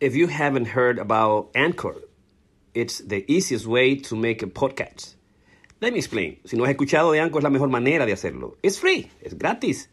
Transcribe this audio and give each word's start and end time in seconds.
If 0.00 0.16
you 0.16 0.26
haven't 0.26 0.66
heard 0.66 0.98
about 0.98 1.50
Anchor, 1.54 1.94
it's 2.74 2.98
the 2.98 3.24
easiest 3.30 3.64
way 3.64 3.94
to 3.94 4.16
make 4.16 4.42
a 4.42 4.46
podcast. 4.46 5.14
Let 5.80 5.92
me 5.92 5.98
explain. 5.98 6.38
Si 6.44 6.56
no 6.56 6.64
has 6.64 6.74
escuchado 6.74 7.12
de 7.12 7.20
Anchor, 7.20 7.38
es 7.38 7.44
la 7.44 7.50
mejor 7.50 7.68
manera 7.68 8.04
de 8.04 8.12
hacerlo. 8.12 8.56
It's 8.60 8.76
free. 8.76 9.08
It's 9.20 9.34
gratis. 9.34 9.86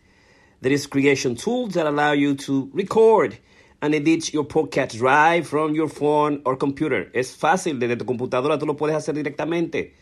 There 0.61 0.71
is 0.71 0.87
creation 0.87 1.35
tools 1.35 1.75
that 1.75 1.85
allow 1.85 2.13
you 2.13 2.33
to 2.35 2.71
record 2.73 3.37
and 3.79 3.93
edit 3.93 4.33
your 4.33 4.43
podcast 4.43 4.99
right 4.99 5.45
from 5.45 5.75
your 5.75 5.87
phone 5.87 6.41
or 6.45 6.57
computer. 6.57 7.11
Es 7.13 7.35
fácil. 7.35 7.79
Desde 7.79 7.95
tu 7.95 8.05
computadora 8.05 8.57
tú 8.57 8.65
lo 8.65 8.73
puedes 8.73 8.95
hacer 8.95 9.13
directamente. 9.13 9.93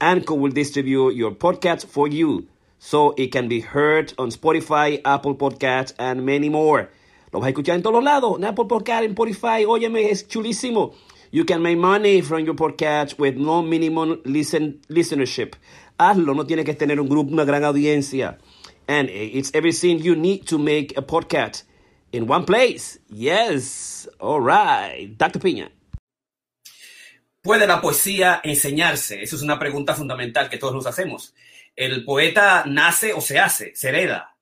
Anchor 0.00 0.34
will 0.34 0.52
distribute 0.52 1.14
your 1.14 1.32
podcast 1.32 1.84
for 1.84 2.08
you 2.08 2.46
so 2.78 3.14
it 3.18 3.32
can 3.32 3.48
be 3.48 3.60
heard 3.60 4.14
on 4.16 4.30
Spotify, 4.30 5.00
Apple 5.04 5.34
Podcasts, 5.34 5.92
and 5.98 6.24
many 6.24 6.48
more. 6.48 6.88
Lo 7.36 7.40
vas 7.40 7.48
a 7.48 7.50
escuchar 7.50 7.76
en 7.76 7.82
todos 7.82 8.02
lados. 8.02 8.38
En 8.38 8.46
Apple 8.46 8.64
Podcast, 8.66 9.04
en 9.04 9.10
Spotify. 9.10 9.66
Óyeme, 9.68 10.10
es 10.10 10.26
chulísimo. 10.26 10.94
You 11.32 11.44
can 11.44 11.60
make 11.60 11.76
money 11.76 12.22
from 12.22 12.46
your 12.46 12.56
podcast 12.56 13.18
with 13.18 13.34
no 13.34 13.62
minimum 13.62 14.22
listen, 14.24 14.80
listenership. 14.88 15.54
Hazlo, 15.98 16.32
no 16.32 16.46
tienes 16.46 16.64
que 16.64 16.72
tener 16.72 16.98
un 16.98 17.10
grupo, 17.10 17.30
una 17.30 17.44
gran 17.44 17.62
audiencia. 17.62 18.38
And 18.88 19.10
it's 19.10 19.50
everything 19.52 19.98
you 19.98 20.16
need 20.16 20.46
to 20.46 20.58
make 20.58 20.94
a 20.96 21.02
podcast 21.02 21.64
in 22.10 22.26
one 22.26 22.46
place. 22.46 22.98
Yes. 23.10 24.08
All 24.18 24.40
right. 24.40 25.14
Dr. 25.18 25.38
Piña. 25.38 25.70
¿Puede 27.42 27.66
la 27.66 27.82
poesía 27.82 28.40
enseñarse? 28.44 29.22
Esa 29.22 29.36
es 29.36 29.42
una 29.42 29.58
pregunta 29.58 29.94
fundamental 29.94 30.48
que 30.48 30.56
todos 30.56 30.72
nos 30.72 30.86
hacemos. 30.86 31.34
¿El 31.76 32.02
poeta 32.06 32.64
nace 32.66 33.12
o 33.12 33.20
se 33.20 33.38
hace? 33.38 33.76
¿Se 33.76 33.90
hereda? 33.90 34.35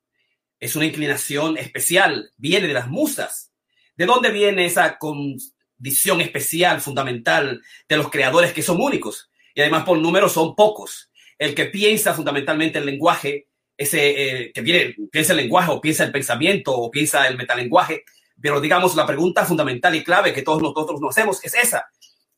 ¿Es 0.64 0.76
una 0.76 0.86
inclinación 0.86 1.58
especial? 1.58 2.32
¿Viene 2.38 2.66
de 2.68 2.72
las 2.72 2.88
musas? 2.88 3.52
¿De 3.96 4.06
dónde 4.06 4.30
viene 4.30 4.64
esa 4.64 4.96
condición 4.96 6.22
especial, 6.22 6.80
fundamental 6.80 7.60
de 7.86 7.96
los 7.98 8.08
creadores 8.08 8.54
que 8.54 8.62
son 8.62 8.80
únicos? 8.80 9.30
Y 9.54 9.60
además 9.60 9.84
por 9.84 9.98
número 9.98 10.26
son 10.26 10.54
pocos. 10.54 11.10
El 11.38 11.54
que 11.54 11.66
piensa 11.66 12.14
fundamentalmente 12.14 12.78
el 12.78 12.86
lenguaje, 12.86 13.48
ese 13.76 14.44
eh, 14.46 14.52
que 14.54 14.62
viene, 14.62 14.96
piensa 15.12 15.34
el 15.34 15.40
lenguaje 15.40 15.70
o 15.70 15.82
piensa 15.82 16.02
el 16.02 16.12
pensamiento 16.12 16.72
o 16.72 16.90
piensa 16.90 17.28
el 17.28 17.36
metalenguaje, 17.36 18.02
pero 18.40 18.58
digamos 18.58 18.96
la 18.96 19.06
pregunta 19.06 19.44
fundamental 19.44 19.94
y 19.94 20.02
clave 20.02 20.32
que 20.32 20.40
todos 20.40 20.62
nosotros 20.62 20.98
nos 20.98 21.10
hacemos 21.10 21.44
es 21.44 21.52
esa 21.52 21.90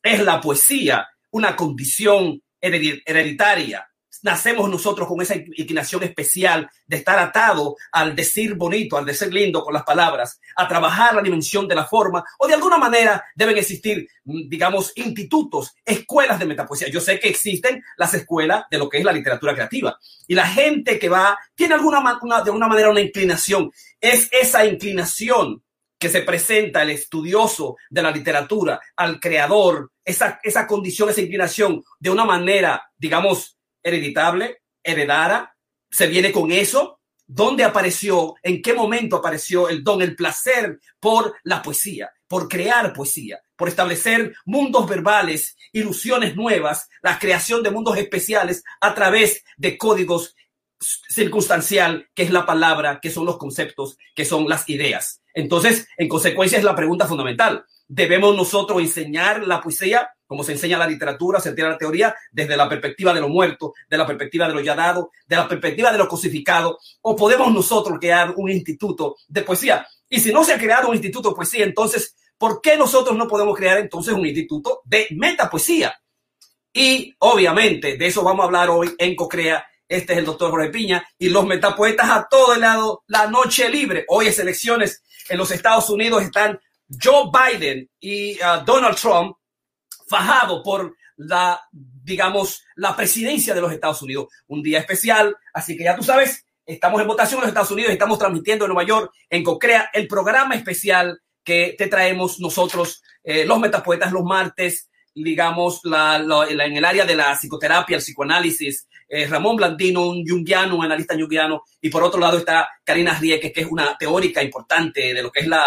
es 0.02 0.20
la 0.24 0.40
poesía 0.40 1.06
una 1.30 1.54
condición 1.54 2.42
hereditaria. 2.60 3.88
Nacemos 4.22 4.68
nosotros 4.68 5.08
con 5.08 5.20
esa 5.20 5.34
inclinación 5.34 6.02
especial 6.02 6.70
de 6.86 6.96
estar 6.96 7.18
atado 7.18 7.76
al 7.92 8.14
decir 8.14 8.54
bonito, 8.54 8.96
al 8.96 9.04
decir 9.04 9.32
lindo 9.32 9.62
con 9.62 9.74
las 9.74 9.82
palabras, 9.82 10.40
a 10.56 10.68
trabajar 10.68 11.14
la 11.14 11.22
dimensión 11.22 11.68
de 11.68 11.74
la 11.74 11.86
forma, 11.86 12.24
o 12.38 12.46
de 12.46 12.54
alguna 12.54 12.78
manera 12.78 13.24
deben 13.34 13.58
existir, 13.58 14.08
mm, 14.24 14.48
digamos, 14.48 14.92
institutos, 14.96 15.74
escuelas 15.84 16.38
de 16.38 16.46
metapoesía. 16.46 16.88
Yo 16.88 17.00
sé 17.00 17.18
que 17.18 17.28
existen 17.28 17.82
las 17.96 18.14
escuelas 18.14 18.64
de 18.70 18.78
lo 18.78 18.88
que 18.88 18.98
es 18.98 19.04
la 19.04 19.12
literatura 19.12 19.54
creativa. 19.54 19.98
Y 20.26 20.34
la 20.34 20.46
gente 20.46 20.98
que 20.98 21.08
va 21.08 21.38
tiene 21.54 21.74
alguna, 21.74 22.02
de 22.02 22.50
alguna 22.50 22.68
manera 22.68 22.90
una 22.90 23.00
inclinación. 23.00 23.70
Es 24.00 24.28
esa 24.32 24.64
inclinación 24.64 25.62
que 25.98 26.08
se 26.08 26.22
presenta 26.22 26.82
el 26.82 26.90
estudioso 26.90 27.76
de 27.88 28.02
la 28.02 28.10
literatura 28.10 28.80
al 28.96 29.18
creador, 29.18 29.92
esa, 30.04 30.38
esa 30.42 30.66
condición, 30.66 31.08
esa 31.08 31.22
inclinación, 31.22 31.82
de 31.98 32.10
una 32.10 32.24
manera, 32.24 32.90
digamos, 32.98 33.55
hereditable, 33.86 34.62
heredada, 34.82 35.56
se 35.90 36.08
viene 36.08 36.32
con 36.32 36.50
eso. 36.50 37.00
¿Dónde 37.26 37.64
apareció? 37.64 38.34
¿En 38.42 38.60
qué 38.62 38.74
momento 38.74 39.16
apareció 39.16 39.68
el 39.68 39.82
don, 39.82 40.02
el 40.02 40.14
placer 40.14 40.80
por 41.00 41.34
la 41.44 41.62
poesía, 41.62 42.10
por 42.28 42.48
crear 42.48 42.92
poesía, 42.92 43.40
por 43.56 43.68
establecer 43.68 44.34
mundos 44.44 44.88
verbales, 44.88 45.56
ilusiones 45.72 46.36
nuevas, 46.36 46.88
la 47.02 47.18
creación 47.18 47.62
de 47.62 47.70
mundos 47.70 47.96
especiales 47.96 48.62
a 48.80 48.94
través 48.94 49.44
de 49.56 49.78
códigos 49.78 50.34
circunstancial, 50.80 52.08
que 52.14 52.24
es 52.24 52.30
la 52.30 52.44
palabra, 52.44 53.00
que 53.00 53.10
son 53.10 53.24
los 53.24 53.38
conceptos, 53.38 53.98
que 54.14 54.24
son 54.24 54.48
las 54.48 54.68
ideas. 54.68 55.22
Entonces, 55.32 55.88
en 55.96 56.08
consecuencia, 56.08 56.58
es 56.58 56.64
la 56.64 56.76
pregunta 56.76 57.06
fundamental. 57.06 57.64
¿Debemos 57.88 58.36
nosotros 58.36 58.80
enseñar 58.80 59.46
la 59.46 59.60
poesía 59.60 60.10
como 60.26 60.42
se 60.42 60.52
enseña 60.52 60.76
la 60.76 60.88
literatura, 60.88 61.40
se 61.40 61.50
entiende 61.50 61.72
la 61.72 61.78
teoría, 61.78 62.14
desde 62.32 62.56
la 62.56 62.68
perspectiva 62.68 63.14
de 63.14 63.20
lo 63.20 63.28
muerto, 63.28 63.74
de 63.88 63.96
la 63.96 64.06
perspectiva 64.06 64.48
de 64.48 64.54
lo 64.54 64.60
ya 64.60 64.74
dado, 64.74 65.10
de 65.26 65.36
la 65.36 65.48
perspectiva 65.48 65.92
de 65.92 65.98
lo 65.98 66.08
cosificado? 66.08 66.78
¿O 67.02 67.14
podemos 67.14 67.52
nosotros 67.52 67.98
crear 68.00 68.34
un 68.36 68.50
instituto 68.50 69.16
de 69.28 69.42
poesía? 69.42 69.86
Y 70.08 70.20
si 70.20 70.32
no 70.32 70.42
se 70.44 70.54
ha 70.54 70.58
creado 70.58 70.88
un 70.88 70.94
instituto 70.94 71.30
de 71.30 71.36
poesía, 71.36 71.64
entonces, 71.64 72.16
¿por 72.36 72.60
qué 72.60 72.76
nosotros 72.76 73.16
no 73.16 73.28
podemos 73.28 73.56
crear 73.56 73.78
entonces 73.78 74.14
un 74.14 74.26
instituto 74.26 74.82
de 74.84 75.06
metapoesía? 75.12 75.96
Y 76.72 77.14
obviamente 77.20 77.96
de 77.96 78.06
eso 78.06 78.22
vamos 78.22 78.42
a 78.42 78.46
hablar 78.46 78.68
hoy 78.68 78.94
en 78.98 79.14
Cocrea 79.14 79.64
este 79.88 80.14
es 80.14 80.18
el 80.18 80.24
doctor 80.24 80.50
Jorge 80.50 80.70
Piña 80.70 81.06
y 81.16 81.28
los 81.28 81.46
metapoetas 81.46 82.10
a 82.10 82.26
todo 82.28 82.54
el 82.54 82.60
lado, 82.60 83.04
la 83.06 83.28
noche 83.28 83.68
libre. 83.68 84.04
Hoy 84.08 84.26
es 84.26 84.38
elecciones 84.38 85.04
en 85.28 85.38
los 85.38 85.50
Estados 85.52 85.88
Unidos, 85.90 86.22
están 86.22 86.58
Joe 86.88 87.30
Biden 87.32 87.88
y 88.00 88.34
uh, 88.36 88.64
Donald 88.64 88.96
Trump 88.96 89.36
fajados 90.08 90.62
por 90.64 90.94
la, 91.16 91.60
digamos, 91.72 92.62
la 92.76 92.94
presidencia 92.94 93.54
de 93.54 93.60
los 93.60 93.72
Estados 93.72 94.02
Unidos. 94.02 94.28
Un 94.46 94.62
día 94.62 94.80
especial, 94.80 95.36
así 95.52 95.76
que 95.76 95.84
ya 95.84 95.96
tú 95.96 96.02
sabes, 96.02 96.44
estamos 96.64 97.00
en 97.00 97.08
votación 97.08 97.38
en 97.38 97.42
los 97.42 97.48
Estados 97.48 97.70
Unidos, 97.70 97.92
estamos 97.92 98.18
transmitiendo 98.18 98.64
en 98.64 98.72
Nueva 98.72 98.86
York, 98.86 99.12
en 99.30 99.42
Cocrea, 99.42 99.90
el 99.92 100.06
programa 100.06 100.54
especial 100.54 101.20
que 101.42 101.74
te 101.78 101.86
traemos 101.86 102.40
nosotros, 102.40 103.02
eh, 103.22 103.44
los 103.44 103.58
metapoetas, 103.58 104.12
los 104.12 104.24
martes, 104.24 104.90
digamos, 105.14 105.80
la, 105.84 106.16
en 106.48 106.76
el 106.76 106.84
área 106.84 107.06
de 107.06 107.16
la 107.16 107.34
psicoterapia, 107.36 107.96
el 107.96 108.02
psicoanálisis, 108.02 108.86
eh, 109.08 109.26
Ramón 109.26 109.56
Blandino, 109.56 110.08
un 110.08 110.26
jungiano, 110.26 110.76
un 110.76 110.84
analista 110.84 111.14
jungiano, 111.14 111.62
y 111.80 111.88
por 111.88 112.02
otro 112.02 112.20
lado 112.20 112.38
está 112.38 112.68
Karina 112.84 113.18
Rieke, 113.18 113.52
que 113.52 113.60
es 113.62 113.66
una 113.68 113.96
teórica 113.96 114.42
importante 114.42 115.14
de 115.14 115.22
lo 115.22 115.30
que 115.30 115.40
es 115.40 115.46
la, 115.46 115.64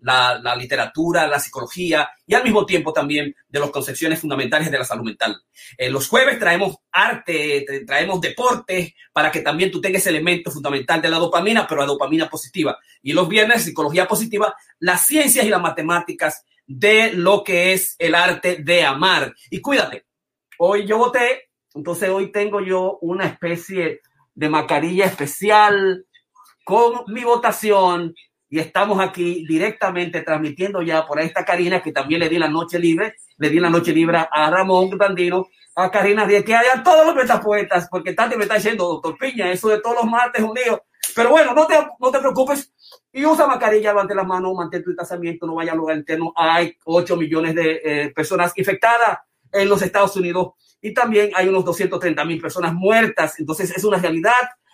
la, 0.00 0.56
literatura, 0.56 1.26
la 1.26 1.38
psicología 1.38 2.08
y 2.26 2.34
al 2.34 2.44
mismo 2.44 2.66
tiempo 2.66 2.92
también 2.92 3.34
de 3.48 3.60
las 3.60 3.70
concepciones 3.70 4.20
fundamentales 4.20 4.70
de 4.70 4.78
la 4.78 4.84
salud 4.84 5.04
mental. 5.04 5.42
Eh, 5.76 5.90
los 5.90 6.08
jueves 6.08 6.38
traemos 6.38 6.76
arte, 6.90 7.64
traemos 7.86 8.20
deportes 8.20 8.94
para 9.12 9.30
que 9.30 9.40
también 9.40 9.70
tú 9.70 9.80
tengas 9.80 10.02
ese 10.02 10.10
elemento 10.10 10.50
fundamental 10.50 11.02
de 11.02 11.10
la 11.10 11.18
dopamina, 11.18 11.66
pero 11.66 11.80
la 11.80 11.86
dopamina 11.86 12.28
positiva. 12.28 12.78
Y 13.02 13.12
los 13.12 13.28
viernes, 13.28 13.64
psicología 13.64 14.06
positiva, 14.06 14.54
las 14.78 15.06
ciencias 15.06 15.44
y 15.44 15.50
las 15.50 15.60
matemáticas 15.60 16.44
de 16.66 17.12
lo 17.12 17.42
que 17.42 17.72
es 17.72 17.96
el 17.98 18.14
arte 18.14 18.56
de 18.56 18.84
amar. 18.84 19.34
Y 19.50 19.60
cuídate, 19.60 20.06
hoy 20.58 20.86
yo 20.86 20.98
voté 20.98 21.50
entonces 21.74 22.08
hoy 22.08 22.32
tengo 22.32 22.60
yo 22.60 22.98
una 23.00 23.26
especie 23.26 24.00
de 24.34 24.48
mascarilla 24.48 25.06
especial 25.06 26.06
con 26.64 27.04
mi 27.08 27.22
votación 27.24 28.14
y 28.50 28.58
estamos 28.58 29.00
aquí 29.00 29.46
directamente 29.46 30.22
transmitiendo 30.22 30.82
ya 30.82 31.06
por 31.06 31.20
esta 31.20 31.44
Karina 31.44 31.80
que 31.80 31.92
también 31.92 32.20
le 32.20 32.28
di 32.28 32.36
la 32.36 32.48
noche 32.48 32.80
libre, 32.80 33.14
le 33.38 33.48
di 33.48 33.60
la 33.60 33.70
noche 33.70 33.92
libre 33.92 34.26
a 34.30 34.50
Ramón 34.50 34.98
Dandino, 34.98 35.48
a 35.76 35.88
Karina 35.88 36.26
de 36.26 36.44
que 36.44 36.54
haya 36.54 36.82
todos 36.82 37.06
los 37.06 37.14
metapoetas, 37.14 37.88
porque 37.88 38.12
tanto 38.12 38.36
me 38.36 38.42
está 38.42 38.56
diciendo, 38.56 38.84
doctor 38.84 39.16
Piña, 39.16 39.50
eso 39.52 39.68
de 39.68 39.80
todos 39.80 39.96
los 40.02 40.10
martes 40.10 40.42
unidos. 40.42 40.80
Pero 41.14 41.30
bueno, 41.30 41.54
no 41.54 41.66
te, 41.66 41.74
no 41.98 42.10
te 42.10 42.18
preocupes 42.18 42.72
y 43.12 43.24
usa 43.24 43.46
mascarilla, 43.46 43.90
levante 43.90 44.14
las 44.14 44.26
manos, 44.26 44.52
mantén 44.54 44.82
tu 44.82 44.90
distanciamiento, 44.90 45.46
no 45.46 45.54
vaya 45.54 45.72
al 45.72 45.78
lugar 45.78 45.96
interno. 45.96 46.32
Hay 46.36 46.76
8 46.84 47.16
millones 47.16 47.54
de 47.54 47.80
eh, 47.84 48.12
personas 48.14 48.52
infectadas 48.56 49.18
en 49.52 49.68
los 49.68 49.80
Estados 49.82 50.16
Unidos 50.16 50.54
y 50.80 50.92
también 50.92 51.30
hay 51.34 51.48
unos 51.48 51.64
230 51.64 52.24
mil 52.24 52.40
personas 52.40 52.74
muertas. 52.74 53.38
Entonces 53.38 53.76
es 53.76 53.84
una 53.84 53.98
realidad 53.98 54.32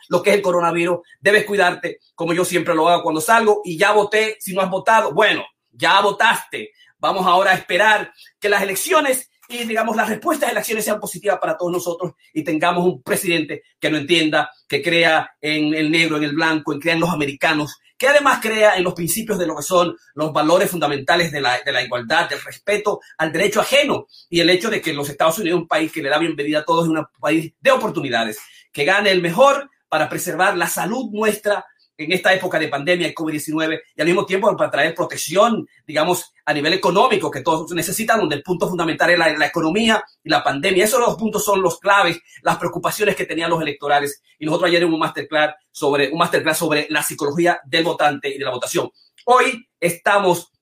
lo 0.09 0.23
que 0.23 0.31
es 0.31 0.37
el 0.37 0.43
coronavirus. 0.43 0.99
Debes 1.21 1.45
cuidarte, 1.45 1.99
como 2.15 2.33
yo 2.33 2.45
siempre 2.45 2.75
lo 2.75 2.89
hago 2.89 3.03
cuando 3.03 3.21
salgo 3.21 3.61
y 3.65 3.77
ya 3.77 3.93
voté. 3.93 4.37
Si 4.41 4.55
no 4.55 4.61
has 4.63 4.71
votado, 4.71 5.13
bueno, 5.13 5.45
ya 5.73 6.01
votaste. 6.01 6.73
Vamos 6.99 7.27
ahora 7.27 7.53
a 7.53 7.55
esperar 7.55 8.13
que 8.39 8.49
las 8.49 8.63
elecciones 8.63 9.31
y 9.49 9.65
digamos 9.65 9.97
las 9.97 10.09
respuestas 10.09 10.49
de 10.49 10.55
las 10.55 10.63
elecciones 10.63 10.85
sean 10.85 11.01
positivas 11.01 11.39
para 11.39 11.57
todos 11.57 11.73
nosotros 11.73 12.13
y 12.33 12.43
tengamos 12.43 12.85
un 12.85 13.03
presidente 13.03 13.63
que 13.79 13.91
no 13.91 13.99
entienda, 13.99 14.51
que 14.67 14.83
crea 14.83 15.31
en 15.41 15.75
el 15.75 15.91
negro, 15.91 16.17
en 16.17 16.25
el 16.25 16.35
blanco, 16.35 16.73
en 16.73 16.81
crean 16.81 17.01
los 17.01 17.11
americanos, 17.11 17.79
que 17.97 18.09
además 18.09 18.41
crea 18.43 18.77
en 18.77 18.85
los 18.85 18.95
principios 18.95 19.39
de 19.39 19.47
lo 19.47 19.57
que 19.57 19.63
son 19.63 19.97
los 20.15 20.33
valores 20.33 20.71
fundamentales 20.71 21.33
de 21.33 21.41
la, 21.41 21.61
de 21.63 21.73
la 21.73 21.83
igualdad, 21.83 22.29
del 22.29 22.43
respeto 22.43 23.01
al 23.19 23.33
derecho 23.33 23.61
ajeno 23.61 24.07
y 24.29 24.41
el 24.41 24.51
hecho 24.51 24.69
de 24.69 24.81
que 24.81 24.93
los 24.93 25.09
Estados 25.09 25.39
Unidos 25.39 25.59
es 25.59 25.63
un 25.63 25.69
país 25.69 25.93
que 25.93 26.03
le 26.03 26.09
da 26.09 26.19
bienvenida 26.19 26.61
a 26.61 26.65
todos, 26.65 26.85
es 26.85 26.91
un 26.91 27.07
país 27.21 27.53
de 27.61 27.71
oportunidades, 27.71 28.39
que 28.73 28.85
gane 28.85 29.11
el 29.11 29.23
mejor 29.23 29.71
para 29.89 30.09
preservar 30.09 30.57
la 30.57 30.69
salud 30.69 31.11
nuestra 31.13 31.65
en 31.99 32.13
esta 32.13 32.33
época 32.35 32.59
de 32.59 32.69
pandemia 32.69 33.09
y 33.09 33.15
COVID-19 33.15 33.81
y 33.97 34.01
al 34.01 34.07
mismo 34.07 34.27
tiempo 34.27 34.55
para 34.57 34.71
traer 34.71 34.95
protección, 34.95 35.67
digamos, 35.87 36.33
a 36.45 36.53
nivel 36.53 36.75
económico 36.75 37.31
que 37.31 37.41
todos 37.41 37.73
necesitan, 37.73 38.21
donde 38.21 38.37
el 38.37 38.43
punto 38.43 38.69
fundamental 38.69 39.11
es 39.11 39.19
la, 39.19 39.47
economía 39.47 40.05
y 40.23 40.29
la 40.29 40.45
pandemia. 40.45 40.85
Esos 40.85 41.01
dos 41.01 41.17
puntos 41.17 41.45
son 41.45 41.63
los 41.63 41.79
claves, 41.79 42.21
las 42.43 42.59
preocupaciones 42.59 43.17
que 43.17 43.25
tenían 43.25 43.51
los 43.51 43.63
electorales. 43.63 44.23
Y 44.39 44.45
nosotros 44.45 44.69
ayer 44.69 44.83
en 44.83 44.93
un 44.93 45.01
masterclass 45.01 45.55
sobre, 45.71 46.11
un 46.11 46.19
masterclass 46.19 46.59
sobre 46.59 46.87
la 46.91 47.03
psicología 47.03 47.61
del 47.65 47.85
votante 47.85 48.29
y 48.29 48.39
de 48.39 48.45
la 48.45 48.51
votación. 48.51 48.91
Hoy 49.25 49.67
estamos 49.81 50.53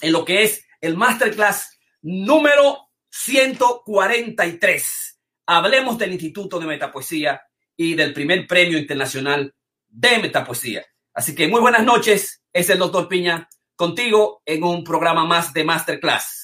en 0.00 0.12
lo 0.12 0.24
que 0.24 0.42
es 0.42 0.64
el 0.80 0.96
masterclass 0.96 1.78
número 2.02 2.88
143. 3.10 5.20
Hablemos 5.46 5.98
del 5.98 6.12
Instituto 6.12 6.58
de 6.58 6.66
Metapoesía 6.66 7.40
y 7.82 7.94
del 7.94 8.12
primer 8.12 8.46
premio 8.46 8.78
internacional 8.78 9.54
de 9.88 10.18
metapoesía. 10.18 10.84
Así 11.12 11.34
que 11.34 11.48
muy 11.48 11.60
buenas 11.60 11.84
noches, 11.84 12.42
es 12.52 12.70
el 12.70 12.78
doctor 12.78 13.08
Piña 13.08 13.48
contigo 13.74 14.42
en 14.46 14.62
un 14.62 14.84
programa 14.84 15.24
más 15.24 15.52
de 15.52 15.64
Masterclass. 15.64 16.41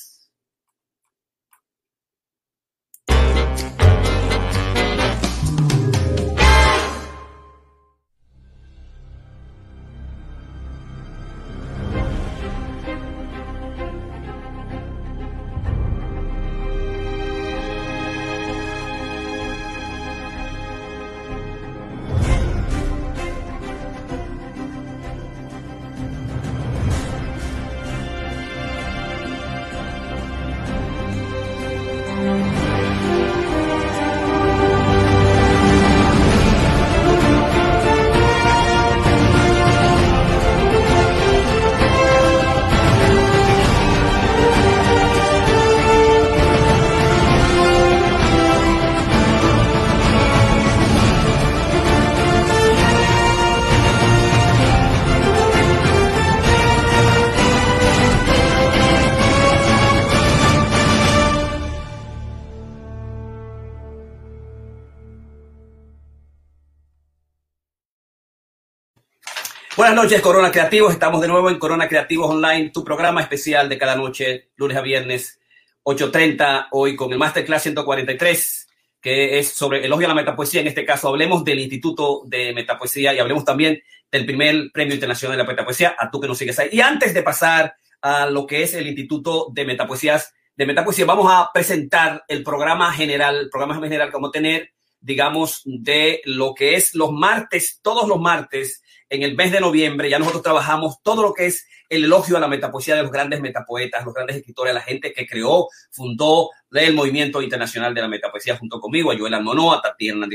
Buenas 69.89 70.05
noches, 70.05 70.21
Corona 70.21 70.53
Creativos. 70.53 70.93
Estamos 70.93 71.23
de 71.23 71.29
nuevo 71.29 71.49
en 71.49 71.59
Corona 71.59 71.89
Creativos 71.89 72.29
Online, 72.29 72.69
tu 72.69 72.85
programa 72.85 73.23
especial 73.23 73.71
de 73.71 73.79
cada 73.79 73.97
noche, 73.97 74.51
lunes 74.57 74.77
a 74.77 74.83
viernes, 74.83 75.41
8.30, 75.83 76.67
hoy 76.73 76.95
con 76.95 77.11
el 77.11 77.19
Masterclass 77.19 77.63
143, 77.63 78.69
que 79.01 79.39
es 79.39 79.49
sobre 79.49 79.83
elogio 79.83 80.05
a 80.07 80.11
la 80.11 80.15
metapoesía. 80.15 80.61
En 80.61 80.67
este 80.67 80.85
caso, 80.85 81.09
hablemos 81.09 81.43
del 81.43 81.61
Instituto 81.61 82.21
de 82.27 82.53
Metapoesía 82.53 83.15
y 83.15 83.19
hablemos 83.19 83.47
también 83.47 83.83
del 84.13 84.27
primer 84.27 84.71
Premio 84.75 84.93
Internacional 84.93 85.39
de 85.39 85.45
la 85.45 85.49
Metapoesía, 85.49 85.97
a 85.99 86.11
tú 86.11 86.21
que 86.21 86.29
nos 86.29 86.37
sigues 86.37 86.59
ahí. 86.59 86.69
Y 86.71 86.83
antes 86.83 87.15
de 87.15 87.23
pasar 87.23 87.75
a 88.03 88.27
lo 88.27 88.47
que 88.47 88.65
es 88.65 88.75
el 88.75 88.89
Instituto 88.89 89.47
de 89.51 89.65
Metapoesías, 89.65 90.35
de 90.55 90.67
Metapoesía, 90.67 91.07
vamos 91.07 91.33
a 91.33 91.51
presentar 91.51 92.25
el 92.29 92.43
programa 92.43 92.93
general, 92.93 93.39
el 93.39 93.49
programa 93.49 93.81
general, 93.81 94.13
como 94.13 94.31
tener, 94.31 94.69
digamos, 95.01 95.63
de 95.65 96.21
lo 96.27 96.55
que 96.55 96.75
es 96.75 96.95
los 96.95 97.11
martes, 97.11 97.81
todos 97.83 98.07
los 98.07 98.21
martes, 98.21 98.83
en 99.11 99.23
el 99.23 99.37
mes 99.37 99.53
de 99.53 99.61
noviembre 99.61 100.11
ya 100.11 100.19
nosotros 100.19 100.43
trabajamos 100.43 101.03
todo 101.03 101.23
lo 101.23 101.35
que 101.35 101.47
es 101.47 101.67
el 101.89 102.05
elogio 102.05 102.37
a 102.37 102.41
la 102.41 102.49
metapoesía 102.49 102.97
de 102.97 103.03
los 103.03 103.11
grandes 103.11 103.41
metapoetas, 103.41 104.05
los 104.05 104.15
grandes 104.15 104.37
escritores, 104.37 104.75
la 104.75 104.83
gente 104.83 105.13
que 105.13 105.27
creó, 105.27 105.69
fundó 105.91 106.51
el 106.73 106.95
movimiento 106.95 107.41
internacional 107.43 107.95
de 107.95 108.03
la 108.03 108.09
metapoesía 108.09 108.57
junto 108.57 108.81
conmigo, 108.81 109.11
a 109.11 109.19
Joel 109.19 109.35
Almonó, 109.35 109.73
a 109.73 109.81
Tatiana 109.81 110.27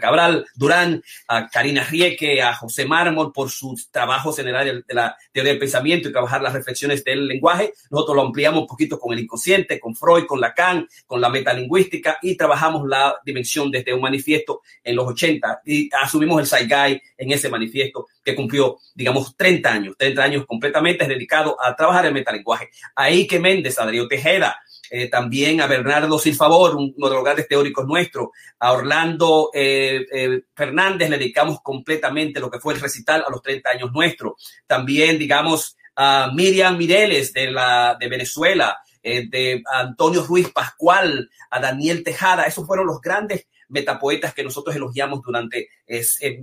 Cabral, 0.00 0.46
Durán, 0.54 1.02
a 1.28 1.48
Karina 1.48 1.84
Rieke, 1.84 2.42
a 2.42 2.54
José 2.54 2.84
Mármol 2.84 3.32
por 3.32 3.50
sus 3.50 3.90
trabajos 3.90 4.36
generales 4.36 4.84
de 4.86 4.94
la 4.94 5.16
teoría 5.32 5.52
del 5.52 5.60
pensamiento 5.60 6.08
y 6.08 6.12
trabajar 6.12 6.42
las 6.42 6.52
reflexiones 6.52 7.04
del 7.04 7.26
lenguaje. 7.26 7.72
Nosotros 7.90 8.16
lo 8.16 8.22
ampliamos 8.22 8.62
un 8.62 8.66
poquito 8.66 8.98
con 8.98 9.12
el 9.12 9.20
inconsciente, 9.20 9.78
con 9.78 9.94
Freud, 9.94 10.26
con 10.26 10.40
Lacan, 10.40 10.88
con 11.06 11.20
la 11.20 11.28
metalingüística 11.28 12.18
y 12.22 12.36
trabajamos 12.36 12.86
la 12.88 13.16
dimensión 13.24 13.70
desde 13.70 13.94
un 13.94 14.00
manifiesto 14.00 14.62
en 14.82 14.96
los 14.96 15.06
80 15.08 15.62
y 15.64 15.90
asumimos 16.02 16.40
el 16.40 16.46
Saigai 16.46 17.00
en 17.16 17.32
ese 17.32 17.48
manifiesto 17.48 18.06
que 18.24 18.34
cumplió, 18.34 18.78
digamos, 18.94 19.36
30 19.36 19.72
años, 19.72 19.94
30 19.96 20.22
años 20.22 20.46
completamente 20.46 21.06
dedicado 21.06 21.56
a 21.62 21.74
trabajar 21.74 22.06
el 22.06 22.12
metalenguaje. 22.12 22.70
Ahí 22.94 23.26
que 23.26 23.40
Méndez, 23.40 23.78
Adrián 23.78 24.08
Tejeda, 24.08 24.60
eh, 24.90 25.08
también 25.08 25.60
a 25.60 25.66
Bernardo 25.66 26.18
Silfavor, 26.18 26.76
uno 26.76 27.08
de 27.08 27.14
los 27.14 27.24
grandes 27.24 27.48
teóricos 27.48 27.86
nuestros, 27.86 28.28
a 28.58 28.72
Orlando 28.72 29.50
eh, 29.52 30.06
eh, 30.12 30.42
Fernández 30.54 31.10
le 31.10 31.18
dedicamos 31.18 31.60
completamente 31.62 32.40
lo 32.40 32.50
que 32.50 32.60
fue 32.60 32.74
el 32.74 32.80
recital 32.80 33.24
a 33.26 33.30
los 33.30 33.42
30 33.42 33.70
años 33.70 33.92
nuestro. 33.92 34.36
También, 34.66 35.18
digamos, 35.18 35.76
a 35.96 36.30
Miriam 36.34 36.76
Mireles 36.76 37.32
de, 37.32 37.50
la, 37.50 37.96
de 37.98 38.08
Venezuela, 38.08 38.78
de 39.02 39.62
Antonio 39.72 40.22
Ruiz 40.22 40.50
Pascual, 40.50 41.30
a 41.50 41.60
Daniel 41.60 42.02
Tejada, 42.02 42.44
esos 42.44 42.66
fueron 42.66 42.86
los 42.86 43.00
grandes 43.00 43.46
metapoetas 43.68 44.34
que 44.34 44.44
nosotros 44.44 44.76
elogiamos 44.76 45.22
durante 45.22 45.68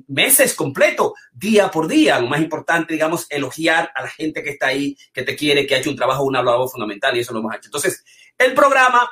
meses 0.07 0.55
completos, 0.55 1.13
día 1.31 1.69
por 1.69 1.87
día. 1.87 2.19
Lo 2.19 2.27
más 2.27 2.41
importante, 2.41 2.93
digamos, 2.93 3.27
elogiar 3.29 3.91
a 3.93 4.01
la 4.01 4.09
gente 4.09 4.41
que 4.41 4.51
está 4.51 4.67
ahí, 4.67 4.97
que 5.13 5.23
te 5.23 5.35
quiere, 5.35 5.67
que 5.67 5.75
ha 5.75 5.77
hecho 5.77 5.91
un 5.91 5.95
trabajo, 5.95 6.23
un 6.23 6.33
labor 6.33 6.69
fundamental 6.69 7.15
y 7.15 7.19
eso 7.19 7.33
lo 7.33 7.39
hemos 7.39 7.55
hecho. 7.55 7.67
Entonces, 7.67 8.03
el 8.37 8.53
programa, 8.53 9.09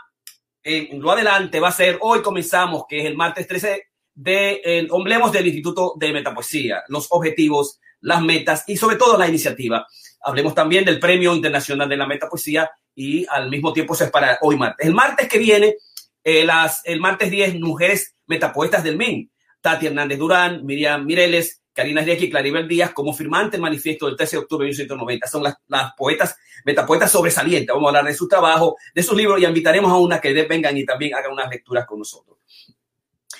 en 0.63 1.01
lo 1.01 1.11
adelante, 1.11 1.59
va 1.59 1.69
a 1.69 1.73
ser, 1.73 1.97
hoy 2.01 2.21
comenzamos, 2.21 2.85
que 2.87 2.99
es 2.99 3.05
el 3.05 3.15
martes 3.15 3.47
13 3.47 3.87
de, 4.15 4.61
el, 4.63 4.89
hablemos 4.91 5.31
del 5.31 5.47
Instituto 5.47 5.93
de 5.97 6.13
Metapoesía, 6.13 6.83
los 6.87 7.07
objetivos, 7.09 7.79
las 8.01 8.21
metas 8.21 8.63
y 8.67 8.77
sobre 8.77 8.97
todo 8.97 9.17
la 9.17 9.27
iniciativa. 9.27 9.87
Hablemos 10.21 10.53
también 10.53 10.85
del 10.85 10.99
Premio 10.99 11.33
Internacional 11.33 11.89
de 11.89 11.97
la 11.97 12.07
Metapoesía 12.07 12.69
y 12.95 13.25
al 13.29 13.49
mismo 13.49 13.73
tiempo 13.73 13.95
se 13.95 14.05
es 14.05 14.11
para 14.11 14.37
hoy 14.41 14.55
martes. 14.57 14.85
El 14.85 14.93
martes 14.93 15.27
que 15.27 15.39
viene, 15.39 15.75
eh, 16.23 16.45
las, 16.45 16.81
el 16.85 16.99
martes 16.99 17.31
10, 17.31 17.59
mujeres 17.59 18.15
metapoetas 18.27 18.83
del 18.83 18.97
MIN. 18.97 19.29
Tati 19.61 19.87
Hernández 19.87 20.19
Durán, 20.19 20.65
Miriam 20.65 21.05
Mireles, 21.05 21.62
Karina 21.73 22.01
Rieki 22.01 22.25
y 22.25 22.29
Claribel 22.29 22.67
Díaz 22.67 22.91
como 22.91 23.13
firmante 23.13 23.57
del 23.57 23.61
manifiesto 23.61 24.05
del 24.05 24.15
13 24.15 24.37
de 24.37 24.41
octubre 24.43 24.65
de 24.65 24.71
1990. 24.71 25.27
Son 25.27 25.43
las, 25.43 25.55
las 25.67 25.93
poetas, 25.95 26.37
metapoetas 26.65 27.11
sobresalientes. 27.11 27.73
Vamos 27.73 27.87
a 27.87 27.89
hablar 27.89 28.05
de 28.05 28.17
su 28.17 28.27
trabajo, 28.27 28.77
de 28.93 29.03
sus 29.03 29.17
libros 29.17 29.41
y 29.41 29.45
invitaremos 29.45 29.91
a 29.91 29.97
una 29.97 30.21
que 30.21 30.33
vengan 30.43 30.77
y 30.77 30.85
también 30.85 31.15
hagan 31.15 31.33
unas 31.33 31.49
lecturas 31.49 31.85
con 31.85 31.99
nosotros. 31.99 32.37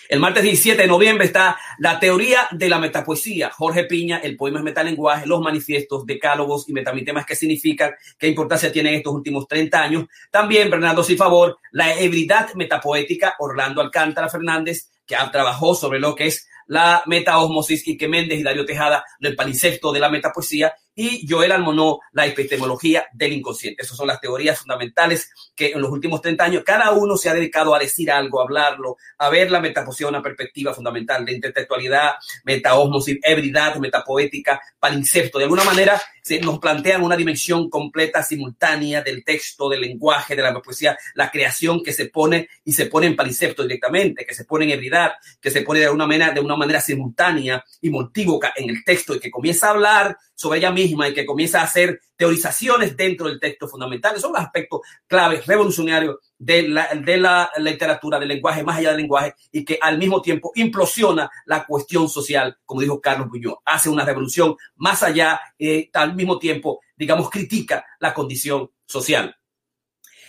El 0.10 0.20
martes 0.20 0.44
17 0.44 0.82
de 0.82 0.88
noviembre 0.88 1.26
está 1.26 1.58
la 1.80 2.00
teoría 2.00 2.48
de 2.52 2.70
la 2.70 2.78
metapoesía. 2.78 3.50
Jorge 3.52 3.86
Piña, 3.86 4.18
el 4.18 4.36
poema 4.36 4.60
es 4.60 4.66
metalenguaje, 4.66 5.26
los 5.26 5.42
manifiestos, 5.42 6.06
decálogos 6.06 6.68
y 6.68 6.74
metamitemas 6.74 7.26
que 7.26 7.36
significan, 7.36 7.94
qué 8.18 8.28
importancia 8.28 8.72
tienen 8.72 8.96
estos 8.96 9.14
últimos 9.14 9.48
30 9.48 9.82
años. 9.82 10.06
También 10.30 10.70
Bernardo 10.70 11.04
Sifavor, 11.04 11.58
la 11.72 12.00
hibridad 12.00 12.54
metapoética, 12.56 13.36
Orlando 13.40 13.82
Alcántara 13.82 14.30
Fernández, 14.30 14.92
que 15.06 15.16
trabajó 15.32 15.74
sobre 15.74 16.00
lo 16.00 16.16
que 16.16 16.28
es 16.28 16.48
la 16.68 17.04
metaosmosis, 17.06 17.84
que 17.98 18.08
Méndez 18.08 18.40
y 18.40 18.44
Darío 18.44 18.66
Tejada, 18.66 19.04
del 19.20 19.36
palincepto 19.36 19.92
de 19.92 20.00
la 20.00 20.10
metapoesía, 20.10 20.74
y 20.96 21.26
Joel 21.28 21.52
Almonó, 21.52 22.00
la 22.12 22.26
epistemología 22.26 23.08
del 23.14 23.34
inconsciente. 23.34 23.84
Esas 23.84 23.98
son 23.98 24.08
las 24.08 24.22
teorías 24.22 24.60
fundamentales 24.60 25.32
que 25.56 25.72
en 25.72 25.82
los 25.82 25.92
últimos 25.92 26.22
30 26.22 26.44
años 26.44 26.64
cada 26.66 26.92
uno 26.92 27.18
se 27.18 27.30
ha 27.30 27.34
dedicado 27.34 27.74
a 27.74 27.80
decir 27.80 28.12
algo, 28.12 28.40
a 28.40 28.44
hablarlo, 28.44 28.98
a 29.18 29.30
ver 29.30 29.50
la 29.50 29.60
metaposición, 29.60 30.10
una 30.10 30.22
perspectiva 30.22 30.74
fundamental 30.74 31.26
de 31.26 31.34
intelectualidad, 31.34 32.14
metaosmosis, 32.44 33.18
ebridad, 33.24 33.76
metapoética, 33.78 34.62
palincepto. 34.80 35.40
De 35.40 35.46
alguna 35.46 35.64
manera 35.64 36.00
se 36.24 36.40
nos 36.40 36.60
plantean 36.60 37.04
una 37.04 37.18
dimensión 37.18 37.70
completa, 37.70 38.24
simultánea 38.24 39.02
del 39.02 39.26
texto, 39.26 39.68
del 39.68 39.82
lenguaje, 39.82 40.38
de 40.38 40.42
la 40.42 40.54
poesía, 40.62 40.98
la 41.16 41.30
creación 41.30 41.84
que 41.84 41.92
se 41.92 42.06
pone 42.06 42.48
y 42.64 42.72
se 42.72 42.86
pone 42.86 43.08
en 43.08 43.16
palincepto 43.18 43.64
directamente, 43.64 44.26
que 44.26 44.34
se 44.34 44.46
pone 44.46 44.64
en 44.64 44.72
ebridad, 44.72 45.12
que 45.42 45.52
se 45.52 45.64
pone 45.64 45.82
de 45.82 45.90
una 45.90 46.08
manera, 46.08 46.32
de 46.32 46.40
una 46.40 46.56
manera 46.56 46.80
simultánea 46.80 47.64
y 47.82 47.90
multívoca 47.90 48.54
en 48.56 48.70
el 48.70 48.86
texto 48.86 49.14
y 49.14 49.20
que 49.20 49.30
comienza 49.30 49.68
a 49.68 49.72
hablar 49.72 50.18
sobre 50.34 50.60
ella 50.60 50.72
misma 50.72 51.10
y 51.10 51.14
que 51.14 51.26
comienza 51.26 51.60
a 51.60 51.66
hacer 51.66 52.00
teorizaciones 52.24 52.96
dentro 52.96 53.28
del 53.28 53.38
texto 53.38 53.68
fundamental. 53.68 54.18
Son 54.18 54.32
los 54.32 54.42
aspectos 54.42 54.80
claves, 55.08 55.46
revolucionarios 55.46 56.16
de 56.38 56.70
la, 56.70 56.88
de 56.96 57.18
la 57.18 57.52
literatura, 57.58 58.18
del 58.18 58.30
lenguaje, 58.30 58.64
más 58.64 58.78
allá 58.78 58.92
del 58.92 59.02
lenguaje, 59.02 59.34
y 59.52 59.66
que 59.66 59.78
al 59.82 59.98
mismo 59.98 60.22
tiempo 60.22 60.54
implosiona 60.56 61.30
la 61.46 61.66
cuestión 61.66 62.08
social, 62.08 62.58
como 62.64 62.80
dijo 62.80 63.02
Carlos 63.02 63.28
Buñuel. 63.28 63.56
Hace 63.66 63.90
una 63.90 64.06
revolución 64.06 64.56
más 64.78 65.04
allá, 65.04 65.42
eh, 65.60 65.90
al 65.92 66.16
mismo 66.16 66.40
tiempo, 66.40 66.80
digamos, 66.96 67.30
critica 67.30 67.86
la 68.00 68.14
condición 68.14 68.72
social. 68.86 69.36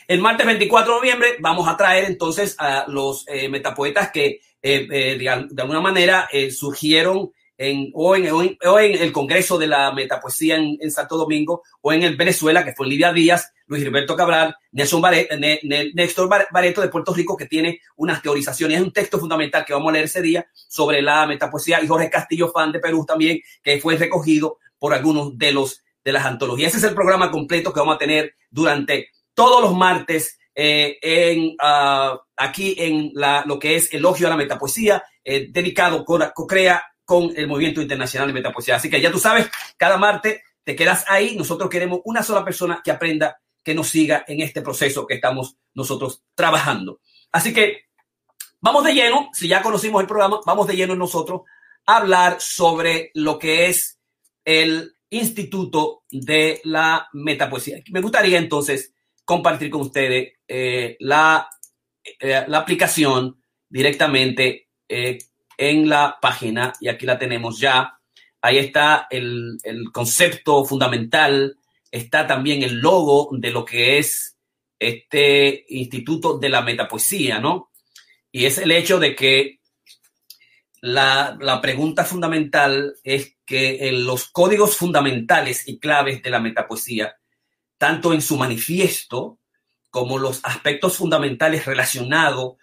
El 0.09 0.21
martes 0.21 0.47
24 0.47 0.95
de 0.95 0.99
noviembre 0.99 1.37
vamos 1.39 1.69
a 1.69 1.77
traer 1.77 2.07
entonces 2.07 2.57
a 2.59 2.87
los 2.89 3.25
eh, 3.29 3.49
metapoetas 3.49 4.11
que 4.11 4.41
eh, 4.61 4.89
eh, 4.91 5.17
de, 5.17 5.29
alguna 5.29 5.81
manera 5.81 6.29
surgieron 6.51 7.31
en, 7.57 7.91
o, 7.95 8.17
en, 8.17 8.25
el 8.25 9.13
Congreso 9.13 9.59
de 9.59 9.67
la 9.67 9.93
Metapoesía 9.93 10.57
en, 10.57 10.77
en, 10.81 10.91
Santo 10.91 11.17
Domingo 11.17 11.63
o 11.81 11.93
en 11.93 12.03
el 12.03 12.17
Venezuela, 12.17 12.65
que 12.65 12.75
fue 12.75 12.87
Lidia 12.87 13.13
Díaz, 13.13 13.53
Luis 13.67 13.83
Gilberto 13.83 14.17
Cabral, 14.17 14.57
Nelson 14.73 15.01
Barreto, 15.01 15.35
Néstor 15.95 16.29
Bareto 16.51 16.81
de 16.81 16.89
Puerto 16.89 17.15
Rico, 17.15 17.37
que 17.37 17.47
tiene 17.47 17.81
unas 17.97 18.21
teorizaciones. 18.23 18.79
Es 18.79 18.85
un 18.85 18.93
texto 18.93 19.19
fundamental 19.19 19.65
que 19.65 19.73
vamos 19.73 19.91
a 19.91 19.93
leer 19.93 20.07
ese 20.07 20.23
día 20.23 20.47
sobre 20.53 21.01
la 21.01 21.27
metapoesía 21.27 21.83
y 21.83 21.87
Jorge 21.87 22.11
Castillo 22.11 22.51
Fan 22.53 22.73
de 22.73 22.81
Perú 22.81 23.05
también, 23.07 23.41
que 23.63 23.81
fue 23.81 23.97
recogido 23.97 24.59
por 24.79 24.93
algunos 24.93 25.39
de 25.39 25.53
los 25.53 25.81
de 26.05 26.13
las 26.13 26.27
antologías. 26.27 26.69
Ese 26.69 26.79
es 26.79 26.91
el 26.91 26.95
programa 26.95 27.31
completo 27.31 27.73
que 27.73 27.81
vamos 27.81 27.97
a 27.97 27.99
tener 27.99 28.35
durante 28.51 29.09
todos 29.33 29.63
los 29.63 29.75
martes 29.75 30.39
eh, 30.55 30.99
en, 31.03 31.57
uh, 31.61 32.19
aquí 32.37 32.77
en 32.79 33.11
la, 33.15 33.43
lo 33.47 33.59
que 33.59 33.77
es 33.77 33.93
Elogio 33.93 34.27
a 34.27 34.31
la 34.31 34.37
Metapoesía, 34.37 35.03
eh, 35.25 35.49
dedicado 35.51 36.05
con 36.05 36.23
COCREA 36.35 36.83
con 37.05 37.33
el 37.37 37.47
Movimiento 37.47 37.83
Internacional 37.83 38.29
de 38.29 38.35
Metapoesía. 38.35 38.77
Así 38.77 38.89
que 38.89 39.01
ya 39.01 39.11
tú 39.11 39.19
sabes, 39.19 39.49
cada 39.77 39.97
martes 39.97 40.41
te 40.65 40.75
quedas 40.75 41.05
ahí. 41.09 41.37
Nosotros 41.37 41.69
queremos 41.69 42.01
una 42.05 42.23
sola 42.23 42.45
persona 42.45 42.81
que 42.83 42.91
aprenda, 42.91 43.41
que 43.63 43.75
nos 43.75 43.89
siga 43.89 44.25
en 44.27 44.41
este 44.41 44.63
proceso 44.63 45.07
que 45.07 45.15
estamos 45.15 45.57
nosotros 45.75 46.23
trabajando. 46.35 47.01
Así 47.33 47.53
que 47.53 47.85
vamos 48.61 48.85
de 48.85 48.95
lleno, 48.95 49.31
si 49.33 49.49
ya 49.49 49.63
conocimos 49.63 50.01
el 50.01 50.07
programa, 50.07 50.41
vamos 50.47 50.67
de 50.67 50.77
lleno 50.77 50.97
nosotros 50.97 51.43
a 51.87 51.99
hablar 51.99 52.37
sobre 52.41 53.11
lo 53.15 53.39
que 53.39 53.67
es 53.67 53.99
el 54.45 54.95
Instituto 55.11 56.03
de 56.11 56.61
la 56.65 57.09
Metapoesía. 57.13 57.79
Me 57.91 58.01
gustaría 58.01 58.39
entonces 58.39 58.93
compartir 59.25 59.71
con 59.71 59.83
ustedes 59.83 60.33
eh, 60.49 60.97
la, 61.01 61.49
eh, 62.21 62.45
la, 62.47 62.59
aplicación 62.59 63.41
directamente 63.69 64.69
eh, 64.89 65.19
en 65.57 65.89
la 65.89 66.19
página 66.21 66.73
y 66.81 66.89
aquí 66.89 67.07
la 67.07 67.19
tenemos 67.19 67.59
ya. 67.59 67.99
Ahí 68.41 68.59
está 68.59 69.07
el, 69.11 69.59
el, 69.63 69.91
concepto 69.93 70.65
fundamental, 70.65 71.57
está 71.91 72.27
también 72.27 72.63
el 72.63 72.81
logo 72.81 73.31
de 73.33 73.51
lo 73.51 73.65
que 73.65 73.99
es 73.99 74.37
este 74.79 75.65
Instituto 75.69 76.39
de 76.39 76.49
la 76.49 76.63
Metapoesía, 76.63 77.39
¿no? 77.39 77.71
Y 78.31 78.45
es 78.47 78.59
el 78.59 78.71
hecho 78.73 78.99
de 78.99 79.15
que 79.15 79.61
la, 80.81 81.37
la 81.41 81.61
pregunta 81.61 82.05
fundamental 82.05 82.95
es 83.03 83.37
que 83.47 83.89
en 83.89 84.05
los 84.05 84.27
códigos 84.27 84.77
fundamentales 84.77 85.67
y 85.69 85.79
claves 85.79 86.23
de 86.23 86.31
la 86.31 86.41
metapoesía 86.41 87.17
tanto 87.79 88.13
en 88.13 88.23
su 88.23 88.37
manifiesto 88.37 89.39
como 89.91 90.19
los 90.19 90.41
aspectos 90.43 90.97
fundamentales 90.97 91.67
relacionados 91.67 92.55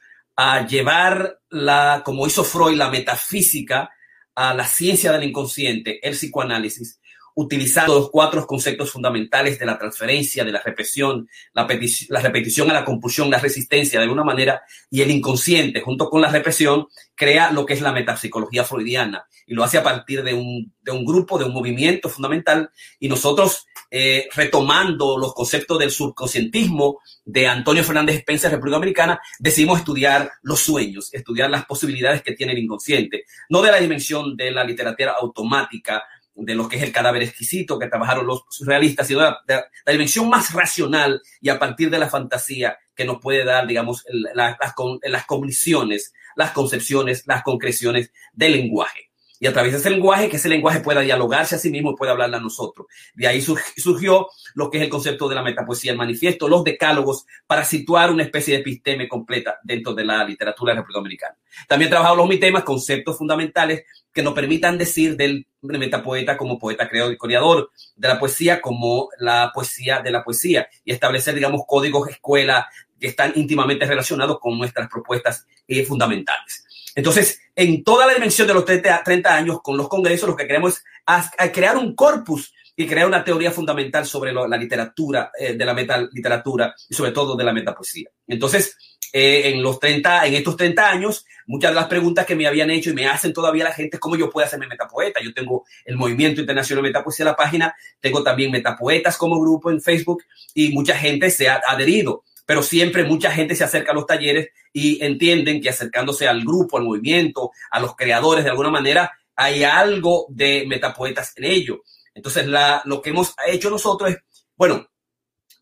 a 0.43 0.65
llevar 0.65 1.39
la, 1.49 2.01
como 2.03 2.25
hizo 2.25 2.43
Freud, 2.43 2.75
la 2.75 2.89
metafísica 2.89 3.91
a 4.33 4.53
la 4.53 4.65
ciencia 4.65 5.11
del 5.11 5.25
inconsciente, 5.25 5.99
el 6.01 6.13
psicoanálisis, 6.13 6.99
utilizando 7.35 7.95
los 7.95 8.09
cuatro 8.09 8.45
conceptos 8.45 8.91
fundamentales 8.91 9.59
de 9.59 9.65
la 9.65 9.77
transferencia, 9.77 10.43
de 10.43 10.51
la 10.51 10.61
repetición, 10.61 11.27
la, 11.53 11.67
la, 12.09 12.19
repetición 12.21 12.69
a 12.69 12.73
la 12.73 12.85
compulsión, 12.85 13.29
la 13.29 13.39
resistencia 13.39 13.99
de 13.99 14.03
alguna 14.03 14.23
manera, 14.23 14.61
y 14.89 15.01
el 15.01 15.11
inconsciente, 15.11 15.81
junto 15.81 16.09
con 16.09 16.21
la 16.21 16.29
represión, 16.29 16.87
crea 17.15 17.51
lo 17.51 17.65
que 17.65 17.73
es 17.73 17.81
la 17.81 17.91
metapsicología 17.91 18.63
freudiana 18.63 19.25
y 19.45 19.53
lo 19.53 19.63
hace 19.63 19.77
a 19.77 19.83
partir 19.83 20.23
de 20.23 20.33
un, 20.33 20.73
de 20.81 20.91
un 20.91 21.03
grupo, 21.03 21.37
de 21.37 21.45
un 21.45 21.53
movimiento 21.53 22.09
fundamental, 22.09 22.71
y 22.99 23.09
nosotros 23.09 23.67
eh, 23.89 24.29
retomando 24.33 25.17
los 25.17 25.33
conceptos 25.33 25.77
del 25.77 25.91
subconscientismo 25.91 26.99
de 27.25 27.47
Antonio 27.47 27.83
Fernández 27.83 28.15
Spencer, 28.19 28.49
República 28.49 28.77
Americana, 28.77 29.19
decidimos 29.39 29.79
estudiar 29.79 30.31
los 30.43 30.61
sueños, 30.61 31.13
estudiar 31.13 31.49
las 31.49 31.65
posibilidades 31.65 32.21
que 32.21 32.33
tiene 32.33 32.53
el 32.53 32.59
inconsciente, 32.59 33.25
no 33.49 33.61
de 33.61 33.71
la 33.71 33.81
dimensión 33.81 34.37
de 34.37 34.51
la 34.51 34.63
literatura 34.63 35.15
automática, 35.19 36.03
de 36.45 36.55
lo 36.55 36.67
que 36.67 36.77
es 36.77 36.83
el 36.83 36.91
cadáver 36.91 37.23
exquisito 37.23 37.77
que 37.79 37.87
trabajaron 37.87 38.27
los 38.27 38.43
surrealistas, 38.49 39.07
sino 39.07 39.21
la, 39.21 39.65
dimensión 39.87 40.29
más 40.29 40.53
racional 40.53 41.21
y 41.39 41.49
a 41.49 41.59
partir 41.59 41.89
de 41.89 41.99
la 41.99 42.09
fantasía 42.09 42.77
que 42.95 43.05
nos 43.05 43.19
puede 43.19 43.43
dar, 43.43 43.67
digamos, 43.67 44.03
la, 44.09 44.57
las, 44.59 44.73
las 45.03 45.25
cogniciones, 45.25 46.13
las 46.35 46.51
concepciones, 46.51 47.23
las 47.25 47.43
concreciones 47.43 48.11
del 48.33 48.53
lenguaje. 48.53 49.10
Y 49.41 49.47
a 49.47 49.53
través 49.53 49.71
de 49.71 49.79
ese 49.79 49.89
lenguaje, 49.89 50.29
que 50.29 50.35
ese 50.35 50.49
lenguaje 50.49 50.81
pueda 50.81 51.01
dialogarse 51.01 51.55
a 51.55 51.57
sí 51.57 51.71
mismo 51.71 51.91
y 51.91 51.95
pueda 51.95 52.11
hablarle 52.11 52.37
a 52.37 52.39
nosotros. 52.39 52.85
De 53.15 53.25
ahí 53.25 53.41
surgió 53.41 54.29
lo 54.53 54.69
que 54.69 54.77
es 54.77 54.83
el 54.83 54.89
concepto 54.89 55.27
de 55.27 55.33
la 55.33 55.41
metapoesía, 55.41 55.91
el 55.91 55.97
manifiesto, 55.97 56.47
los 56.47 56.63
decálogos, 56.63 57.25
para 57.47 57.65
situar 57.65 58.11
una 58.11 58.21
especie 58.21 58.53
de 58.53 58.59
episteme 58.61 59.07
completa 59.07 59.59
dentro 59.63 59.95
de 59.95 60.05
la 60.05 60.23
literatura 60.23 60.75
republicana. 60.75 61.35
También 61.67 61.87
he 61.87 61.89
trabajado 61.89 62.17
los 62.17 62.29
mitemas, 62.29 62.63
conceptos 62.63 63.17
fundamentales 63.17 63.83
que 64.13 64.21
nos 64.21 64.35
permitan 64.35 64.77
decir 64.77 65.17
del 65.17 65.47
metapoeta 65.61 66.37
como 66.37 66.59
poeta 66.59 66.87
creador 66.87 67.13
y 67.13 67.17
creador, 67.17 67.71
de 67.95 68.07
la 68.07 68.19
poesía 68.19 68.61
como 68.61 69.09
la 69.17 69.49
poesía 69.51 70.01
de 70.01 70.11
la 70.11 70.23
poesía, 70.23 70.67
y 70.85 70.91
establecer, 70.91 71.33
digamos, 71.33 71.63
códigos 71.65 72.09
escuela 72.09 72.69
que 72.99 73.07
están 73.07 73.33
íntimamente 73.33 73.87
relacionados 73.87 74.39
con 74.39 74.55
nuestras 74.59 74.87
propuestas 74.87 75.47
eh, 75.67 75.83
fundamentales. 75.83 76.63
Entonces, 76.95 77.39
en 77.55 77.83
toda 77.83 78.05
la 78.05 78.13
dimensión 78.13 78.47
de 78.47 78.53
los 78.53 78.65
30, 78.65 79.03
30 79.03 79.35
años, 79.35 79.61
con 79.61 79.77
los 79.77 79.87
congresos, 79.87 80.29
lo 80.29 80.35
que 80.35 80.47
queremos 80.47 80.73
es 80.73 80.83
a 81.05 81.51
crear 81.51 81.77
un 81.77 81.95
corpus 81.95 82.53
y 82.75 82.87
crear 82.87 83.07
una 83.07 83.23
teoría 83.23 83.51
fundamental 83.51 84.05
sobre 84.05 84.33
la 84.33 84.57
literatura, 84.57 85.31
eh, 85.37 85.53
de 85.53 85.65
la 85.65 85.73
metaliteratura 85.73 86.73
y 86.89 86.93
sobre 86.93 87.11
todo 87.11 87.35
de 87.35 87.43
la 87.43 87.53
metapoesía. 87.53 88.09
Entonces, 88.27 88.77
eh, 89.13 89.49
en 89.49 89.61
los 89.61 89.79
30, 89.79 90.25
en 90.25 90.35
estos 90.35 90.55
30 90.55 90.89
años, 90.89 91.25
muchas 91.45 91.71
de 91.71 91.75
las 91.75 91.87
preguntas 91.87 92.25
que 92.25 92.35
me 92.35 92.47
habían 92.47 92.69
hecho 92.69 92.91
y 92.91 92.93
me 92.93 93.07
hacen 93.07 93.33
todavía 93.33 93.65
la 93.65 93.73
gente 93.73 93.97
es 93.97 93.99
cómo 93.99 94.15
yo 94.15 94.29
puedo 94.29 94.47
hacerme 94.47 94.67
metapoeta. 94.67 95.19
Yo 95.21 95.33
tengo 95.33 95.65
el 95.85 95.97
Movimiento 95.97 96.39
Internacional 96.39 96.83
Metapoesía 96.83 97.23
en 97.23 97.31
la 97.31 97.35
página, 97.35 97.75
tengo 97.99 98.23
también 98.23 98.51
Metapoetas 98.51 99.17
como 99.17 99.39
grupo 99.39 99.69
en 99.69 99.81
Facebook 99.81 100.23
y 100.53 100.69
mucha 100.69 100.97
gente 100.97 101.29
se 101.29 101.49
ha 101.49 101.61
adherido 101.67 102.23
pero 102.51 102.63
siempre 102.63 103.05
mucha 103.05 103.31
gente 103.31 103.55
se 103.55 103.63
acerca 103.63 103.93
a 103.93 103.95
los 103.95 104.05
talleres 104.05 104.49
y 104.73 105.01
entienden 105.01 105.61
que 105.61 105.69
acercándose 105.69 106.27
al 106.27 106.41
grupo, 106.41 106.77
al 106.77 106.83
movimiento, 106.83 107.51
a 107.71 107.79
los 107.79 107.95
creadores 107.95 108.43
de 108.43 108.49
alguna 108.49 108.69
manera, 108.69 109.09
hay 109.37 109.63
algo 109.63 110.25
de 110.27 110.65
metapoetas 110.67 111.31
en 111.37 111.45
ello. 111.45 111.81
Entonces, 112.13 112.47
la, 112.47 112.81
lo 112.83 113.01
que 113.01 113.11
hemos 113.11 113.33
hecho 113.47 113.69
nosotros 113.69 114.11
es, 114.11 114.17
bueno, 114.57 114.85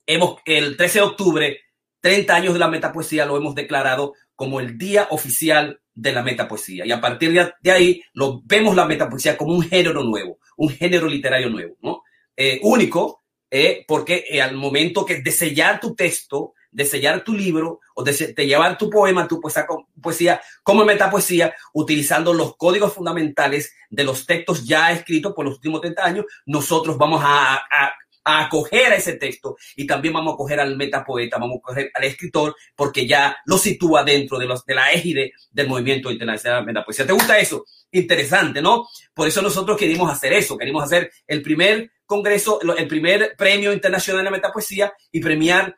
hemos 0.07 0.37
el 0.47 0.75
13 0.77 0.97
de 0.97 1.05
octubre, 1.05 1.59
30 2.01 2.35
años 2.35 2.53
de 2.53 2.59
la 2.59 2.69
metapoesía, 2.69 3.27
lo 3.27 3.37
hemos 3.37 3.53
declarado 3.53 4.15
como 4.33 4.59
el 4.59 4.75
día 4.75 5.09
oficial 5.11 5.79
de 5.93 6.11
la 6.11 6.23
metapoesía. 6.23 6.87
Y 6.87 6.91
a 6.91 6.99
partir 6.99 7.53
de, 7.61 7.71
ahí, 7.71 8.01
lo 8.13 8.41
vemos 8.45 8.75
la 8.75 8.85
metapoesía 8.85 9.37
como 9.37 9.53
un 9.53 9.61
género 9.61 10.03
nuevo, 10.03 10.39
un 10.57 10.69
género 10.69 11.07
literario 11.07 11.51
nuevo, 11.51 11.75
¿no? 11.83 12.01
Eh, 12.35 12.59
único, 12.63 13.21
eh, 13.51 13.85
porque 13.87 14.25
eh, 14.27 14.41
al 14.41 14.55
momento 14.55 15.05
que 15.05 15.21
de 15.21 15.31
sellar 15.31 15.79
tu 15.79 15.93
texto, 15.93 16.55
de 16.71 16.85
sellar 16.85 17.23
tu 17.23 17.33
libro 17.33 17.79
o 17.95 18.03
de, 18.03 18.33
de 18.35 18.47
llevar 18.47 18.77
tu 18.77 18.89
poema, 18.89 19.27
tu 19.27 19.39
poesía, 19.39 19.65
poesía 20.01 20.41
como 20.63 20.85
metapoesía, 20.85 21.53
utilizando 21.73 22.33
los 22.33 22.55
códigos 22.57 22.93
fundamentales 22.93 23.73
de 23.89 24.03
los 24.03 24.25
textos 24.25 24.65
ya 24.65 24.91
escritos 24.91 25.33
por 25.33 25.45
los 25.45 25.55
últimos 25.55 25.81
30 25.81 26.05
años, 26.05 26.25
nosotros 26.45 26.97
vamos 26.97 27.21
a, 27.23 27.55
a, 27.55 27.93
acoger 28.23 28.91
a 28.91 28.95
ese 28.95 29.13
texto 29.13 29.57
y 29.75 29.87
también 29.87 30.13
vamos 30.13 30.31
a 30.31 30.33
acoger 30.35 30.59
al 30.59 30.75
metapoeta, 30.77 31.37
vamos 31.37 31.57
a 31.57 31.59
acoger 31.59 31.91
al 31.93 32.03
escritor 32.03 32.55
porque 32.75 33.07
ya 33.07 33.35
lo 33.45 33.57
sitúa 33.57 34.03
dentro 34.03 34.37
de, 34.37 34.45
los, 34.45 34.65
de 34.65 34.75
la 34.75 34.91
égide 34.91 35.33
del 35.49 35.67
movimiento 35.67 36.11
internacional 36.11 36.61
de 36.61 36.67
metapoesía. 36.67 37.07
¿Te 37.07 37.13
gusta 37.13 37.39
eso? 37.39 37.65
Interesante, 37.91 38.61
¿no? 38.61 38.87
Por 39.13 39.27
eso 39.27 39.41
nosotros 39.41 39.77
querimos 39.77 40.11
hacer 40.11 40.33
eso, 40.33 40.57
querimos 40.57 40.83
hacer 40.83 41.11
el 41.25 41.41
primer 41.41 41.91
congreso, 42.05 42.59
el 42.77 42.87
primer 42.87 43.35
premio 43.35 43.73
internacional 43.73 44.25
de 44.25 44.31
metapoesía 44.31 44.93
y 45.11 45.19
premiar 45.19 45.75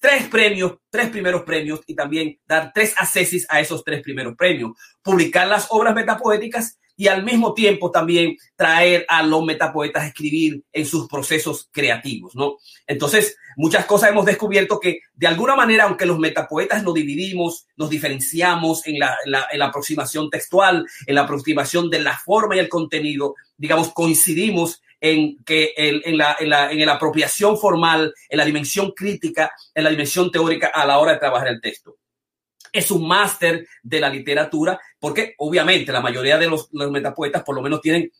tres 0.00 0.28
premios, 0.28 0.74
tres 0.90 1.08
primeros 1.08 1.42
premios 1.42 1.80
y 1.86 1.94
también 1.94 2.38
dar 2.46 2.72
tres 2.74 2.94
accesis 2.98 3.46
a 3.48 3.60
esos 3.60 3.82
tres 3.84 4.02
primeros 4.02 4.36
premios. 4.36 4.72
Publicar 5.02 5.48
las 5.48 5.66
obras 5.70 5.94
metapoéticas 5.94 6.78
y 6.96 7.08
al 7.08 7.24
mismo 7.24 7.54
tiempo 7.54 7.90
también 7.90 8.36
traer 8.54 9.06
a 9.08 9.22
los 9.22 9.44
metapoetas 9.44 10.02
a 10.02 10.06
escribir 10.08 10.62
en 10.72 10.86
sus 10.86 11.08
procesos 11.08 11.68
creativos, 11.72 12.34
¿no? 12.34 12.58
Entonces, 12.86 13.36
muchas 13.56 13.86
cosas 13.86 14.10
hemos 14.10 14.26
descubierto 14.26 14.78
que 14.78 15.00
de 15.14 15.26
alguna 15.26 15.56
manera, 15.56 15.84
aunque 15.84 16.06
los 16.06 16.18
metapoetas 16.18 16.82
nos 16.82 16.94
dividimos, 16.94 17.66
nos 17.76 17.88
diferenciamos 17.88 18.86
en 18.86 18.98
la, 18.98 19.16
en 19.24 19.58
la 19.58 19.66
aproximación 19.66 20.28
textual, 20.28 20.86
en 21.06 21.14
la 21.14 21.22
aproximación 21.22 21.88
de 21.88 22.00
la 22.00 22.16
forma 22.18 22.56
y 22.56 22.58
el 22.58 22.68
contenido, 22.68 23.34
digamos, 23.56 23.92
coincidimos 23.92 24.82
en 25.02 25.42
que 25.44 25.74
en, 25.76 26.16
la, 26.16 26.36
en, 26.38 26.48
la, 26.48 26.70
en 26.70 26.86
la 26.86 26.92
apropiación 26.94 27.58
formal, 27.58 28.14
en 28.28 28.38
la 28.38 28.44
dimensión 28.44 28.92
crítica, 28.92 29.52
en 29.74 29.84
la 29.84 29.90
dimensión 29.90 30.30
teórica 30.30 30.68
a 30.68 30.86
la 30.86 30.98
hora 30.98 31.12
de 31.12 31.18
trabajar 31.18 31.48
el 31.48 31.60
texto 31.60 31.96
es 32.72 32.90
un 32.90 33.06
máster 33.06 33.66
de 33.82 34.00
la 34.00 34.08
literatura, 34.08 34.80
porque 34.98 35.34
obviamente 35.38 35.92
la 35.92 36.00
mayoría 36.00 36.38
de 36.38 36.48
los, 36.48 36.68
los 36.72 36.90
metapoetas 36.90 37.42
por 37.42 37.54
lo 37.54 37.60
menos 37.60 37.82
tienen 37.82 38.10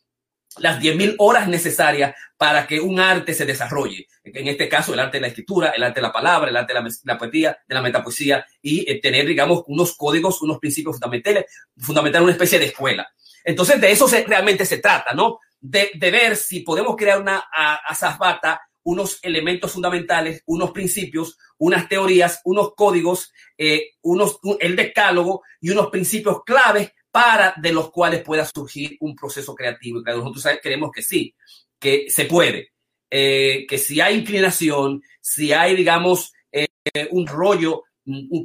las 0.59 0.79
10.000 0.79 1.15
horas 1.19 1.49
necesarias 1.49 2.15
para 2.37 2.67
que 2.67 2.79
un 2.79 3.01
arte 3.01 3.33
se 3.33 3.47
desarrolle. 3.47 4.07
En 4.23 4.47
este 4.49 4.69
caso, 4.69 4.93
el 4.93 5.01
arte 5.01 5.17
de 5.17 5.23
la 5.23 5.29
escritura, 5.29 5.71
el 5.71 5.83
arte 5.83 6.01
de 6.01 6.07
la 6.07 6.13
palabra, 6.13 6.51
el 6.51 6.57
arte 6.57 6.75
de 6.75 6.83
la, 6.83 6.89
la 7.05 7.19
poesía, 7.19 7.59
de 7.67 7.75
la 7.75 7.81
metapoesía 7.81 8.45
y 8.61 8.91
eh, 8.91 9.01
tener, 9.01 9.27
digamos, 9.27 9.63
unos 9.69 9.97
códigos, 9.97 10.43
unos 10.43 10.59
principios 10.59 10.97
fundamentales, 10.97 11.47
fundamental 11.79 12.23
una 12.23 12.33
especie 12.33 12.59
de 12.59 12.67
escuela. 12.67 13.09
Entonces, 13.45 13.81
de 13.81 13.91
eso 13.91 14.07
realmente 14.27 14.67
se 14.67 14.79
trata, 14.79 15.15
¿no? 15.15 15.39
De, 15.65 15.91
ver 15.95 16.37
si 16.37 16.61
podemos 16.61 16.97
crear 16.97 17.21
una 17.21 17.39
azafata 17.39 18.61
unos 18.85 19.21
elementos 19.23 19.71
fundamentales, 19.71 20.43
unos 20.47 20.73
principios, 20.73 21.39
unas 21.59 21.89
teorías, 21.89 22.41
unos 22.45 22.75
códigos, 22.75 23.33
eh, 23.57 23.93
unos, 24.03 24.41
el 24.59 24.75
decálogo 24.75 25.43
y 25.61 25.71
unos 25.71 25.89
principios 25.89 26.43
claves 26.45 26.91
para 27.13 27.55
de 27.57 27.73
los 27.73 27.93
cuales 27.93 28.23
pueda 28.23 28.45
surgir 28.45 28.97
un 29.01 29.15
proceso 29.15 29.55
creativo. 29.55 30.01
Y 30.01 30.03
nosotros 30.03 30.45
creemos 30.61 30.91
que 30.91 31.03
sí, 31.03 31.35
que 31.79 32.07
se 32.09 32.25
puede, 32.25 32.73
eh, 33.11 33.67
que 33.69 33.79
si 33.79 34.01
hay 34.01 34.17
inclinación, 34.19 35.03
si 35.21 35.53
hay, 35.53 35.77
digamos, 35.77 36.33
eh, 36.51 36.67
un 37.11 37.27
rollo 37.27 37.85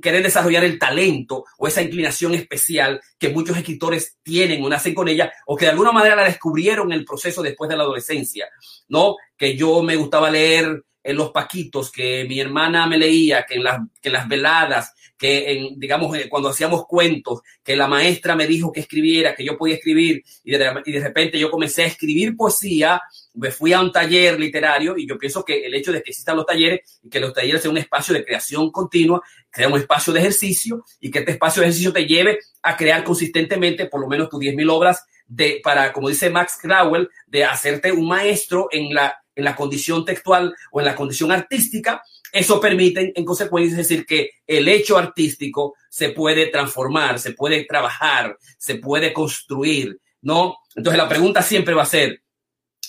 querer 0.02 0.24
desarrollar 0.24 0.64
el 0.64 0.78
talento 0.78 1.46
o 1.58 1.68
esa 1.68 1.82
inclinación 1.82 2.36
especial 2.36 3.02
que 3.18 3.30
muchos 3.30 3.58
escritores 3.58 4.18
tienen 4.24 4.64
o 4.64 4.70
nacen 4.70 4.94
con 4.94 5.08
ella 5.08 5.32
o 5.46 5.56
que 5.56 5.66
de 5.66 5.72
alguna 5.72 5.92
manera 5.92 6.16
la 6.16 6.24
descubrieron 6.24 6.92
en 6.92 7.00
el 7.00 7.06
proceso 7.06 7.42
después 7.42 7.70
de 7.70 7.78
la 7.78 7.84
adolescencia, 7.84 8.48
¿no? 8.90 9.16
Que 9.36 9.56
yo 9.56 9.82
me 9.82 9.96
gustaba 9.96 10.30
leer 10.30 10.84
en 11.04 11.16
los 11.16 11.32
paquitos, 11.32 11.90
que 11.90 12.26
mi 12.28 12.40
hermana 12.40 12.86
me 12.86 12.98
leía, 12.98 13.46
que 13.48 13.56
en 13.56 13.64
las, 13.64 13.80
que 14.02 14.10
las 14.10 14.28
veladas, 14.28 14.94
que 15.18 15.52
en, 15.52 15.80
digamos, 15.80 16.16
eh, 16.18 16.28
cuando 16.30 16.50
hacíamos 16.50 16.86
cuentos, 16.86 17.40
que 17.64 17.78
la 17.78 17.88
maestra 17.88 18.36
me 18.36 18.46
dijo 18.46 18.74
que 18.74 18.82
escribiera, 18.82 19.34
que 19.34 19.46
yo 19.46 19.58
podía 19.58 19.76
escribir, 19.76 20.22
y 20.44 20.52
de 20.52 21.00
repente 21.00 21.40
yo 21.40 21.50
comencé 21.50 21.84
a 21.84 21.88
escribir 21.88 22.36
poesía, 22.36 23.02
me 23.38 23.52
fui 23.52 23.72
a 23.72 23.82
un 23.82 23.92
taller 23.92 24.40
literario, 24.40 24.98
y 24.98 25.08
yo 25.08 25.18
pienso 25.18 25.46
que 25.46 25.66
el 25.66 25.74
hecho 25.76 25.92
de 25.92 26.02
que 26.02 26.10
existan 26.10 26.38
los 26.38 26.46
talleres 26.46 27.00
y 27.04 27.10
que 27.10 27.20
los 27.20 27.34
talleres 27.34 27.62
sean 27.62 27.72
un 27.72 27.78
espacio 27.78 28.14
de 28.14 28.26
creación 28.26 28.72
continua, 28.72 29.22
crea 29.50 29.68
un 29.68 29.80
espacio 29.80 30.12
de 30.12 30.20
ejercicio, 30.20 30.84
y 31.00 31.12
que 31.12 31.20
este 31.20 31.32
espacio 31.32 31.62
de 31.62 31.68
ejercicio 31.68 31.94
te 31.94 32.06
lleve 32.06 32.40
a 32.64 32.76
crear 32.76 33.04
consistentemente 33.04 33.86
por 33.86 34.02
lo 34.02 34.08
menos 34.08 34.30
tus 34.30 34.40
10.000 34.40 34.72
obras 34.72 35.06
de, 35.28 35.62
para, 35.64 35.94
como 35.94 36.10
dice 36.10 36.30
Max 36.30 36.58
Crowell, 36.62 37.10
de 37.28 37.46
hacerte 37.46 37.92
un 37.92 38.08
maestro 38.08 38.70
en 38.72 38.94
la, 38.94 39.18
en 39.36 39.44
la 39.44 39.56
condición 39.56 40.04
textual 40.04 40.56
o 40.72 40.80
en 40.80 40.86
la 40.86 40.96
condición 40.96 41.32
artística, 41.32 42.02
eso 42.32 42.60
permite, 42.60 43.14
en 43.16 43.26
consecuencia, 43.26 43.78
decir 43.78 44.06
que 44.06 44.32
el 44.46 44.68
hecho 44.68 44.98
artístico 44.98 45.76
se 45.90 46.10
puede 46.10 46.48
transformar, 46.48 47.20
se 47.20 47.34
puede 47.34 47.66
trabajar, 47.66 48.38
se 48.58 48.76
puede 48.76 49.14
construir, 49.14 50.00
¿no? 50.22 50.58
Entonces 50.76 50.98
la 50.98 51.10
pregunta 51.10 51.42
siempre 51.42 51.74
va 51.74 51.84
a 51.84 51.88
ser, 51.88 52.22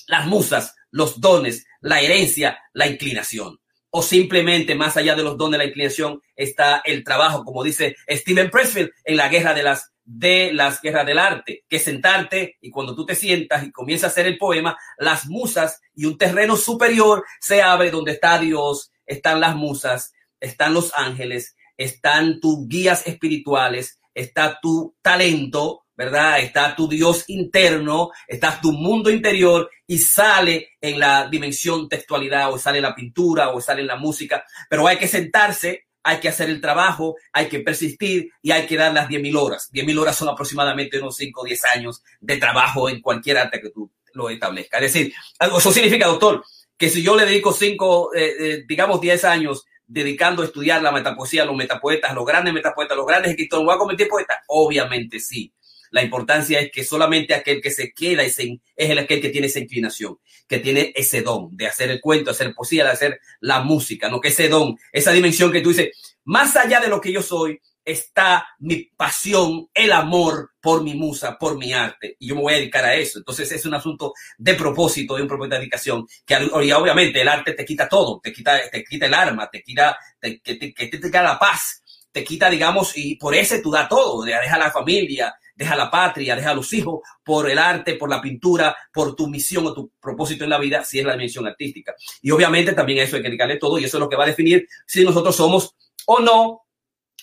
las 0.08 0.26
musas, 0.26 0.74
los 0.90 1.20
dones, 1.20 1.66
la 1.80 2.00
herencia, 2.00 2.58
la 2.72 2.88
inclinación. 2.88 3.60
O 3.90 4.02
simplemente 4.02 4.74
más 4.74 4.96
allá 4.96 5.14
de 5.14 5.22
los 5.22 5.38
dones, 5.38 5.58
la 5.58 5.64
inclinación, 5.64 6.20
está 6.34 6.82
el 6.84 7.04
trabajo, 7.04 7.44
como 7.44 7.62
dice 7.62 7.96
Steven 8.08 8.50
Pressfield 8.50 8.90
en 9.04 9.16
la 9.16 9.28
guerra 9.28 9.54
de 9.54 9.62
las 9.62 9.92
de 10.10 10.54
las 10.54 10.80
guerras 10.80 11.04
del 11.04 11.18
arte, 11.18 11.66
que 11.68 11.78
sentarte 11.78 12.56
y 12.62 12.70
cuando 12.70 12.94
tú 12.94 13.04
te 13.04 13.14
sientas 13.14 13.62
y 13.62 13.70
comienzas 13.70 14.08
a 14.08 14.12
hacer 14.12 14.26
el 14.26 14.38
poema, 14.38 14.74
las 14.96 15.26
musas 15.26 15.82
y 15.94 16.06
un 16.06 16.16
terreno 16.16 16.56
superior 16.56 17.24
se 17.40 17.60
abre 17.60 17.90
donde 17.90 18.12
está 18.12 18.38
Dios, 18.38 18.90
están 19.04 19.38
las 19.38 19.54
musas, 19.54 20.14
están 20.40 20.72
los 20.72 20.94
ángeles, 20.94 21.56
están 21.76 22.40
tus 22.40 22.66
guías 22.68 23.06
espirituales, 23.06 24.00
está 24.14 24.58
tu 24.62 24.97
talento, 25.02 25.84
¿verdad? 25.99 26.39
Está 26.39 26.76
tu 26.76 26.89
Dios 26.89 27.25
interno, 27.26 28.13
está 28.28 28.61
tu 28.61 28.71
mundo 28.71 29.11
interior 29.11 29.69
y 29.84 29.99
sale 29.99 30.76
en 30.80 31.00
la 31.00 31.26
dimensión 31.28 31.89
textualidad 31.89 32.52
o 32.52 32.58
sale 32.58 32.78
en 32.78 32.84
la 32.84 32.95
pintura 32.95 33.49
o 33.49 33.61
sale 33.61 33.80
en 33.80 33.89
la 33.89 33.97
música, 33.97 34.45
pero 34.71 34.87
hay 34.87 34.97
que 34.97 35.08
sentarse, 35.08 35.89
hay 36.04 36.21
que 36.21 36.28
hacer 36.28 36.50
el 36.50 36.61
trabajo, 36.61 37.17
hay 37.32 37.49
que 37.49 37.58
persistir 37.58 38.30
y 38.41 38.52
hay 38.52 38.65
que 38.65 38.76
dar 38.76 38.95
las 38.95 39.08
10.000 39.08 39.37
horas. 39.37 39.71
10.000 39.73 39.99
horas 39.99 40.17
son 40.17 40.28
aproximadamente 40.28 41.00
unos 41.00 41.17
5 41.17 41.41
o 41.41 41.45
10 41.45 41.65
años 41.75 42.04
de 42.21 42.37
trabajo 42.37 42.89
en 42.89 43.00
cualquier 43.00 43.39
arte 43.39 43.61
que 43.61 43.71
tú 43.71 43.91
lo 44.13 44.30
establezcas. 44.30 44.80
Es 44.80 44.93
decir, 44.93 45.13
eso 45.41 45.73
significa, 45.73 46.06
doctor, 46.06 46.45
que 46.76 46.89
si 46.89 47.02
yo 47.02 47.17
le 47.17 47.26
dedico 47.26 47.52
cinco, 47.52 48.15
eh, 48.15 48.34
eh, 48.39 48.65
digamos, 48.69 49.00
diez 49.00 49.25
años 49.25 49.65
dedicando 49.84 50.43
a 50.43 50.45
estudiar 50.45 50.80
la 50.80 50.93
metapoesía, 50.93 51.45
los 51.45 51.56
metapoetas, 51.56 52.15
los 52.15 52.25
grandes 52.25 52.54
metapoetas, 52.54 52.97
los 52.97 53.06
grandes 53.06 53.32
escritores, 53.32 53.67
¿voy 53.67 53.75
a 53.75 53.78
convertir 53.78 54.06
poeta? 54.06 54.41
Obviamente 54.47 55.19
sí. 55.19 55.52
La 55.90 56.02
importancia 56.02 56.60
es 56.60 56.70
que 56.70 56.84
solamente 56.84 57.34
aquel 57.34 57.60
que 57.60 57.70
se 57.70 57.92
queda 57.92 58.22
es 58.22 58.38
el 58.38 58.98
aquel 58.98 59.20
que 59.20 59.30
tiene 59.30 59.46
esa 59.46 59.60
inclinación, 59.60 60.18
que 60.46 60.58
tiene 60.58 60.92
ese 60.94 61.22
don 61.22 61.56
de 61.56 61.66
hacer 61.66 61.90
el 61.90 62.00
cuento, 62.00 62.30
hacer 62.30 62.54
poesía, 62.54 62.84
de 62.84 62.90
hacer 62.90 63.20
la 63.40 63.60
música, 63.60 64.08
no 64.08 64.20
que 64.20 64.28
ese 64.28 64.48
don, 64.48 64.76
esa 64.92 65.12
dimensión 65.12 65.52
que 65.52 65.60
tú 65.60 65.70
dices, 65.70 66.16
más 66.24 66.56
allá 66.56 66.80
de 66.80 66.88
lo 66.88 67.00
que 67.00 67.12
yo 67.12 67.22
soy, 67.22 67.60
está 67.88 68.46
mi 68.58 68.84
pasión, 68.96 69.68
el 69.72 69.92
amor 69.92 70.50
por 70.60 70.82
mi 70.82 70.94
musa, 70.94 71.38
por 71.38 71.56
mi 71.56 71.72
arte. 71.72 72.16
Y 72.18 72.28
yo 72.28 72.34
me 72.34 72.42
voy 72.42 72.54
a 72.54 72.58
dedicar 72.58 72.84
a 72.84 72.94
eso. 72.94 73.18
Entonces 73.18 73.50
es 73.50 73.64
un 73.64 73.74
asunto 73.74 74.12
de 74.36 74.54
propósito, 74.54 75.16
de 75.16 75.22
un 75.22 75.28
propósito 75.28 75.54
de 75.54 75.60
dedicación, 75.60 76.06
que 76.26 76.36
obviamente 76.36 77.22
el 77.22 77.28
arte 77.28 77.54
te 77.54 77.64
quita 77.64 77.88
todo, 77.88 78.20
te 78.22 78.32
quita, 78.32 78.60
te 78.70 78.84
quita 78.84 79.06
el 79.06 79.14
arma, 79.14 79.48
te 79.50 79.62
quita, 79.62 79.98
te, 80.20 80.38
te, 80.40 80.74
quita 80.74 81.22
la 81.22 81.38
paz, 81.38 81.82
te 82.12 82.22
quita, 82.22 82.50
digamos, 82.50 82.96
y 82.96 83.16
por 83.16 83.34
ese 83.34 83.60
tú 83.60 83.70
da 83.70 83.88
todo, 83.88 84.22
deja 84.22 84.58
la 84.58 84.70
familia, 84.70 85.34
deja 85.58 85.75
la 85.75 85.90
patria, 85.90 86.36
deja 86.36 86.54
los 86.54 86.73
hijos 86.73 87.00
por 87.25 87.50
el 87.50 87.58
arte, 87.58 87.94
por 87.94 88.08
la 88.08 88.23
pintura, 88.23 88.76
por 88.92 89.16
tu 89.16 89.26
misión 89.26 89.66
o 89.66 89.75
tu 89.75 89.90
propósito 90.00 90.44
en 90.44 90.50
la 90.50 90.58
vida, 90.58 90.84
si 90.84 91.00
es 91.00 91.04
la 91.04 91.12
dimensión 91.12 91.49
artística. 91.49 91.97
Y 92.23 92.30
obviamente 92.30 92.75
también 92.75 93.00
a 93.00 93.02
eso 93.02 93.16
hay 93.16 93.23
que 93.23 93.28
dedicarle 93.28 93.56
todo 93.56 93.76
y 93.76 93.84
eso 93.84 93.97
es 93.97 94.00
lo 94.00 94.08
que 94.08 94.14
va 94.14 94.23
a 94.23 94.28
definir 94.28 94.68
si 94.86 95.04
nosotros 95.04 95.34
somos 95.34 95.75
o 96.06 96.21
no 96.21 96.62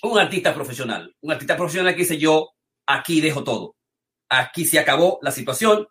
un 0.03 0.19
artista 0.19 0.53
profesional. 0.53 1.15
Un 1.21 1.31
artista 1.31 1.55
profesional 1.55 1.93
que 1.93 2.01
dice 2.01 2.17
yo, 2.17 2.49
aquí 2.85 3.21
dejo 3.21 3.41
todo. 3.45 3.77
Aquí 4.27 4.65
se 4.65 4.79
acabó 4.79 5.17
la 5.21 5.31
situación. 5.31 5.87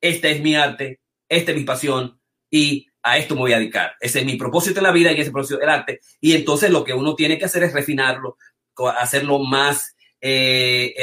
Este 0.00 0.30
es 0.30 0.40
mi 0.40 0.54
arte, 0.54 1.00
esta 1.28 1.50
es 1.50 1.56
mi 1.56 1.64
pasión 1.64 2.20
y 2.48 2.86
a 3.02 3.18
esto 3.18 3.34
me 3.34 3.40
voy 3.40 3.54
a 3.54 3.58
dedicar. 3.58 3.96
Ese 3.98 4.20
es 4.20 4.24
mi 4.24 4.36
propósito 4.36 4.78
en 4.78 4.84
la 4.84 4.92
vida 4.92 5.10
y 5.10 5.20
ese 5.20 5.32
propósito 5.32 5.58
del 5.58 5.68
arte. 5.68 5.98
Y 6.20 6.36
entonces 6.36 6.70
lo 6.70 6.84
que 6.84 6.94
uno 6.94 7.16
tiene 7.16 7.38
que 7.38 7.46
hacer 7.46 7.64
es 7.64 7.72
refinarlo, 7.72 8.36
hacerlo 8.96 9.40
más 9.40 9.96
eh, 10.20 10.94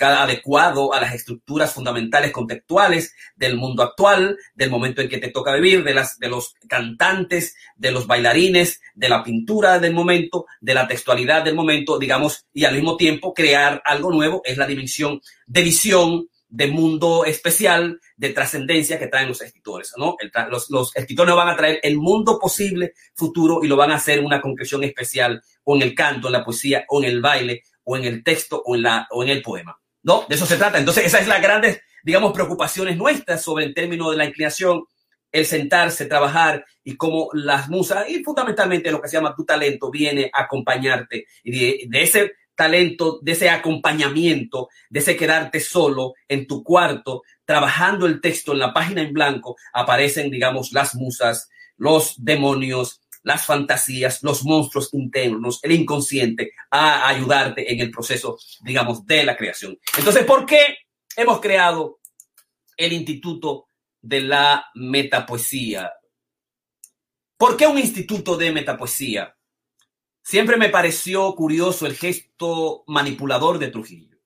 adecuado 0.00 0.92
a 0.92 1.00
las 1.00 1.14
estructuras 1.14 1.72
fundamentales 1.72 2.30
contextuales 2.30 3.14
del 3.36 3.56
mundo 3.56 3.82
actual, 3.82 4.36
del 4.54 4.70
momento 4.70 5.00
en 5.00 5.08
que 5.08 5.18
te 5.18 5.30
toca 5.30 5.54
vivir, 5.54 5.82
de, 5.84 5.94
las, 5.94 6.18
de 6.18 6.28
los 6.28 6.54
cantantes, 6.68 7.56
de 7.76 7.90
los 7.90 8.06
bailarines, 8.06 8.80
de 8.94 9.08
la 9.08 9.22
pintura 9.22 9.78
del 9.78 9.94
momento, 9.94 10.46
de 10.60 10.74
la 10.74 10.86
textualidad 10.86 11.42
del 11.44 11.54
momento, 11.54 11.98
digamos, 11.98 12.46
y 12.52 12.64
al 12.64 12.74
mismo 12.74 12.96
tiempo 12.96 13.34
crear 13.34 13.82
algo 13.84 14.10
nuevo 14.10 14.42
es 14.44 14.56
la 14.56 14.66
dimensión 14.66 15.20
de 15.46 15.62
visión, 15.62 16.28
de 16.50 16.66
mundo 16.66 17.24
especial, 17.24 18.00
de 18.16 18.30
trascendencia 18.30 18.98
que 18.98 19.06
traen 19.06 19.28
los 19.28 19.40
escritores, 19.40 19.92
¿no? 19.96 20.16
los, 20.50 20.68
los, 20.68 20.96
escritores 20.96 21.34
van 21.34 21.48
a 21.48 21.56
traer 21.56 21.78
el 21.82 21.96
mundo 21.96 22.38
posible 22.40 22.92
futuro 23.14 23.60
y 23.62 23.68
lo 23.68 23.76
van 23.76 23.92
a 23.92 23.96
hacer 23.96 24.18
una 24.20 24.40
concreción 24.40 24.82
especial 24.82 25.40
o 25.64 25.76
en 25.76 25.82
el 25.82 25.94
canto, 25.94 26.26
en 26.26 26.32
la 26.32 26.44
poesía 26.44 26.84
o 26.88 27.00
en 27.00 27.08
el 27.08 27.20
baile 27.20 27.62
o 27.84 27.96
en 27.96 28.04
el 28.04 28.22
texto 28.22 28.62
o 28.64 28.76
en, 28.76 28.82
la, 28.82 29.06
o 29.10 29.22
en 29.22 29.30
el 29.30 29.42
poema. 29.42 29.78
¿No? 30.02 30.24
De 30.28 30.34
eso 30.34 30.46
se 30.46 30.56
trata. 30.56 30.78
Entonces, 30.78 31.04
esa 31.04 31.18
es 31.18 31.28
la 31.28 31.40
grandes, 31.40 31.80
digamos, 32.02 32.32
preocupaciones 32.32 32.96
nuestras 32.96 33.42
sobre 33.42 33.66
el 33.66 33.74
término 33.74 34.10
de 34.10 34.16
la 34.16 34.24
inclinación 34.24 34.84
el 35.32 35.46
sentarse, 35.46 36.06
trabajar 36.06 36.64
y 36.82 36.96
cómo 36.96 37.30
las 37.32 37.68
musas 37.68 38.08
y 38.08 38.22
fundamentalmente 38.24 38.90
lo 38.90 39.00
que 39.00 39.08
se 39.08 39.16
llama 39.16 39.34
tu 39.34 39.44
talento 39.44 39.90
viene 39.90 40.30
a 40.32 40.42
acompañarte 40.42 41.26
y 41.44 41.50
de, 41.52 41.80
de 41.88 42.02
ese 42.02 42.32
talento, 42.54 43.20
de 43.22 43.32
ese 43.32 43.48
acompañamiento, 43.48 44.68
de 44.90 45.00
ese 45.00 45.16
quedarte 45.16 45.60
solo 45.60 46.14
en 46.28 46.46
tu 46.46 46.62
cuarto, 46.62 47.22
trabajando 47.44 48.06
el 48.06 48.20
texto 48.20 48.52
en 48.52 48.58
la 48.58 48.74
página 48.74 49.02
en 49.02 49.12
blanco, 49.12 49.56
aparecen, 49.72 50.30
digamos, 50.30 50.72
las 50.72 50.94
musas, 50.94 51.48
los 51.78 52.14
demonios, 52.18 53.00
las 53.22 53.46
fantasías, 53.46 54.22
los 54.22 54.44
monstruos 54.44 54.92
internos, 54.94 55.60
el 55.62 55.72
inconsciente, 55.72 56.52
a 56.70 57.08
ayudarte 57.08 57.72
en 57.72 57.80
el 57.80 57.90
proceso, 57.90 58.38
digamos, 58.62 59.04
de 59.06 59.24
la 59.24 59.36
creación. 59.36 59.78
Entonces, 59.96 60.24
¿por 60.24 60.46
qué 60.46 60.78
hemos 61.16 61.40
creado 61.40 62.00
el 62.76 62.92
Instituto 62.92 63.66
de 64.00 64.20
la 64.22 64.66
Metapoesía? 64.74 65.92
¿Por 67.40 67.56
qué 67.56 67.66
un 67.66 67.78
instituto 67.78 68.36
de 68.36 68.52
metapoesía? 68.52 69.34
Siempre 70.22 70.58
me 70.58 70.68
pareció 70.68 71.34
curioso 71.34 71.86
el 71.86 71.96
gesto 71.96 72.84
manipulador 72.86 73.58
de 73.58 73.68
Trujillo, 73.68 74.18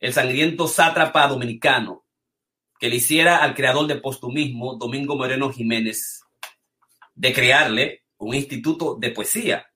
el 0.00 0.12
sangriento 0.12 0.66
sátrapa 0.66 1.28
dominicano 1.28 2.04
que 2.80 2.88
le 2.88 2.96
hiciera 2.96 3.36
al 3.36 3.54
creador 3.54 3.86
de 3.86 3.94
postumismo, 3.94 4.74
Domingo 4.74 5.14
Moreno 5.14 5.52
Jiménez, 5.52 6.19
de 7.20 7.34
crearle 7.34 8.04
un 8.16 8.34
instituto 8.34 8.96
de 8.98 9.10
poesía, 9.10 9.66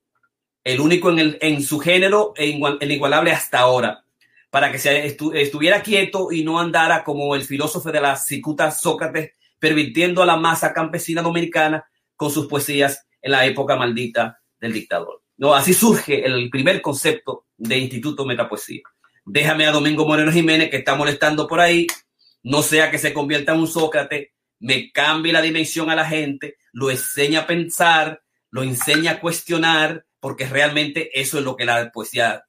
el 0.64 0.80
único 0.80 1.10
en, 1.10 1.18
el, 1.18 1.38
en 1.42 1.62
su 1.62 1.78
género 1.78 2.32
e 2.36 2.58
el 2.80 2.90
igualable 2.90 3.32
hasta 3.32 3.58
ahora, 3.58 4.02
para 4.48 4.72
que 4.72 4.78
se 4.78 5.04
estu, 5.04 5.30
estuviera 5.34 5.82
quieto 5.82 6.32
y 6.32 6.42
no 6.42 6.58
andara 6.58 7.04
como 7.04 7.34
el 7.34 7.42
filósofo 7.42 7.92
de 7.92 8.00
la 8.00 8.16
cicuta 8.16 8.70
Sócrates, 8.70 9.32
pervirtiendo 9.58 10.22
a 10.22 10.26
la 10.26 10.38
masa 10.38 10.72
campesina 10.72 11.20
dominicana 11.20 11.84
con 12.16 12.30
sus 12.30 12.46
poesías 12.46 13.06
en 13.20 13.32
la 13.32 13.44
época 13.44 13.76
maldita 13.76 14.40
del 14.58 14.72
dictador. 14.72 15.22
No, 15.36 15.54
así 15.54 15.74
surge 15.74 16.24
el 16.24 16.48
primer 16.48 16.80
concepto 16.80 17.44
de 17.58 17.76
Instituto 17.76 18.24
Metapoesía. 18.24 18.82
Déjame 19.26 19.66
a 19.66 19.70
Domingo 19.70 20.06
Moreno 20.06 20.32
Jiménez, 20.32 20.70
que 20.70 20.78
está 20.78 20.94
molestando 20.94 21.46
por 21.46 21.60
ahí, 21.60 21.86
no 22.42 22.62
sea 22.62 22.90
que 22.90 22.98
se 22.98 23.12
convierta 23.12 23.52
en 23.52 23.60
un 23.60 23.68
Sócrates, 23.68 24.28
me 24.64 24.90
cambie 24.92 25.30
la 25.30 25.42
dimensión 25.42 25.90
a 25.90 25.94
la 25.94 26.06
gente, 26.06 26.56
lo 26.72 26.90
enseña 26.90 27.40
a 27.40 27.46
pensar, 27.46 28.22
lo 28.50 28.62
enseña 28.62 29.12
a 29.12 29.20
cuestionar, 29.20 30.06
porque 30.20 30.46
realmente 30.46 31.10
eso 31.20 31.38
es 31.38 31.44
lo 31.44 31.54
que 31.54 31.66
la 31.66 31.92
poesía 31.92 32.44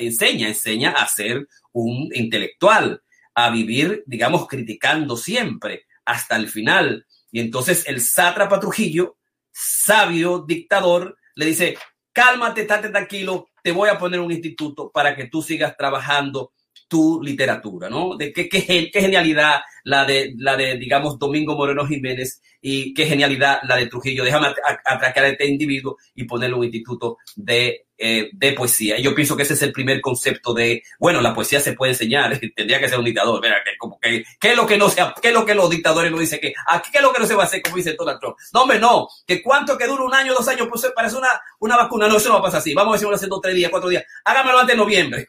enseña, 0.00 0.48
enseña 0.48 0.92
a 0.92 1.06
ser 1.06 1.46
un 1.72 2.08
intelectual, 2.14 3.02
a 3.34 3.50
vivir, 3.50 4.02
digamos, 4.06 4.48
criticando 4.48 5.14
siempre 5.18 5.84
hasta 6.06 6.36
el 6.36 6.48
final. 6.48 7.04
Y 7.30 7.40
entonces 7.40 7.86
el 7.86 8.00
sátrapa 8.00 8.58
Trujillo, 8.58 9.18
sabio 9.52 10.46
dictador, 10.48 11.18
le 11.34 11.44
dice, 11.44 11.76
cálmate, 12.14 12.62
estate 12.62 12.88
tranquilo, 12.88 13.50
te 13.62 13.72
voy 13.72 13.90
a 13.90 13.98
poner 13.98 14.20
un 14.20 14.32
instituto 14.32 14.90
para 14.90 15.14
que 15.14 15.26
tú 15.26 15.42
sigas 15.42 15.76
trabajando 15.76 16.54
tu 16.88 17.22
literatura, 17.22 17.88
¿no? 17.88 18.16
De 18.16 18.32
qué, 18.32 18.90
genialidad 18.92 19.60
la 19.84 20.04
de, 20.04 20.34
la 20.38 20.56
de, 20.56 20.76
digamos, 20.78 21.18
Domingo 21.18 21.54
Moreno 21.54 21.86
Jiménez 21.86 22.40
y 22.60 22.94
qué 22.94 23.06
genialidad 23.06 23.60
la 23.64 23.76
de 23.76 23.86
Trujillo. 23.86 24.24
Déjame 24.24 24.48
atracar 24.84 25.24
a 25.24 25.28
este 25.28 25.46
individuo 25.46 25.98
y 26.14 26.24
ponerle 26.24 26.56
un 26.56 26.64
instituto 26.64 27.18
de, 27.36 27.86
eh, 27.96 28.30
de 28.32 28.52
poesía. 28.52 28.98
Y 28.98 29.02
yo 29.02 29.14
pienso 29.14 29.36
que 29.36 29.42
ese 29.42 29.54
es 29.54 29.62
el 29.62 29.72
primer 29.72 30.00
concepto 30.00 30.54
de, 30.54 30.82
bueno, 30.98 31.20
la 31.20 31.34
poesía 31.34 31.60
se 31.60 31.74
puede 31.74 31.92
enseñar, 31.92 32.38
tendría 32.56 32.80
que 32.80 32.88
ser 32.88 32.98
un 32.98 33.04
dictador. 33.04 33.40
Mira, 33.42 33.56
que, 33.62 33.76
como 33.76 34.00
que, 34.00 34.24
¿qué 34.40 34.50
es 34.50 34.56
lo 34.56 34.66
que 34.66 34.78
no 34.78 34.88
sea, 34.88 35.14
qué 35.20 35.28
es 35.28 35.34
lo 35.34 35.44
que 35.44 35.54
los 35.54 35.68
dictadores 35.68 36.10
no 36.10 36.18
dicen 36.18 36.40
que, 36.40 36.54
aquí 36.68 36.90
qué 36.90 36.98
es 36.98 37.04
lo 37.04 37.12
que 37.12 37.20
no 37.20 37.26
se 37.26 37.34
va 37.34 37.42
a 37.42 37.46
hacer, 37.46 37.62
como 37.62 37.76
dice 37.76 37.94
Donald 37.98 38.18
Trump? 38.18 38.36
No, 38.54 38.62
hombre, 38.62 38.78
no, 38.78 39.08
que 39.26 39.42
cuánto 39.42 39.76
que 39.76 39.86
dura 39.86 40.04
un 40.04 40.14
año, 40.14 40.32
dos 40.32 40.48
años, 40.48 40.68
pues 40.70 40.90
parece 40.94 41.16
una, 41.16 41.28
una 41.60 41.76
vacuna. 41.76 42.08
No, 42.08 42.16
eso 42.16 42.28
no 42.28 42.36
va 42.36 42.40
a 42.40 42.44
pasar 42.44 42.60
así. 42.60 42.72
Vamos 42.72 42.94
a 42.94 42.96
decir, 42.96 43.12
haciendo 43.12 43.40
tres 43.40 43.54
días, 43.54 43.70
cuatro 43.70 43.90
días. 43.90 44.04
Hágamelo 44.24 44.58
antes 44.58 44.74
de 44.74 44.82
noviembre. 44.82 45.28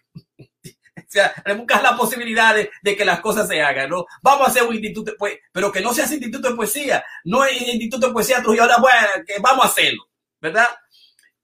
Sea, 1.09 1.33
buscar 1.57 1.81
la 1.81 1.97
posibilidad 1.97 2.55
de, 2.55 2.95
que 2.95 3.03
las 3.03 3.19
cosas 3.19 3.47
se 3.47 3.59
hagan, 3.63 3.89
¿no? 3.89 4.05
Vamos 4.21 4.47
a 4.47 4.51
hacer 4.51 4.61
un 4.61 4.75
instituto, 4.75 5.13
pues, 5.17 5.39
pero 5.51 5.71
que 5.71 5.81
no 5.81 5.91
sea 5.91 6.05
instituto 6.05 6.49
de 6.49 6.55
poesía, 6.55 7.03
no 7.23 7.43
es 7.43 7.59
instituto 7.59 8.07
de 8.07 8.13
poesía 8.13 8.43
Trujillo, 8.43 8.61
ahora, 8.63 8.77
bueno, 8.77 9.25
que 9.25 9.39
vamos 9.41 9.65
a 9.65 9.69
hacerlo, 9.69 10.07
¿verdad? 10.39 10.67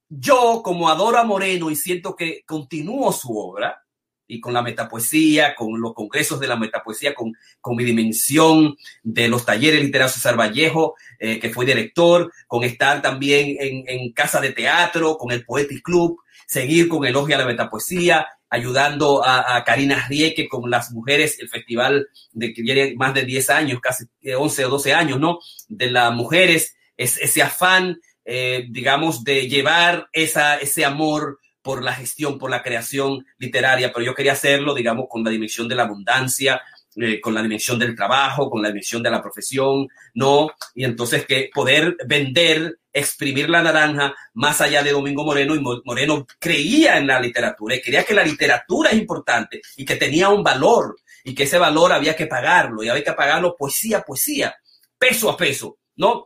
Yo, 0.08 0.62
como 0.62 0.88
adoro 0.88 1.18
a 1.18 1.24
Moreno 1.24 1.68
y 1.68 1.74
siento 1.74 2.14
que 2.14 2.44
continúo 2.46 3.12
su 3.12 3.36
obra, 3.36 3.82
y 4.28 4.40
con 4.40 4.52
la 4.52 4.62
metapoesía, 4.62 5.54
con 5.54 5.80
los 5.80 5.94
congresos 5.94 6.40
de 6.40 6.46
la 6.48 6.56
metapoesía, 6.56 7.14
con, 7.14 7.32
con 7.60 7.76
mi 7.76 7.84
dimensión 7.84 8.76
de 9.02 9.28
los 9.28 9.44
talleres 9.44 9.82
literarios 9.82 10.14
César 10.14 10.38
Vallejo, 10.38 10.94
eh, 11.18 11.38
que 11.38 11.50
fue 11.50 11.66
director, 11.66 12.32
con 12.46 12.64
estar 12.64 13.02
también 13.02 13.56
en, 13.58 13.84
en 13.86 14.12
Casa 14.12 14.40
de 14.40 14.52
Teatro, 14.52 15.16
con 15.16 15.32
el 15.32 15.44
Poetic 15.44 15.82
Club, 15.82 16.20
seguir 16.46 16.88
con 16.88 17.04
Elogia 17.04 17.36
a 17.36 17.40
la 17.40 17.46
Metapoesía, 17.46 18.26
ayudando 18.50 19.22
a, 19.24 19.62
Karina 19.64 20.06
Rieke 20.08 20.48
con 20.48 20.70
las 20.70 20.92
mujeres, 20.92 21.38
el 21.40 21.48
festival 21.48 22.08
de 22.32 22.52
que 22.52 22.62
viene 22.62 22.94
más 22.96 23.14
de 23.14 23.24
10 23.24 23.50
años, 23.50 23.80
casi 23.80 24.04
11 24.24 24.64
o 24.64 24.68
12 24.70 24.94
años, 24.94 25.20
¿no? 25.20 25.38
De 25.68 25.90
las 25.90 26.12
mujeres, 26.12 26.76
es, 26.96 27.18
ese 27.18 27.42
afán, 27.42 28.00
eh, 28.24 28.66
digamos, 28.70 29.24
de 29.24 29.48
llevar 29.48 30.08
esa, 30.12 30.56
ese 30.56 30.84
amor 30.84 31.38
por 31.62 31.82
la 31.82 31.94
gestión, 31.94 32.38
por 32.38 32.50
la 32.50 32.62
creación 32.62 33.26
literaria, 33.38 33.92
pero 33.92 34.06
yo 34.06 34.14
quería 34.14 34.32
hacerlo, 34.32 34.74
digamos, 34.74 35.06
con 35.08 35.24
la 35.24 35.30
dimensión 35.30 35.66
de 35.66 35.74
la 35.74 35.82
abundancia, 35.82 36.62
eh, 36.98 37.20
con 37.20 37.34
la 37.34 37.42
dimensión 37.42 37.78
del 37.78 37.94
trabajo, 37.94 38.48
con 38.48 38.62
la 38.62 38.68
dimensión 38.68 39.02
de 39.02 39.10
la 39.10 39.20
profesión, 39.20 39.86
¿no? 40.14 40.50
Y 40.74 40.82
entonces 40.82 41.26
que 41.26 41.50
poder 41.52 41.94
vender, 42.06 42.78
exprimir 42.90 43.50
la 43.50 43.62
naranja 43.62 44.14
más 44.32 44.62
allá 44.62 44.82
de 44.82 44.92
Domingo 44.92 45.22
Moreno, 45.22 45.54
y 45.54 45.60
Moreno 45.60 46.26
creía 46.38 46.96
en 46.96 47.06
la 47.06 47.20
literatura 47.20 47.74
y 47.74 47.82
creía 47.82 48.02
que 48.02 48.14
la 48.14 48.24
literatura 48.24 48.88
es 48.92 48.96
importante 48.96 49.60
y 49.76 49.84
que 49.84 49.96
tenía 49.96 50.30
un 50.30 50.42
valor 50.42 50.96
y 51.22 51.34
que 51.34 51.42
ese 51.42 51.58
valor 51.58 51.92
había 51.92 52.16
que 52.16 52.26
pagarlo 52.26 52.82
y 52.82 52.88
había 52.88 53.04
que 53.04 53.12
pagarlo 53.12 53.54
poesía 53.54 53.98
a 53.98 54.02
poesía, 54.02 54.56
peso 54.98 55.28
a 55.28 55.36
peso, 55.36 55.76
¿no? 55.96 56.24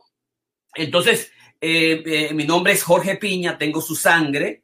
Entonces, 0.73 1.33
eh, 1.59 2.01
eh, 2.05 2.33
mi 2.33 2.45
nombre 2.45 2.71
es 2.71 2.83
Jorge 2.83 3.17
Piña, 3.17 3.57
tengo 3.57 3.81
su 3.81 3.95
sangre 3.95 4.63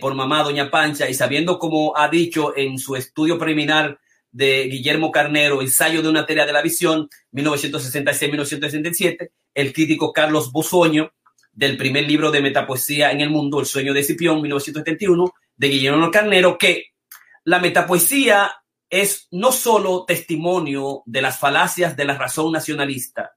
por 0.00 0.14
mamá 0.14 0.44
Doña 0.44 0.70
Pancha 0.70 1.08
y 1.08 1.14
sabiendo 1.14 1.58
como 1.58 1.96
ha 1.96 2.08
dicho 2.08 2.56
en 2.56 2.78
su 2.78 2.94
estudio 2.94 3.36
preliminar 3.36 3.98
de 4.32 4.64
Guillermo 4.64 5.12
Carnero, 5.12 5.62
Ensayo 5.62 6.02
de 6.02 6.08
una 6.08 6.26
teoría 6.26 6.46
de 6.46 6.52
la 6.52 6.62
visión, 6.62 7.08
1966-1967, 7.32 9.30
el 9.54 9.72
crítico 9.72 10.12
Carlos 10.12 10.50
Bosoño, 10.50 11.12
del 11.52 11.76
primer 11.76 12.04
libro 12.04 12.30
de 12.30 12.40
metapoesía 12.40 13.12
en 13.12 13.20
el 13.20 13.30
mundo, 13.30 13.60
El 13.60 13.66
sueño 13.66 13.92
de 13.92 14.02
Cipión, 14.02 14.40
1971, 14.40 15.32
de 15.54 15.68
Guillermo 15.68 16.10
Carnero, 16.10 16.56
que 16.56 16.86
la 17.44 17.58
metapoesía 17.58 18.50
es 18.88 19.28
no 19.30 19.52
solo 19.52 20.04
testimonio 20.06 21.02
de 21.06 21.22
las 21.22 21.38
falacias 21.38 21.96
de 21.96 22.04
la 22.04 22.16
razón 22.16 22.52
nacionalista 22.52 23.32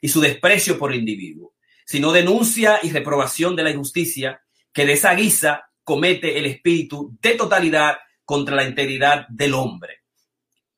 y 0.00 0.08
su 0.08 0.20
desprecio 0.20 0.78
por 0.78 0.92
el 0.92 0.98
individuo, 0.98 1.54
sino 1.86 2.12
denuncia 2.12 2.80
y 2.82 2.90
reprobación 2.90 3.56
de 3.56 3.62
la 3.62 3.70
injusticia 3.70 4.40
que 4.72 4.86
de 4.86 4.94
esa 4.94 5.14
guisa 5.14 5.70
comete 5.84 6.38
el 6.38 6.46
espíritu 6.46 7.16
de 7.20 7.34
totalidad 7.34 7.96
contra 8.24 8.56
la 8.56 8.64
integridad 8.64 9.26
del 9.28 9.54
hombre. 9.54 10.03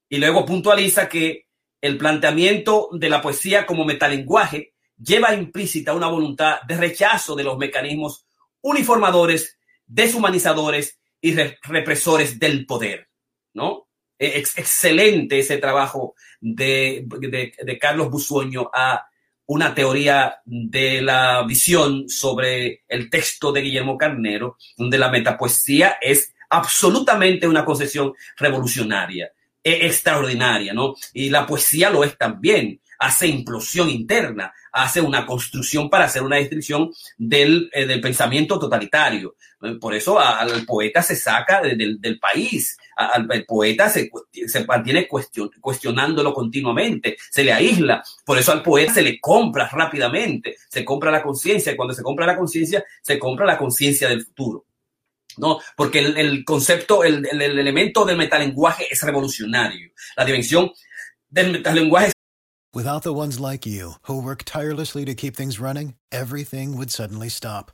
Y 0.08 0.18
luego 0.18 0.46
puntualiza 0.46 1.08
que 1.08 1.46
el 1.80 1.98
planteamiento 1.98 2.88
de 2.92 3.08
la 3.08 3.20
poesía 3.20 3.66
como 3.66 3.84
metalenguaje 3.84 4.74
lleva 4.98 5.34
implícita 5.34 5.94
una 5.94 6.08
voluntad 6.08 6.62
de 6.62 6.76
rechazo 6.76 7.34
de 7.34 7.44
los 7.44 7.58
mecanismos 7.58 8.26
uniformadores, 8.62 9.58
deshumanizadores 9.86 10.98
y 11.20 11.34
re 11.34 11.58
represores 11.62 12.38
del 12.38 12.66
poder, 12.66 13.08
¿no? 13.54 13.88
Ex 14.18 14.56
excelente 14.56 15.38
ese 15.38 15.58
trabajo 15.58 16.14
de 16.40 17.06
Carlos 17.80 18.10
Busueño 18.10 18.70
a 18.72 19.06
una 19.46 19.74
teoría 19.74 20.40
de 20.44 21.02
la 21.02 21.44
visión 21.44 22.08
sobre 22.08 22.84
el 22.88 23.10
texto 23.10 23.52
de 23.52 23.60
Guillermo 23.60 23.96
Carnero, 23.96 24.56
donde 24.76 24.98
la 24.98 25.10
metapoesía 25.10 25.98
es 26.00 26.34
absolutamente 26.50 27.46
una 27.46 27.64
concesión 27.64 28.14
revolucionaria, 28.36 29.30
extraordinaria, 29.66 30.72
¿no? 30.72 30.94
Y 31.12 31.30
la 31.30 31.46
poesía 31.46 31.90
lo 31.90 32.04
es 32.04 32.16
también, 32.16 32.80
hace 32.98 33.26
implosión 33.26 33.90
interna, 33.90 34.52
hace 34.72 35.00
una 35.00 35.26
construcción 35.26 35.88
para 35.88 36.04
hacer 36.04 36.22
una 36.22 36.36
descripción 36.36 36.90
del, 37.16 37.70
eh, 37.72 37.86
del 37.86 38.00
pensamiento 38.00 38.58
totalitario. 38.58 39.36
Por 39.80 39.94
eso 39.94 40.20
al 40.20 40.64
poeta 40.64 41.02
se 41.02 41.16
saca 41.16 41.62
de, 41.62 41.76
del, 41.98 42.18
país, 42.20 42.76
al 42.94 43.44
poeta 43.46 43.88
se, 43.88 44.10
se 44.46 44.64
mantiene 44.64 45.08
cuestion, 45.08 45.50
cuestionándolo 45.60 46.32
continuamente, 46.32 47.16
se 47.30 47.42
le 47.42 47.52
aísla, 47.52 48.04
por 48.24 48.38
eso 48.38 48.52
al 48.52 48.62
poeta 48.62 48.94
se 48.94 49.02
le 49.02 49.18
compra 49.18 49.68
rápidamente, 49.68 50.56
se 50.68 50.84
compra 50.84 51.10
la 51.10 51.22
conciencia, 51.22 51.72
y 51.72 51.76
cuando 51.76 51.94
se 51.94 52.02
compra 52.02 52.26
la 52.26 52.36
conciencia, 52.36 52.84
se 53.02 53.18
compra 53.18 53.46
la 53.46 53.58
conciencia 53.58 54.08
del 54.08 54.24
futuro. 54.24 54.66
¿No? 55.36 55.60
Porque 55.76 56.00
el, 56.00 56.44
concepto, 56.44 57.04
el, 57.04 57.26
el, 57.30 57.42
el, 57.42 57.58
elemento 57.58 58.04
del 58.04 58.16
metalenguaje 58.16 58.86
es 58.90 59.00
revolucionario. 59.02 59.90
La 60.16 60.24
dimensión 60.24 60.72
del 61.28 61.52
metalenguaje 61.52 62.12
Without 62.76 63.04
the 63.04 63.14
ones 63.14 63.40
like 63.40 63.64
you, 63.64 63.94
who 64.02 64.20
work 64.20 64.44
tirelessly 64.44 65.06
to 65.06 65.14
keep 65.14 65.34
things 65.34 65.58
running, 65.58 65.94
everything 66.12 66.76
would 66.76 66.90
suddenly 66.90 67.30
stop. 67.30 67.72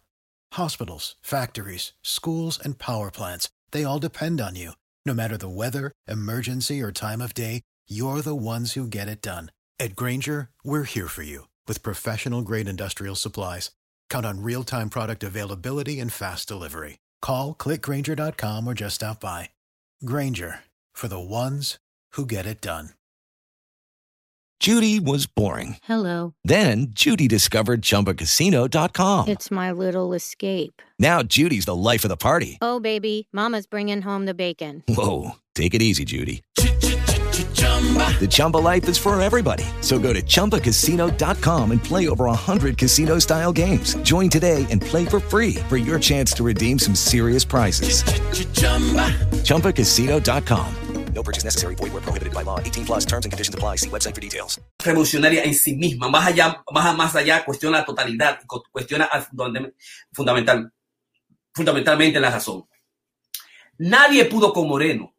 Hospitals, 0.53 1.16
factories, 1.20 1.92
schools, 2.03 2.57
and 2.62 2.79
power 2.79 3.11
plants, 3.11 3.48
they 3.72 3.83
all 3.83 3.98
depend 3.98 4.40
on 4.40 4.55
you. 4.55 4.75
No 5.05 5.12
matter 5.12 5.37
the 5.37 5.48
weather, 5.48 5.90
emergency, 6.07 6.81
or 6.81 6.92
time 6.92 7.20
of 7.20 7.35
day, 7.35 7.62
you're 7.88 8.20
the 8.22 8.37
ones 8.37 8.75
who 8.75 8.87
get 8.87 9.09
it 9.09 9.20
done. 9.20 9.51
At 9.81 9.96
Granger, 9.96 10.51
we're 10.62 10.85
here 10.85 11.09
for 11.09 11.25
you 11.25 11.48
with 11.66 11.83
professional 11.83 12.42
grade 12.42 12.68
industrial 12.68 13.16
supplies. 13.16 13.72
Count 14.09 14.25
on 14.25 14.44
real 14.44 14.62
time 14.62 14.88
product 14.88 15.25
availability 15.25 15.98
and 15.98 16.12
fast 16.12 16.46
delivery. 16.46 16.98
Call 17.23 17.55
clickgranger.com 17.55 18.67
or 18.67 18.75
just 18.75 18.97
stop 18.97 19.21
by. 19.21 19.49
Granger 20.05 20.61
for 20.93 21.09
the 21.09 21.19
ones 21.21 21.79
who 22.13 22.27
get 22.27 22.45
it 22.45 22.61
done. 22.61 22.91
Judy 24.61 25.01
was 25.01 25.27
boring. 25.27 25.79
Hello. 25.83 26.35
Then 26.45 26.89
Judy 26.91 27.27
discovered 27.27 27.83
ChumbaCasino.com. 27.83 29.27
It's 29.27 29.51
my 29.51 29.73
little 29.73 30.13
escape. 30.13 30.81
Now 31.01 31.25
Judy's 31.25 31.65
the 31.65 31.75
life 31.75 32.05
of 32.05 32.11
the 32.11 32.17
party. 32.17 32.59
Oh, 32.63 32.79
baby, 32.79 33.27
Mama's 33.33 33.67
bringing 33.67 34.03
home 34.03 34.25
the 34.27 34.35
bacon. 34.35 34.85
Whoa, 34.87 35.33
take 35.57 35.75
it 35.75 35.83
easy, 35.83 36.05
Judy. 36.05 36.43
The 37.96 38.28
Chumba 38.28 38.59
life 38.59 38.88
is 38.88 38.96
for 38.96 39.20
everybody. 39.20 39.64
So 39.81 39.98
go 39.98 40.12
to 40.12 40.22
ChumbaCasino.com 40.22 41.70
and 41.72 41.83
play 41.83 42.09
over 42.09 42.26
100 42.26 42.78
casino 42.78 43.18
style 43.18 43.52
games. 43.52 43.96
Join 44.05 44.28
today 44.31 44.64
and 44.70 44.81
play 44.81 45.05
for 45.05 45.18
free 45.18 45.55
for 45.68 45.76
your 45.76 45.98
chance 45.98 46.33
to 46.35 46.44
redeem 46.44 46.78
some 46.78 46.94
serious 46.94 47.44
prizes. 47.44 48.05
ChumbaCasino.com. 49.42 50.74
No 51.14 51.22
purchase 51.22 51.44
necessary. 51.44 51.74
Void 51.74 51.92
where 51.92 52.00
prohibited 52.00 52.33
by 52.33 52.40
law. 52.42 52.59
18 52.61 52.87
plus 52.87 53.05
terms 53.05 53.26
and 53.26 53.33
conditions 53.33 53.55
apply. 53.55 53.76
See 53.76 53.90
website 53.90 54.14
for 54.14 54.20
details. 54.22 54.59
revolucionaria 54.83 55.42
en 55.44 55.52
sí 55.55 55.74
misma, 55.76 56.09
más 56.09 56.26
allá, 56.26 56.62
más, 56.72 56.96
más 56.96 57.14
allá, 57.14 57.44
cuestiona 57.44 57.78
la 57.81 57.85
totalidad, 57.85 58.38
cu- 58.46 58.62
cuestiona 58.72 59.09
donde- 59.33 59.74
fundamental, 60.12 60.72
fundamentalmente 61.55 62.18
la 62.18 62.31
razón. 62.31 62.64
Nadie 63.78 64.24
pudo 64.24 64.52
con 64.55 64.66
Moreno, 64.68 65.14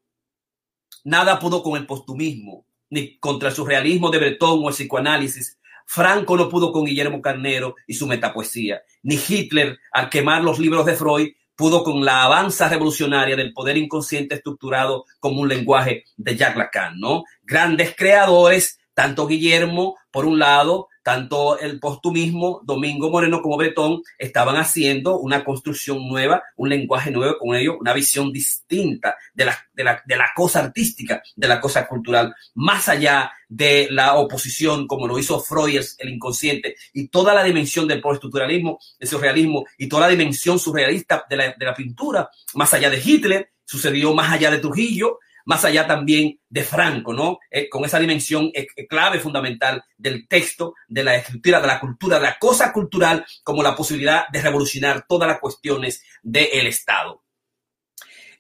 nada 1.04 1.40
pudo 1.40 1.64
con 1.64 1.78
el 1.78 1.86
postumismo, 1.86 2.66
ni 2.90 3.18
contra 3.18 3.50
el 3.50 3.56
surrealismo 3.56 4.10
de 4.10 4.20
Breton 4.20 4.62
o 4.64 4.70
el 4.70 4.76
psicoanálisis. 4.76 5.60
Franco 5.86 6.38
no 6.38 6.50
pudo 6.50 6.72
con 6.72 6.86
Guillermo 6.86 7.22
Carnero 7.22 7.76
y 7.88 7.94
su 7.94 8.08
metapoesía, 8.08 8.82
ni 9.02 9.16
Hitler, 9.16 9.78
al 9.92 10.10
quemar 10.10 10.44
los 10.44 10.60
libros 10.60 10.86
de 10.86 10.96
Freud, 10.96 11.30
pudo 11.56 11.84
con 11.84 12.04
la 12.04 12.24
avanza 12.24 12.68
revolucionaria 12.70 13.36
del 13.36 13.54
poder 13.54 13.78
inconsciente 13.78 14.36
estructurado 14.36 15.06
como 15.20 15.42
un 15.42 15.50
lenguaje 15.50 16.06
de 16.18 16.36
Jacques 16.36 16.58
Lacan, 16.58 17.00
¿no? 17.00 17.24
Grandes 17.44 17.96
creadores, 17.96 18.80
tanto 18.94 19.28
Guillermo, 19.28 19.98
por 20.12 20.26
un 20.26 20.40
lado, 20.40 20.88
tanto 21.04 21.60
el 21.60 21.80
postumismo, 21.80 22.62
Domingo 22.64 23.10
Moreno 23.10 23.42
como 23.42 23.58
Bretón, 23.58 24.02
estaban 24.18 24.56
haciendo 24.56 25.20
una 25.20 25.44
construcción 25.44 26.08
nueva, 26.08 26.44
un 26.56 26.70
lenguaje 26.70 27.12
nuevo 27.12 27.38
con 27.38 27.56
ello, 27.56 27.78
una 27.80 27.94
visión 27.94 28.32
distinta 28.32 29.16
de 29.34 29.46
la, 29.46 29.58
de 29.74 29.84
la, 29.84 30.02
de 30.06 30.16
la 30.16 30.30
cosa 30.34 30.60
artística, 30.60 31.22
de 31.36 31.48
la 31.48 31.60
cosa 31.60 31.88
cultural, 31.88 32.34
más 32.56 32.88
allá 32.88 33.32
de 33.50 33.88
la 33.92 34.16
oposición, 34.16 34.88
como 34.88 35.08
lo 35.08 35.20
hizo 35.20 35.40
Freud, 35.40 35.84
el, 36.00 36.10
inconsciente, 36.10 36.76
y 36.94 37.10
toda 37.10 37.34
la 37.34 37.44
dimensión 37.44 37.88
del 37.88 38.02
postestructuralismo, 38.02 38.80
del 38.98 39.10
surrealismo, 39.10 39.66
y 39.78 39.88
toda 39.88 40.08
la 40.08 40.16
dimensión 40.16 40.58
surrealista 40.58 41.26
de 41.30 41.36
la, 41.36 41.56
de 41.58 41.66
la 41.66 41.76
pintura, 41.76 42.30
más 42.56 42.74
allá 42.74 42.90
de 42.90 43.02
Hitler, 43.04 43.50
sucedió 43.66 44.14
más 44.14 44.32
allá 44.32 44.50
de 44.50 44.60
Trujillo, 44.60 45.20
más 45.46 45.66
allá 45.66 45.88
también 45.88 46.40
de 46.50 46.64
Franco, 46.64 47.14
¿no? 47.14 47.40
Eh, 47.50 47.70
con 47.70 47.84
esa 47.86 48.00
dimensión 48.00 48.52
eh, 48.54 48.68
eh, 48.76 48.88
clave 48.88 49.20
fundamental 49.20 49.84
del 49.98 50.28
texto, 50.28 50.76
de 50.88 51.04
la 51.04 51.16
escritura, 51.16 51.60
de 51.60 51.68
la 51.68 51.80
cultura, 51.80 52.18
de 52.18 52.24
la 52.24 52.38
cosa 52.40 52.72
cultural, 52.72 53.26
como 53.44 53.64
la 53.64 53.76
posibilidad 53.76 54.28
de 54.32 54.42
revolucionar 54.42 55.06
todas 55.08 55.28
las 55.28 55.40
cuestiones 55.40 56.04
del 56.22 56.68
Estado. 56.68 57.24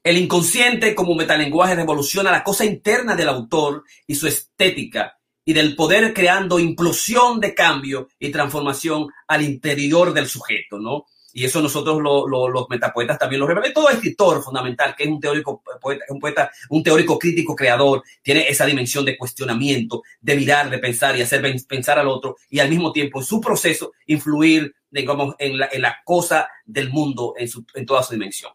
El 0.04 0.18
inconsciente 0.18 0.94
como 0.96 1.16
metalenguaje 1.16 1.76
revoluciona 1.76 2.32
la 2.32 2.44
cosa 2.44 2.66
interna 2.66 3.16
del 3.16 3.30
autor 3.30 3.84
y 4.06 4.16
su 4.16 4.28
estética 4.28 5.18
y 5.46 5.54
del 5.54 5.76
poder 5.76 6.14
creando 6.14 6.60
implosión 6.60 7.40
de 7.40 7.54
cambio 7.54 8.10
y 8.20 8.30
transformación 8.30 9.08
al 9.28 9.42
interior 9.42 10.14
del 10.14 10.28
sujeto, 10.28 10.80
¿no? 10.80 11.06
Y 11.34 11.46
eso 11.46 11.62
nosotros 11.62 12.00
lo, 12.00 12.28
lo, 12.28 12.48
los 12.48 12.70
metapoetas 12.70 13.18
también 13.18 13.42
lo 13.42 13.48
revelan. 13.48 13.74
Todo 13.74 13.90
escritor 13.90 14.44
fundamental, 14.44 14.96
que 14.96 15.04
es 15.06 15.10
un 15.10 15.20
teórico 15.20 15.64
poeta, 15.82 16.06
un 16.10 16.20
poeta, 16.20 16.52
un 16.70 16.84
teórico 16.84 17.18
crítico 17.18 17.56
creador, 17.56 18.04
tiene 18.22 18.48
esa 18.48 18.68
dimensión 18.68 19.04
de 19.04 19.18
cuestionamiento, 19.18 20.04
de 20.22 20.36
mirar, 20.36 20.70
de 20.70 20.78
pensar 20.78 21.18
y 21.18 21.24
hacer 21.24 21.42
pensar 21.68 21.98
al 21.98 22.08
otro 22.08 22.38
y 22.50 22.60
al 22.60 22.70
mismo 22.70 22.92
tiempo 22.92 23.20
en 23.20 23.26
su 23.26 23.42
proceso 23.42 23.94
influir, 24.06 24.76
digamos, 24.92 25.34
en 25.40 25.58
la, 25.58 25.98
cosa 26.06 26.48
del 26.66 26.92
mundo 26.92 27.34
en, 27.38 27.48
su, 27.48 27.66
en 27.74 27.86
toda 27.86 28.04
su 28.04 28.14
dimensión. 28.14 28.52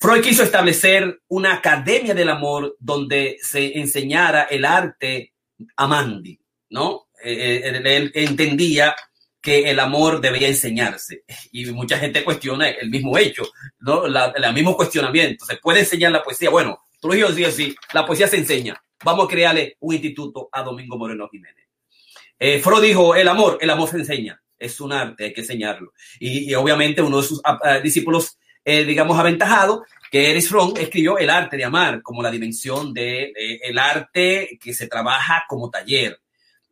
Freud 0.00 0.22
quiso 0.22 0.42
establecer 0.42 1.20
una 1.28 1.54
academia 1.54 2.14
del 2.14 2.30
amor 2.30 2.76
donde 2.80 3.36
se 3.42 3.78
enseñara 3.78 4.44
el 4.44 4.64
arte 4.64 5.34
amandi, 5.76 6.40
¿no? 6.70 7.08
Eh, 7.22 7.60
él, 7.64 7.86
él 7.86 8.12
entendía 8.14 8.96
que 9.40 9.70
el 9.70 9.80
amor 9.80 10.20
debía 10.20 10.48
enseñarse. 10.48 11.24
Y 11.52 11.66
mucha 11.66 11.98
gente 11.98 12.24
cuestiona 12.24 12.68
el 12.68 12.90
mismo 12.90 13.16
hecho, 13.18 13.42
¿no? 13.80 14.06
La, 14.06 14.32
el 14.36 14.54
mismo 14.54 14.76
cuestionamiento. 14.76 15.44
¿Se 15.44 15.56
puede 15.56 15.80
enseñar 15.80 16.12
la 16.12 16.22
poesía? 16.22 16.50
Bueno, 16.50 16.84
Trujillo 17.00 17.28
decía 17.28 17.50
sí, 17.50 17.74
la 17.92 18.06
poesía 18.06 18.28
se 18.28 18.36
enseña. 18.36 18.80
Vamos 19.02 19.24
a 19.24 19.28
crearle 19.28 19.76
un 19.80 19.94
instituto 19.94 20.48
a 20.52 20.62
Domingo 20.62 20.98
Moreno 20.98 21.28
Jiménez. 21.28 21.66
Eh, 22.38 22.60
Freud 22.60 22.82
dijo, 22.82 23.14
el 23.14 23.28
amor, 23.28 23.58
el 23.60 23.70
amor 23.70 23.88
se 23.88 23.96
enseña. 23.96 24.40
Es 24.58 24.80
un 24.80 24.92
arte, 24.92 25.24
hay 25.24 25.32
que 25.32 25.40
enseñarlo. 25.40 25.92
Y, 26.18 26.50
y 26.50 26.54
obviamente 26.54 27.00
uno 27.02 27.20
de 27.20 27.26
sus 27.26 27.38
uh, 27.38 27.82
discípulos, 27.82 28.38
eh, 28.64 28.84
digamos, 28.84 29.18
aventajado, 29.18 29.84
que 30.10 30.30
Erich 30.30 30.48
Fromm 30.48 30.74
escribió 30.76 31.18
El 31.18 31.30
arte 31.30 31.56
de 31.56 31.64
amar 31.64 32.02
como 32.02 32.22
la 32.22 32.30
dimensión 32.30 32.92
de, 32.92 33.32
de 33.34 33.60
el 33.62 33.78
arte 33.78 34.58
que 34.60 34.74
se 34.74 34.86
trabaja 34.86 35.44
como 35.48 35.70
taller. 35.70 36.20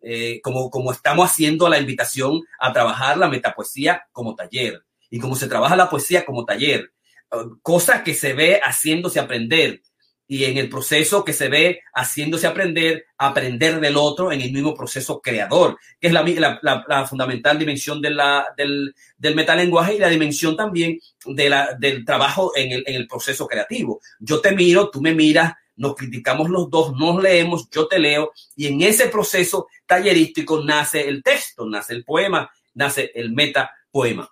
Eh, 0.00 0.40
como, 0.42 0.70
como 0.70 0.92
estamos 0.92 1.28
haciendo 1.28 1.68
la 1.68 1.78
invitación 1.78 2.40
a 2.60 2.72
trabajar 2.72 3.18
la 3.18 3.28
metapoesía 3.28 4.04
como 4.12 4.36
taller 4.36 4.82
y 5.10 5.18
como 5.18 5.34
se 5.34 5.48
trabaja 5.48 5.74
la 5.74 5.90
poesía 5.90 6.24
como 6.24 6.44
taller, 6.44 6.92
uh, 7.32 7.58
cosa 7.62 8.04
que 8.04 8.14
se 8.14 8.32
ve 8.32 8.60
haciéndose 8.62 9.18
aprender 9.18 9.82
y 10.30 10.44
en 10.44 10.58
el 10.58 10.68
proceso 10.68 11.24
que 11.24 11.32
se 11.32 11.48
ve 11.48 11.80
haciéndose 11.94 12.46
aprender, 12.46 13.06
aprender 13.16 13.80
del 13.80 13.96
otro 13.96 14.30
en 14.30 14.42
el 14.42 14.52
mismo 14.52 14.74
proceso 14.74 15.20
creador, 15.20 15.78
que 15.98 16.08
es 16.08 16.12
la, 16.12 16.22
la, 16.22 16.58
la, 16.62 16.84
la 16.86 17.06
fundamental 17.06 17.58
dimensión 17.58 18.02
de 18.02 18.10
la, 18.10 18.46
del, 18.56 18.94
del, 19.16 19.34
metalenguaje 19.34 19.94
y 19.94 19.98
la 19.98 20.10
dimensión 20.10 20.54
también 20.54 21.00
de 21.24 21.48
la, 21.48 21.74
del 21.80 22.04
trabajo 22.04 22.52
en 22.54 22.72
el, 22.72 22.84
en 22.86 22.94
el 22.96 23.08
proceso 23.08 23.46
creativo. 23.46 24.00
Yo 24.20 24.40
te 24.40 24.52
miro, 24.52 24.90
tú 24.90 25.00
me 25.00 25.14
miras, 25.14 25.54
nos 25.78 25.94
criticamos 25.94 26.50
los 26.50 26.68
dos, 26.68 26.92
nos 26.96 27.22
leemos, 27.22 27.70
yo 27.70 27.88
te 27.88 27.98
leo, 27.98 28.32
y 28.54 28.66
en 28.66 28.82
ese 28.82 29.08
proceso 29.08 29.68
tallerístico 29.86 30.62
nace 30.62 31.08
el 31.08 31.22
texto, 31.22 31.64
nace 31.64 31.94
el 31.94 32.04
poema, 32.04 32.50
nace 32.74 33.10
el 33.14 33.32
metapoema. 33.32 34.30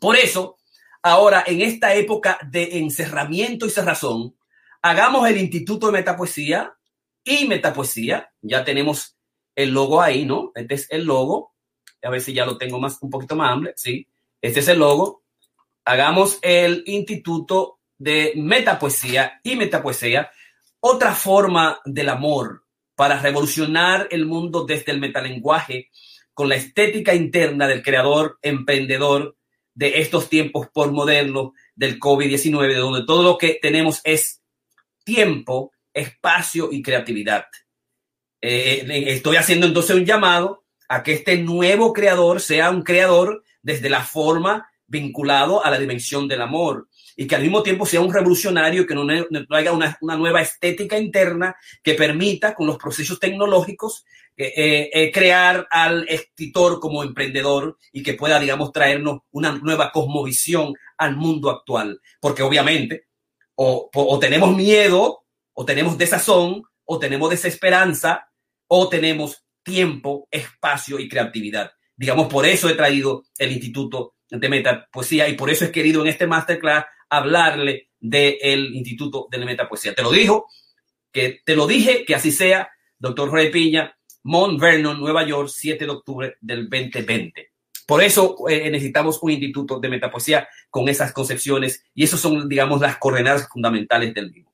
Por 0.00 0.16
eso, 0.16 0.56
ahora 1.02 1.42
en 1.46 1.62
esta 1.62 1.94
época 1.94 2.38
de 2.48 2.78
encerramiento 2.78 3.66
y 3.66 3.70
cerrazón, 3.70 4.36
hagamos 4.82 5.28
el 5.28 5.38
Instituto 5.38 5.86
de 5.86 5.92
Metapoesía 5.94 6.74
y 7.24 7.46
Metapoesía, 7.46 8.30
ya 8.42 8.64
tenemos 8.64 9.16
el 9.56 9.70
logo 9.70 10.00
ahí, 10.00 10.24
¿no? 10.24 10.52
Este 10.54 10.74
es 10.74 10.86
el 10.90 11.04
logo, 11.04 11.54
a 12.02 12.10
ver 12.10 12.20
si 12.20 12.32
ya 12.32 12.46
lo 12.46 12.58
tengo 12.58 12.78
más, 12.78 12.98
un 13.00 13.10
poquito 13.10 13.34
más 13.34 13.52
hambre, 13.52 13.72
sí, 13.76 14.06
este 14.40 14.60
es 14.60 14.68
el 14.68 14.78
logo, 14.78 15.24
hagamos 15.84 16.38
el 16.42 16.84
Instituto 16.86 17.80
de 17.98 18.32
Metapoesía 18.36 19.40
y 19.42 19.56
Metapoesía, 19.56 20.30
otra 20.80 21.14
forma 21.14 21.80
del 21.84 22.08
amor 22.08 22.64
para 22.94 23.20
revolucionar 23.20 24.08
el 24.10 24.26
mundo 24.26 24.64
desde 24.64 24.92
el 24.92 25.00
metalenguaje 25.00 25.90
con 26.34 26.48
la 26.48 26.56
estética 26.56 27.14
interna 27.14 27.66
del 27.66 27.82
creador 27.82 28.38
emprendedor 28.42 29.36
de 29.74 30.00
estos 30.00 30.28
tiempos 30.28 30.68
por 30.72 30.90
modernos 30.92 31.52
del 31.74 32.00
COVID-19, 32.00 32.74
donde 32.76 33.06
todo 33.06 33.22
lo 33.22 33.38
que 33.38 33.58
tenemos 33.62 34.00
es 34.02 34.42
tiempo, 35.04 35.72
espacio 35.92 36.70
y 36.72 36.82
creatividad. 36.82 37.46
Eh, 38.40 38.84
estoy 39.08 39.36
haciendo 39.36 39.66
entonces 39.66 39.96
un 39.96 40.04
llamado 40.04 40.64
a 40.88 41.02
que 41.02 41.12
este 41.12 41.38
nuevo 41.38 41.92
creador 41.92 42.40
sea 42.40 42.70
un 42.70 42.82
creador 42.82 43.44
desde 43.62 43.90
la 43.90 44.02
forma 44.02 44.68
vinculado 44.86 45.64
a 45.64 45.70
la 45.70 45.78
dimensión 45.78 46.26
del 46.26 46.42
amor 46.42 46.88
y 47.20 47.26
que 47.26 47.34
al 47.34 47.42
mismo 47.42 47.64
tiempo 47.64 47.84
sea 47.84 48.00
un 48.00 48.14
revolucionario 48.14 48.86
que 48.86 48.94
no, 48.94 49.02
no 49.02 49.72
una, 49.72 49.98
una, 50.00 50.16
nueva 50.16 50.40
estética 50.40 50.96
interna 50.96 51.56
que 51.82 51.94
permita 51.94 52.54
con 52.54 52.68
los 52.68 52.78
procesos 52.78 53.18
tecnológicos 53.18 54.04
eh, 54.36 54.88
eh, 54.92 55.10
crear 55.10 55.66
al 55.68 56.08
escritor 56.08 56.78
como 56.78 57.02
emprendedor 57.02 57.76
y 57.92 58.04
que 58.04 58.14
pueda, 58.14 58.38
digamos, 58.38 58.70
traernos 58.70 59.22
una 59.32 59.50
nueva 59.50 59.90
cosmovisión 59.90 60.74
al 60.96 61.16
mundo 61.16 61.50
actual. 61.50 62.00
Porque 62.20 62.44
obviamente 62.44 63.08
o, 63.56 63.90
o 63.92 64.18
tenemos 64.20 64.54
miedo, 64.54 65.24
o 65.54 65.64
tenemos 65.64 65.98
desazón, 65.98 66.62
o 66.84 66.98
tenemos 67.00 67.30
desesperanza, 67.30 68.30
o 68.68 68.88
tenemos 68.88 69.44
tiempo, 69.64 70.28
espacio 70.30 71.00
y 71.00 71.08
creatividad. 71.08 71.72
Digamos, 71.96 72.28
por 72.28 72.46
eso 72.46 72.68
he 72.68 72.74
traído 72.74 73.24
el 73.36 73.50
Instituto 73.50 74.14
de 74.30 74.48
Metapoesía 74.48 75.28
y 75.28 75.34
por 75.34 75.50
eso 75.50 75.64
he 75.64 75.72
querido 75.72 76.02
en 76.02 76.06
este 76.06 76.28
masterclass 76.28 76.84
hablarle 77.08 77.90
del 77.98 78.74
Instituto 78.74 79.28
de 79.30 79.38
Metapoesía. 79.38 79.94
Te 79.94 80.02
lo 80.02 80.10
dijo, 80.10 80.46
que 81.12 81.40
te 81.44 81.56
lo 81.56 81.66
dije, 81.66 82.04
que 82.04 82.14
así 82.14 82.32
sea, 82.32 82.70
doctor 82.98 83.30
Jorge 83.30 83.50
Piña, 83.50 83.96
Mount 84.24 84.60
Vernon, 84.60 85.00
Nueva 85.00 85.24
York, 85.24 85.48
7 85.52 85.84
de 85.84 85.90
octubre 85.90 86.36
del 86.40 86.68
2020. 86.68 87.50
Por 87.86 88.02
eso 88.02 88.36
eh, 88.48 88.70
necesitamos 88.70 89.18
un 89.22 89.30
instituto 89.30 89.80
de 89.80 89.88
metapoesía 89.88 90.46
con 90.68 90.88
esas 90.88 91.12
concepciones 91.12 91.84
y 91.94 92.04
esas 92.04 92.20
son, 92.20 92.46
digamos, 92.46 92.80
las 92.80 92.98
coordenadas 92.98 93.48
fundamentales 93.48 94.12
del 94.12 94.30
mismo. 94.30 94.52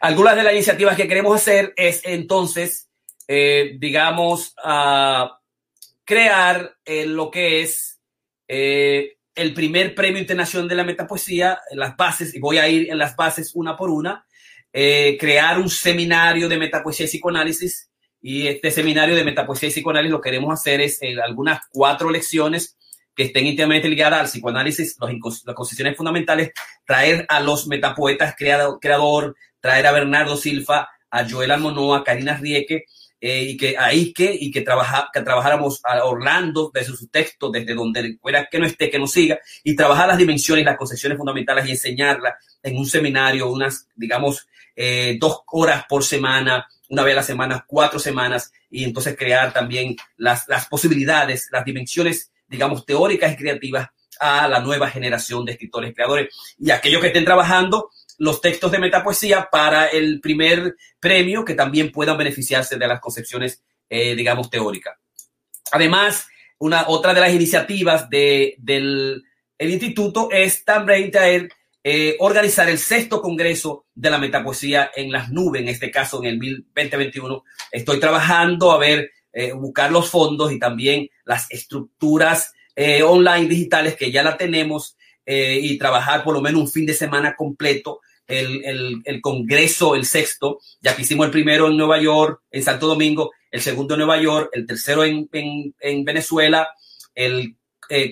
Algunas 0.00 0.36
de 0.36 0.44
las 0.44 0.52
iniciativas 0.52 0.96
que 0.96 1.08
queremos 1.08 1.34
hacer 1.34 1.74
es 1.76 2.02
entonces, 2.04 2.88
eh, 3.26 3.76
digamos, 3.78 4.54
crear 6.04 6.76
eh, 6.84 7.06
lo 7.06 7.30
que 7.30 7.62
es 7.62 8.00
el 9.34 9.54
primer 9.54 9.94
premio 9.94 10.20
internacional 10.20 10.68
de 10.68 10.74
la 10.74 10.84
metapoesía, 10.84 11.60
las 11.72 11.96
bases, 11.96 12.34
y 12.34 12.40
voy 12.40 12.58
a 12.58 12.68
ir 12.68 12.90
en 12.90 12.98
las 12.98 13.16
bases 13.16 13.52
una 13.54 13.76
por 13.76 13.90
una, 13.90 14.26
crear 14.72 15.58
un 15.58 15.68
seminario 15.68 16.48
de 16.48 16.58
metapoesía 16.58 17.06
y 17.06 17.08
psicoanálisis 17.08 17.90
y 18.22 18.48
este 18.48 18.70
seminario 18.70 19.14
de 19.14 19.24
metapoesía 19.24 19.68
y 19.68 19.72
psicoanálisis 19.72 20.12
lo 20.12 20.20
que 20.20 20.30
queremos 20.30 20.52
hacer 20.52 20.80
es 20.80 21.00
eh, 21.02 21.16
algunas 21.22 21.60
cuatro 21.70 22.10
lecciones 22.10 22.76
que 23.14 23.24
estén 23.24 23.46
íntimamente 23.46 23.88
ligadas 23.88 24.20
al 24.20 24.26
psicoanálisis, 24.26 24.96
las 25.00 25.54
concepciones 25.54 25.96
fundamentales, 25.96 26.52
traer 26.86 27.26
a 27.28 27.40
los 27.40 27.66
metapoetas 27.66 28.34
creado, 28.36 28.78
creador, 28.78 29.36
traer 29.60 29.86
a 29.86 29.92
Bernardo 29.92 30.36
Silva, 30.36 30.88
a 31.10 31.28
Joel 31.28 31.50
Almonoa, 31.50 31.98
a 31.98 32.04
Karina 32.04 32.36
Rieke, 32.36 32.84
eh, 33.20 33.42
y 33.42 33.56
que 33.56 33.76
ahí 33.76 34.12
que, 34.12 34.34
y 34.38 34.50
que, 34.50 34.62
trabaja, 34.62 35.10
que 35.12 35.20
trabajáramos 35.20 35.80
a 35.84 36.02
Orlando 36.04 36.70
desde 36.72 36.96
su 36.96 37.08
texto, 37.08 37.50
desde 37.50 37.74
donde 37.74 38.16
fuera 38.20 38.48
que 38.50 38.58
no 38.58 38.66
esté, 38.66 38.90
que 38.90 38.98
nos 38.98 39.12
siga, 39.12 39.38
y 39.62 39.76
trabajar 39.76 40.08
las 40.08 40.18
dimensiones, 40.18 40.64
las 40.64 40.78
concepciones 40.78 41.18
fundamentales 41.18 41.66
y 41.66 41.72
enseñarlas 41.72 42.34
en 42.62 42.76
un 42.78 42.86
seminario, 42.86 43.50
unas, 43.50 43.88
digamos, 43.94 44.46
eh, 44.74 45.18
dos 45.20 45.42
horas 45.52 45.84
por 45.88 46.02
semana, 46.02 46.66
una 46.88 47.02
vez 47.02 47.12
a 47.12 47.16
la 47.16 47.22
semana, 47.22 47.64
cuatro 47.66 47.98
semanas, 47.98 48.52
y 48.70 48.84
entonces 48.84 49.16
crear 49.18 49.52
también 49.52 49.96
las, 50.16 50.48
las 50.48 50.66
posibilidades, 50.66 51.48
las 51.52 51.64
dimensiones, 51.64 52.32
digamos, 52.48 52.86
teóricas 52.86 53.32
y 53.32 53.36
creativas 53.36 53.88
a 54.18 54.48
la 54.48 54.60
nueva 54.60 54.88
generación 54.90 55.44
de 55.44 55.52
escritores 55.52 55.90
y 55.90 55.94
creadores. 55.94 56.34
Y 56.58 56.70
aquellos 56.70 57.00
que 57.00 57.08
estén 57.08 57.24
trabajando 57.24 57.90
los 58.20 58.40
textos 58.40 58.70
de 58.70 58.78
metapoesía 58.78 59.48
para 59.50 59.88
el 59.88 60.20
primer 60.20 60.76
premio, 61.00 61.44
que 61.44 61.54
también 61.54 61.90
puedan 61.90 62.16
beneficiarse 62.16 62.78
de 62.78 62.86
las 62.86 63.00
concepciones, 63.00 63.62
eh, 63.88 64.14
digamos, 64.14 64.48
teóricas. 64.48 64.96
Además, 65.72 66.26
una, 66.58 66.88
otra 66.88 67.12
de 67.12 67.20
las 67.20 67.34
iniciativas 67.34 68.08
de, 68.08 68.54
del 68.58 69.24
el 69.60 69.70
instituto 69.70 70.30
es 70.30 70.64
también 70.64 71.10
traer 71.10 71.50
eh, 71.82 72.16
organizar 72.18 72.68
el 72.68 72.78
sexto 72.78 73.22
congreso 73.22 73.86
de 73.94 74.10
la 74.10 74.18
metapoesía 74.18 74.90
en 74.94 75.10
las 75.10 75.30
nubes, 75.30 75.62
en 75.62 75.68
este 75.68 75.90
caso 75.90 76.22
en 76.22 76.26
el 76.26 76.64
2021. 76.74 77.44
Estoy 77.72 78.00
trabajando 78.00 78.70
a 78.70 78.78
ver, 78.78 79.10
eh, 79.32 79.52
buscar 79.52 79.92
los 79.92 80.10
fondos 80.10 80.52
y 80.52 80.58
también 80.58 81.08
las 81.24 81.50
estructuras 81.50 82.52
eh, 82.76 83.02
online 83.02 83.48
digitales 83.48 83.96
que 83.96 84.10
ya 84.10 84.22
la 84.22 84.36
tenemos 84.36 84.96
y 85.32 85.78
trabajar 85.78 86.24
por 86.24 86.34
lo 86.34 86.40
menos 86.40 86.60
un 86.60 86.68
fin 86.68 86.84
de 86.84 86.94
semana 86.94 87.36
completo. 87.36 88.00
El, 88.30 89.02
el, 89.04 89.20
congreso, 89.20 89.94
el 89.94 90.06
sexto, 90.06 90.60
ya 90.80 90.94
que 90.94 91.02
hicimos 91.02 91.26
el 91.26 91.32
primero 91.32 91.68
en 91.68 91.76
Nueva 91.76 92.00
York, 92.00 92.42
en 92.50 92.62
Santo 92.62 92.86
Domingo, 92.86 93.32
el 93.50 93.60
segundo 93.60 93.94
en 93.94 93.98
Nueva 93.98 94.20
York, 94.20 94.50
el 94.52 94.66
tercero 94.66 95.04
en, 95.04 95.28
en, 95.32 95.74
en 95.80 96.04
Venezuela, 96.04 96.68
el 97.14 97.56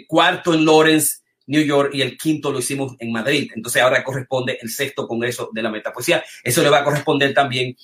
cuarto 0.07 0.54
en 0.54 0.64
Lawrence, 0.64 1.18
New 1.48 1.62
York 1.62 1.90
y 1.94 2.02
el 2.02 2.16
quinto 2.16 2.52
lo 2.52 2.61
hicimos 2.61 2.94
en 2.98 3.11
Madrid. 3.11 3.50
Entonces 3.54 3.83
ahora 3.83 4.04
corresponde 4.04 4.59
el 4.61 4.70
sexto 4.70 5.09
congreso 5.09 5.50
de 5.52 5.62
la 5.62 5.70
metapoesía. 5.70 6.22
Eso 6.44 6.62
le 6.62 6.70
va 6.70 6.81
a 6.81 6.85
corresponder 6.85 7.35
también 7.35 7.76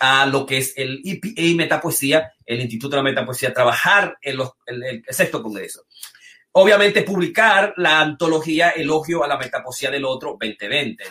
a 0.00 0.26
lo 0.26 0.44
que 0.44 0.58
es 0.58 0.74
el 0.76 1.00
IPA 1.04 1.56
Metapoesía, 1.56 2.32
el 2.44 2.60
Instituto 2.60 2.96
de 2.96 3.02
la 3.02 3.10
Metapoesía, 3.10 3.54
trabajar 3.54 4.18
en 4.20 4.36
los, 4.36 4.50
el 4.66 5.04
sexto 5.08 5.42
congreso. 5.42 5.84
Obviamente 6.54 7.02
publicar 7.02 7.72
la 7.78 8.00
antología 8.00 8.70
Elogio 8.70 9.24
a 9.24 9.28
la 9.28 9.38
Metapoesía 9.38 9.90
del 9.90 10.04
Otro 10.04 10.36
2020, 10.38 11.04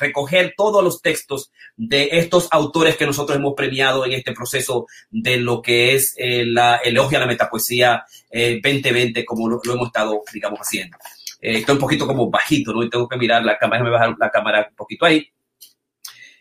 recoger 0.00 0.54
todos 0.56 0.82
los 0.82 1.02
textos 1.02 1.52
de 1.76 2.08
estos 2.12 2.48
autores 2.50 2.96
que 2.96 3.04
nosotros 3.04 3.36
hemos 3.36 3.52
premiado 3.54 4.06
en 4.06 4.12
este 4.12 4.32
proceso 4.32 4.86
de 5.10 5.36
lo 5.36 5.60
que 5.60 5.94
es 5.94 6.14
eh, 6.16 6.46
la 6.46 6.76
Elogio 6.76 7.18
a 7.18 7.20
la 7.20 7.26
Metapoesía 7.26 8.02
2020, 8.32 9.20
eh, 9.20 9.24
como 9.26 9.46
lo, 9.46 9.60
hemos 9.62 9.88
estado, 9.88 10.22
digamos, 10.32 10.58
haciendo. 10.58 10.96
Eh, 11.38 11.58
estoy 11.58 11.74
un 11.74 11.80
poquito 11.80 12.06
como 12.06 12.30
bajito, 12.30 12.72
¿no? 12.72 12.82
Y 12.82 12.88
tengo 12.88 13.06
que 13.06 13.18
mirar 13.18 13.44
la 13.44 13.58
cámara, 13.58 13.84
me 13.84 13.90
bajar 13.90 14.14
la 14.18 14.30
cámara 14.30 14.68
un 14.70 14.74
poquito 14.74 15.04
ahí. 15.04 15.30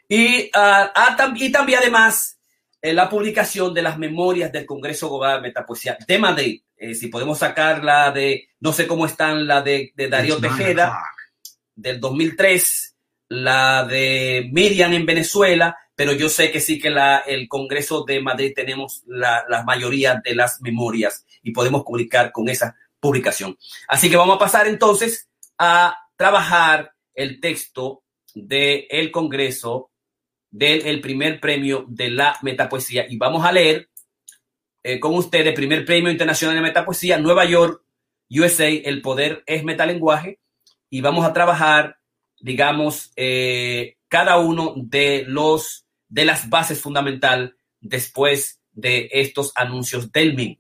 Y, 0.07 0.49
ah, 0.53 1.17
y 1.35 1.51
también 1.51 1.79
además 1.79 2.39
la 2.81 3.09
publicación 3.09 3.73
de 3.73 3.81
las 3.81 3.97
memorias 3.97 4.53
del 4.53 4.65
Congreso 4.65 5.09
Global 5.09 5.41
de 5.41 5.49
Metapoesía 5.49 5.97
de 6.07 6.17
Madrid 6.17 6.61
eh, 6.79 6.95
si 6.95 7.09
podemos 7.09 7.39
sacar 7.39 7.83
la 7.83 8.09
de, 8.11 8.47
no 8.61 8.71
sé 8.71 8.87
cómo 8.87 9.05
están, 9.05 9.45
la 9.45 9.61
de, 9.61 9.91
Darío 9.95 10.39
Tejeda 10.39 10.97
del 11.75 11.99
2003, 11.99 12.95
la 13.27 13.83
de 13.83 14.49
Miriam 14.51 14.93
en 14.93 15.05
Venezuela, 15.05 15.77
pero 15.93 16.13
yo 16.13 16.29
sé 16.29 16.51
que 16.51 16.61
sí 16.61 16.79
que 16.79 16.89
la, 16.89 17.17
el 17.17 17.49
Congreso 17.49 18.05
de 18.05 18.21
Madrid 18.21 18.53
tenemos 18.55 19.03
la, 19.07 19.43
mayoría 19.65 20.21
de 20.23 20.33
las 20.35 20.61
memorias 20.61 21.25
y 21.43 21.51
podemos 21.51 21.83
publicar 21.83 22.31
con 22.31 22.47
esa 22.47 22.73
publicación. 23.01 23.57
Así 23.89 24.09
que 24.09 24.15
vamos 24.15 24.37
a 24.37 24.39
pasar 24.39 24.65
entonces 24.65 25.27
a 25.57 25.97
trabajar 26.15 26.93
el 27.13 27.41
texto 27.41 28.03
del 28.33 29.11
Congreso 29.11 29.91
del 30.49 31.01
primer 31.01 31.41
premio 31.41 31.83
de 31.89 32.09
la 32.09 32.37
metapoesía 32.41 33.05
y 33.09 33.17
vamos 33.17 33.45
a 33.45 33.51
leer 33.51 33.88
eh, 34.83 34.99
con 34.99 35.13
ustedes, 35.15 35.53
primer 35.53 35.85
premio 35.85 36.11
internacional 36.11 36.55
de 36.55 36.61
metapoesía, 36.61 37.17
Nueva 37.17 37.45
York, 37.45 37.83
USA, 38.29 38.67
el 38.67 39.01
poder 39.01 39.43
es 39.45 39.63
metalenguaje, 39.63 40.39
y 40.89 41.01
vamos 41.01 41.25
a 41.25 41.33
trabajar, 41.33 41.97
digamos, 42.39 43.11
eh, 43.15 43.97
cada 44.07 44.37
uno 44.37 44.73
de 44.75 45.23
los 45.27 45.85
de 46.07 46.25
las 46.25 46.49
bases 46.49 46.81
fundamental 46.81 47.55
después 47.79 48.59
de 48.71 49.09
estos 49.11 49.51
anuncios 49.55 50.11
del 50.11 50.35
MIN. 50.35 50.59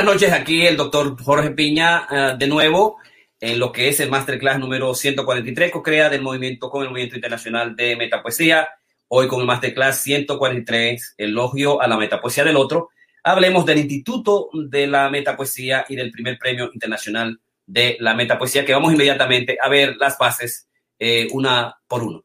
Buenas 0.00 0.14
noches, 0.14 0.32
aquí 0.32 0.66
el 0.66 0.78
doctor 0.78 1.22
Jorge 1.22 1.50
Piña 1.50 2.06
eh, 2.10 2.34
de 2.38 2.46
nuevo 2.46 2.96
en 3.38 3.58
lo 3.58 3.70
que 3.70 3.90
es 3.90 4.00
el 4.00 4.08
masterclass 4.08 4.58
número 4.58 4.94
143, 4.94 5.70
co-crea 5.70 6.08
del 6.08 6.22
movimiento 6.22 6.70
con 6.70 6.84
el 6.84 6.88
movimiento 6.88 7.16
internacional 7.16 7.76
de 7.76 7.96
metapoesía. 7.96 8.66
Hoy 9.08 9.28
con 9.28 9.40
el 9.40 9.46
masterclass 9.46 10.00
143, 10.00 11.16
elogio 11.18 11.82
a 11.82 11.86
la 11.86 11.98
metapoesía 11.98 12.44
del 12.44 12.56
otro. 12.56 12.88
Hablemos 13.22 13.66
del 13.66 13.76
Instituto 13.76 14.48
de 14.54 14.86
la 14.86 15.10
Metapoesía 15.10 15.84
y 15.86 15.96
del 15.96 16.10
primer 16.10 16.38
premio 16.38 16.70
internacional 16.72 17.38
de 17.66 17.98
la 18.00 18.14
metapoesía, 18.14 18.64
que 18.64 18.72
vamos 18.72 18.94
inmediatamente 18.94 19.58
a 19.60 19.68
ver 19.68 19.98
las 19.98 20.16
bases 20.16 20.66
eh, 20.98 21.28
una 21.32 21.76
por 21.86 22.04
uno. 22.04 22.24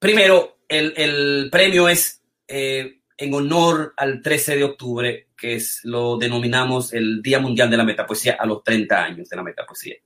Primero, 0.00 0.58
el, 0.68 0.94
el 0.96 1.48
premio 1.48 1.88
es 1.88 2.20
eh, 2.48 2.99
en 3.20 3.34
honor 3.34 3.92
al 3.98 4.22
13 4.22 4.56
de 4.56 4.64
octubre, 4.64 5.28
que 5.36 5.54
es, 5.54 5.80
lo 5.84 6.16
denominamos 6.16 6.94
el 6.94 7.20
Día 7.20 7.38
Mundial 7.38 7.70
de 7.70 7.76
la 7.76 7.84
Metapoesía 7.84 8.36
a 8.40 8.46
los 8.46 8.64
30 8.64 9.04
años 9.04 9.28
de 9.28 9.36
la 9.36 9.42
metapoesía. 9.42 9.96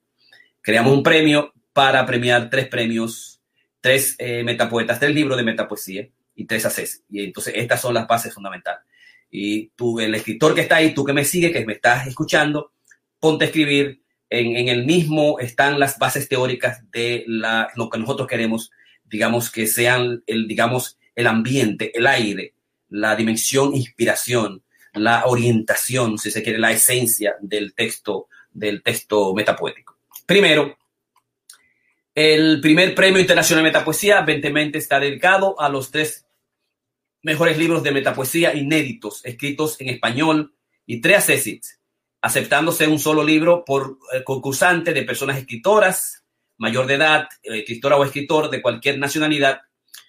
Creamos 0.60 0.92
un 0.92 1.02
premio 1.02 1.52
para 1.72 2.04
premiar 2.04 2.50
tres 2.50 2.66
premios, 2.66 3.40
tres 3.80 4.16
eh, 4.18 4.42
metapoetas, 4.42 4.98
tres 4.98 5.14
libros 5.14 5.36
de 5.36 5.44
metapoesía 5.44 6.08
y 6.34 6.44
tres 6.44 6.66
ACES. 6.66 7.04
Y 7.08 7.22
entonces 7.22 7.54
estas 7.56 7.80
son 7.80 7.94
las 7.94 8.08
bases 8.08 8.34
fundamentales. 8.34 8.82
Y 9.30 9.68
tú, 9.76 10.00
el 10.00 10.14
escritor 10.16 10.52
que 10.54 10.62
está 10.62 10.76
ahí, 10.76 10.92
tú 10.92 11.04
que 11.04 11.12
me 11.12 11.24
sigue, 11.24 11.52
que 11.52 11.64
me 11.64 11.74
estás 11.74 12.08
escuchando, 12.08 12.72
ponte 13.20 13.44
a 13.44 13.48
escribir. 13.48 14.02
En, 14.30 14.56
en 14.56 14.68
el 14.68 14.84
mismo 14.86 15.38
están 15.38 15.78
las 15.78 15.98
bases 15.98 16.28
teóricas 16.28 16.90
de 16.90 17.22
la, 17.28 17.68
lo 17.76 17.88
que 17.88 17.98
nosotros 17.98 18.26
queremos, 18.26 18.72
digamos, 19.04 19.50
que 19.52 19.68
sean 19.68 20.24
el, 20.26 20.48
digamos, 20.48 20.98
el 21.14 21.28
ambiente, 21.28 21.96
el 21.96 22.08
aire, 22.08 22.54
la 22.88 23.16
dimensión 23.16 23.74
inspiración, 23.74 24.62
la 24.92 25.26
orientación, 25.26 26.18
si 26.18 26.30
se 26.30 26.42
quiere, 26.42 26.58
la 26.58 26.72
esencia 26.72 27.36
del 27.40 27.74
texto, 27.74 28.28
del 28.52 28.82
texto 28.82 29.34
metapoético. 29.34 29.98
Primero, 30.26 30.76
el 32.14 32.60
primer 32.60 32.94
premio 32.94 33.20
internacional 33.20 33.64
de 33.64 33.70
metapoesía, 33.70 34.18
2020, 34.18 34.78
está 34.78 35.00
dedicado 35.00 35.60
a 35.60 35.68
los 35.68 35.90
tres 35.90 36.24
mejores 37.22 37.58
libros 37.58 37.82
de 37.82 37.90
metapoesía 37.90 38.54
inéditos, 38.54 39.24
escritos 39.24 39.80
en 39.80 39.88
español, 39.88 40.54
y 40.86 41.00
tres 41.00 41.18
accesits, 41.18 41.80
aceptándose 42.20 42.86
un 42.86 42.98
solo 42.98 43.22
libro 43.24 43.64
por 43.64 43.98
eh, 44.12 44.22
concursante 44.24 44.92
de 44.92 45.02
personas 45.02 45.38
escritoras, 45.38 46.24
mayor 46.58 46.86
de 46.86 46.94
edad, 46.94 47.28
eh, 47.42 47.60
escritora 47.60 47.96
o 47.96 48.04
escritor 48.04 48.50
de 48.50 48.62
cualquier 48.62 48.98
nacionalidad. 48.98 49.62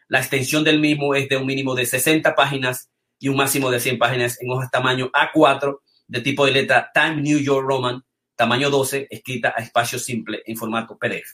La 0.07 0.19
extensión 0.19 0.63
del 0.63 0.79
mismo 0.79 1.15
es 1.15 1.27
de 1.29 1.37
un 1.37 1.47
mínimo 1.47 1.73
de 1.73 1.85
60 1.85 2.35
páginas 2.35 2.91
y 3.19 3.29
un 3.29 3.37
máximo 3.37 3.71
de 3.71 3.79
100 3.79 3.97
páginas 3.97 4.39
en 4.39 4.51
hojas 4.51 4.69
tamaño 4.69 5.09
A4 5.11 5.79
de 6.07 6.21
tipo 6.21 6.45
de 6.45 6.51
letra 6.51 6.91
Time 6.93 7.21
New 7.21 7.39
York 7.39 7.65
Roman, 7.67 8.03
tamaño 8.35 8.69
12, 8.69 9.07
escrita 9.09 9.53
a 9.57 9.63
espacio 9.63 9.97
simple 9.97 10.43
en 10.45 10.57
formato 10.57 10.97
PDF. 10.97 11.33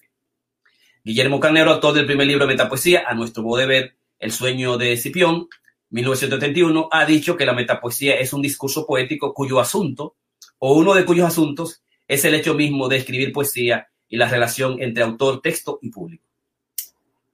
Guillermo 1.04 1.40
Carnero, 1.40 1.72
autor 1.72 1.96
del 1.96 2.06
primer 2.06 2.28
libro 2.28 2.46
de 2.46 2.54
metapoesía, 2.54 3.04
a 3.06 3.14
nuestro 3.14 3.44
modo 3.44 3.58
de 3.58 3.66
ver, 3.66 3.96
El 4.20 4.32
sueño 4.32 4.78
de 4.78 4.96
Cipión, 4.96 5.50
1971, 5.90 6.88
ha 6.92 7.06
dicho 7.06 7.36
que 7.36 7.46
la 7.46 7.54
metapoesía 7.54 8.16
es 8.16 8.32
un 8.32 8.42
discurso 8.42 8.86
poético 8.86 9.34
cuyo 9.34 9.60
asunto, 9.60 10.16
o 10.60 10.76
uno 10.76 10.94
de 10.94 11.04
cuyos 11.04 11.28
asuntos, 11.28 11.84
es 12.08 12.24
el 12.24 12.36
hecho 12.36 12.54
mismo 12.54 12.88
de 12.88 12.98
escribir 12.98 13.34
poesía 13.34 13.90
y 14.08 14.16
la 14.16 14.30
relación 14.30 14.82
entre 14.82 15.04
autor, 15.04 15.42
texto 15.42 15.80
y 15.82 15.90
público. 15.90 16.31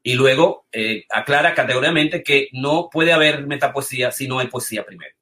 Y 0.08 0.14
luego 0.14 0.68
eh, 0.72 1.04
aclara 1.10 1.54
categóricamente 1.54 2.24
que 2.24 2.48
no 2.54 2.88
puede 2.90 3.12
haber 3.12 3.46
metapoesía 3.46 4.10
si 4.10 4.26
no 4.26 4.40
hay 4.40 4.48
poesía 4.48 4.86
primero. 4.86 5.14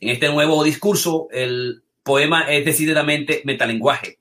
En 0.00 0.10
este 0.10 0.28
nuevo 0.28 0.62
discurso, 0.62 1.28
el 1.30 1.82
poema 2.02 2.42
es 2.42 2.62
decididamente 2.66 3.40
metalenguaje. 3.46 4.18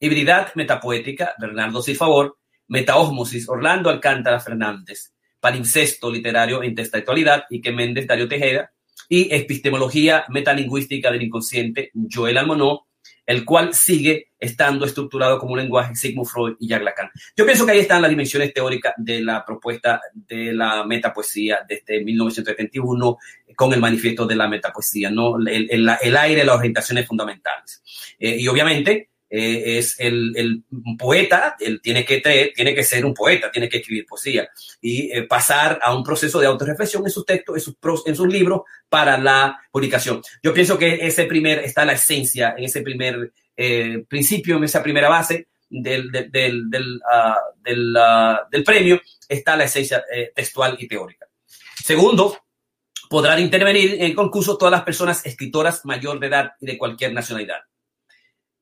Hibridad 0.00 0.54
metapoética, 0.54 1.34
Bernardo 1.38 1.82
Silfavor, 1.82 2.38
metaosmosis, 2.68 3.46
Orlando 3.50 3.90
Alcántara 3.90 4.40
Fernández, 4.40 5.12
palimpsesto 5.40 6.10
literario 6.10 6.62
e 6.62 6.66
intelectualidad, 6.66 7.44
Ike 7.50 7.72
Méndez, 7.72 8.06
Dario 8.06 8.28
Tejeda, 8.28 8.72
y 9.10 9.28
epistemología 9.34 10.24
metalingüística 10.30 11.12
del 11.12 11.24
inconsciente, 11.24 11.90
Joel 12.10 12.38
Almonó, 12.38 12.86
el 13.26 13.44
cual 13.44 13.74
sigue 13.74 14.30
estando 14.38 14.86
estructurado 14.86 15.38
como 15.38 15.52
un 15.52 15.58
lenguaje 15.58 15.96
Sigmund 15.96 16.28
Freud 16.28 16.56
y 16.60 16.68
Jacques 16.68 16.84
Lacan. 16.84 17.10
Yo 17.36 17.44
pienso 17.44 17.66
que 17.66 17.72
ahí 17.72 17.80
están 17.80 18.02
las 18.02 18.10
dimensiones 18.10 18.54
teóricas 18.54 18.94
de 18.96 19.20
la 19.20 19.44
propuesta 19.44 20.00
de 20.14 20.52
la 20.52 20.84
metapoesía 20.84 21.60
desde 21.68 22.04
1971 22.04 23.18
con 23.56 23.72
el 23.72 23.80
manifiesto 23.80 24.26
de 24.26 24.36
la 24.36 24.48
metapoesía, 24.48 25.10
¿no? 25.10 25.38
el, 25.38 25.68
el, 25.70 25.90
el 26.00 26.16
aire, 26.16 26.44
las 26.44 26.56
orientaciones 26.56 27.06
fundamentales. 27.06 27.82
Eh, 28.18 28.36
y 28.38 28.46
obviamente 28.48 29.10
eh, 29.28 29.78
es 29.78 29.98
el, 29.98 30.32
el, 30.36 30.62
poeta, 30.96 31.56
él 31.58 31.80
tiene 31.82 32.04
que, 32.04 32.20
tiene 32.54 32.74
que 32.74 32.84
ser 32.84 33.04
un 33.04 33.12
poeta, 33.12 33.50
tiene 33.50 33.68
que 33.68 33.78
escribir 33.78 34.06
poesía 34.06 34.48
y 34.80 35.10
eh, 35.10 35.24
pasar 35.24 35.80
a 35.82 35.94
un 35.96 36.04
proceso 36.04 36.38
de 36.38 36.46
autorreflexión 36.46 37.04
en 37.04 37.10
sus 37.10 37.26
textos, 37.26 37.56
en 37.56 37.60
sus, 37.60 38.06
en 38.06 38.14
sus 38.14 38.28
libros 38.28 38.62
para 38.88 39.18
la 39.18 39.58
publicación. 39.72 40.22
Yo 40.42 40.54
pienso 40.54 40.78
que 40.78 41.04
ese 41.04 41.24
primer, 41.24 41.58
está 41.58 41.84
la 41.84 41.94
esencia, 41.94 42.54
en 42.56 42.64
ese 42.64 42.82
primer 42.82 43.32
eh, 43.56 44.04
principio, 44.08 44.58
en 44.58 44.64
esa 44.64 44.82
primera 44.82 45.08
base 45.08 45.48
del, 45.68 46.12
del, 46.12 46.30
del, 46.30 46.70
del, 46.70 46.96
uh, 46.96 47.60
del, 47.64 47.96
uh, 47.96 48.48
del 48.48 48.62
premio, 48.62 49.00
está 49.28 49.56
la 49.56 49.64
esencia 49.64 50.04
textual 50.36 50.76
y 50.78 50.86
teórica. 50.86 51.26
Segundo, 51.82 52.38
podrán 53.10 53.40
intervenir 53.40 53.94
en 53.94 54.02
el 54.02 54.14
concurso 54.14 54.56
todas 54.56 54.70
las 54.70 54.84
personas 54.84 55.26
escritoras 55.26 55.84
mayor 55.84 56.20
de 56.20 56.28
edad 56.28 56.52
y 56.60 56.66
de 56.66 56.78
cualquier 56.78 57.12
nacionalidad. 57.12 57.62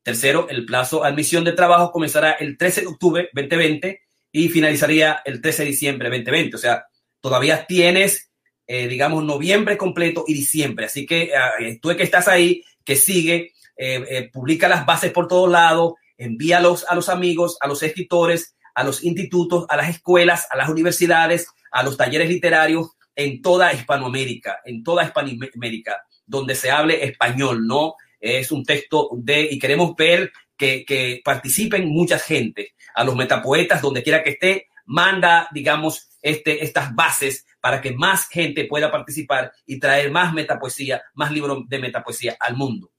Tercero, 0.04 0.46
el 0.48 0.64
plazo 0.64 1.00
de 1.00 1.08
admisión 1.08 1.42
de 1.42 1.52
trabajo 1.52 1.90
comenzará 1.90 2.32
el 2.32 2.56
13 2.56 2.82
de 2.82 2.86
octubre 2.86 3.28
2020 3.32 4.02
y 4.30 4.48
finalizaría 4.48 5.20
el 5.24 5.40
13 5.40 5.64
de 5.64 5.70
diciembre 5.70 6.08
2020. 6.10 6.54
O 6.54 6.58
sea, 6.58 6.84
todavía 7.20 7.66
tienes, 7.66 8.30
eh, 8.68 8.86
digamos, 8.86 9.24
noviembre 9.24 9.76
completo 9.76 10.24
y 10.28 10.34
diciembre. 10.34 10.86
Así 10.86 11.06
que 11.06 11.32
eh, 11.58 11.78
tú 11.80 11.88
que 11.96 12.02
estás 12.04 12.28
ahí, 12.28 12.62
que 12.84 12.94
sigue, 12.94 13.54
eh, 13.76 14.04
eh, 14.08 14.30
publica 14.32 14.68
las 14.68 14.86
bases 14.86 15.10
por 15.10 15.26
todos 15.26 15.50
lados, 15.50 15.94
envíalos 16.16 16.84
a 16.88 16.94
los 16.94 17.08
amigos, 17.08 17.58
a 17.60 17.66
los 17.66 17.82
escritores, 17.82 18.54
a 18.74 18.84
los 18.84 19.02
institutos, 19.02 19.66
a 19.68 19.76
las 19.76 19.88
escuelas, 19.88 20.46
a 20.50 20.56
las 20.56 20.68
universidades, 20.68 21.48
a 21.72 21.82
los 21.82 21.96
talleres 21.96 22.28
literarios 22.28 22.90
en 23.16 23.42
toda 23.42 23.72
Hispanoamérica, 23.72 24.60
en 24.64 24.84
toda 24.84 25.04
Hispanoamérica, 25.04 26.02
donde 26.26 26.54
se 26.54 26.70
hable 26.70 27.04
español, 27.04 27.66
¿no? 27.66 27.94
Es 28.24 28.50
un 28.52 28.64
texto 28.64 29.10
de, 29.12 29.48
y 29.50 29.58
queremos 29.58 29.94
ver 29.96 30.32
que, 30.56 30.84
que 30.84 31.20
participen 31.24 31.88
mucha 31.88 32.18
gente, 32.18 32.74
a 32.94 33.04
los 33.04 33.16
metapoetas, 33.16 33.82
donde 33.82 34.02
quiera 34.02 34.22
que 34.22 34.30
esté, 34.30 34.68
manda, 34.86 35.48
digamos, 35.52 36.08
este, 36.22 36.64
estas 36.64 36.94
bases 36.94 37.44
para 37.60 37.80
que 37.80 37.92
más 37.92 38.28
gente 38.28 38.64
pueda 38.64 38.90
participar 38.90 39.52
y 39.66 39.78
traer 39.78 40.10
más 40.10 40.32
metapoesía, 40.32 41.02
más 41.14 41.32
libros 41.32 41.68
de 41.68 41.78
metapoesía 41.78 42.36
al 42.38 42.56
mundo. 42.56 42.90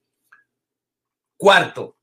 Cuarto, 1.37 1.97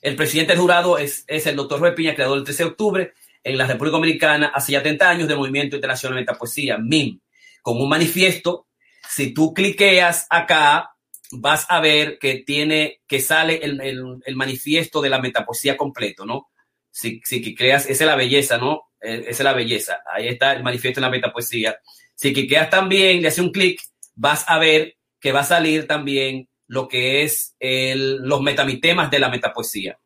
el 0.00 0.16
presidente 0.16 0.52
del 0.52 0.60
jurado 0.60 0.98
es, 0.98 1.24
es 1.26 1.46
el 1.46 1.56
doctor 1.56 1.80
Ruiz 1.80 1.94
Piña, 1.94 2.14
creador 2.14 2.38
el 2.38 2.44
13 2.44 2.62
de 2.62 2.68
octubre 2.68 3.12
en 3.44 3.58
la 3.58 3.66
República 3.66 3.96
Dominicana, 3.96 4.52
hace 4.54 4.72
ya 4.72 4.82
30 4.82 5.08
años, 5.08 5.28
del 5.28 5.38
Movimiento 5.38 5.76
Internacional 5.76 6.16
de 6.16 6.22
Metapoesía, 6.22 6.78
MIM, 6.78 7.20
con 7.62 7.80
un 7.80 7.88
manifiesto. 7.88 8.68
Si 9.08 9.34
tú 9.34 9.52
cliqueas 9.52 10.26
acá, 10.30 10.91
vas 11.32 11.66
a 11.68 11.80
ver 11.80 12.18
que 12.18 12.36
tiene, 12.36 13.00
que 13.06 13.20
sale 13.20 13.56
el, 13.62 13.80
el, 14.24 14.36
manifiesto 14.36 15.00
de 15.00 15.08
la 15.08 15.20
metapoesía 15.20 15.76
completo, 15.76 16.26
¿no? 16.26 16.50
Si, 16.90 17.20
si 17.24 17.54
creas, 17.54 17.86
esa 17.88 18.04
es 18.04 18.08
la 18.08 18.16
belleza, 18.16 18.58
¿no? 18.58 18.90
Esa 19.00 19.30
es 19.30 19.40
la 19.40 19.54
belleza. 19.54 20.02
Ahí 20.12 20.28
está 20.28 20.52
el 20.52 20.62
manifiesto 20.62 21.00
de 21.00 21.06
la 21.06 21.10
metapoesía. 21.10 21.76
Si 22.14 22.32
cliqueas 22.32 22.70
también, 22.70 23.22
le 23.22 23.28
hace 23.28 23.40
un 23.40 23.50
clic, 23.50 23.80
vas 24.14 24.44
a 24.46 24.58
ver 24.58 24.96
que 25.18 25.32
va 25.32 25.40
a 25.40 25.44
salir 25.44 25.86
también 25.86 26.48
lo 26.66 26.88
que 26.88 27.22
es 27.22 27.56
el, 27.58 28.18
los 28.18 28.42
metamitemas 28.42 29.10
de 29.10 29.18
la 29.18 29.28
metapoesía. 29.28 29.98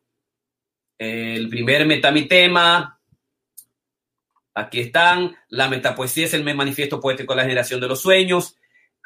El 0.97 1.49
primer 1.49 1.85
metamitema, 1.85 2.99
aquí 4.53 4.79
están, 4.79 5.35
la 5.49 5.67
metapoesía 5.67 6.25
es 6.25 6.33
el 6.33 6.43
manifiesto 6.43 6.99
poético 6.99 7.33
de 7.33 7.37
la 7.37 7.43
generación 7.43 7.79
de 7.79 7.87
los 7.87 8.01
sueños, 8.01 8.57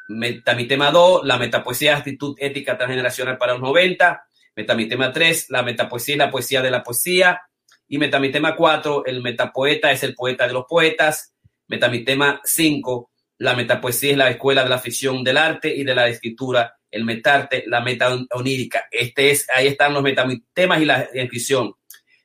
Metamitema 0.08 0.90
2, 0.90 1.24
la 1.24 1.38
metapoesía 1.38 1.96
actitud 1.96 2.34
ética 2.38 2.76
transgeneracional 2.76 3.38
para 3.38 3.52
los 3.52 3.62
90. 3.62 4.24
Metamitema 4.56 5.12
3, 5.12 5.46
la 5.50 5.62
metapoesía 5.62 6.14
y 6.14 6.18
la 6.18 6.30
poesía 6.30 6.62
de 6.62 6.70
la 6.70 6.82
poesía. 6.82 7.42
Y 7.88 7.98
metamitema 7.98 8.56
4, 8.56 9.04
el 9.06 9.22
metapoeta 9.22 9.92
es 9.92 10.02
el 10.02 10.14
poeta 10.14 10.46
de 10.46 10.52
los 10.52 10.64
poetas. 10.68 11.34
Metamitema 11.68 12.40
5, 12.44 13.10
la 13.38 13.54
metapoesía 13.54 14.12
es 14.12 14.16
la 14.16 14.30
escuela 14.30 14.62
de 14.62 14.70
la 14.70 14.78
ficción 14.78 15.24
del 15.24 15.36
arte 15.36 15.74
y 15.74 15.84
de 15.84 15.94
la 15.94 16.08
escritura, 16.08 16.78
el 16.90 17.04
metarte, 17.04 17.64
la 17.66 17.80
meta 17.80 18.16
onírica. 18.30 18.86
Este 18.90 19.30
es, 19.30 19.48
ahí 19.54 19.66
están 19.66 19.94
los 19.94 20.02
metamitemas 20.02 20.80
y 20.80 20.84
la 20.84 21.08
inscripción. 21.14 21.74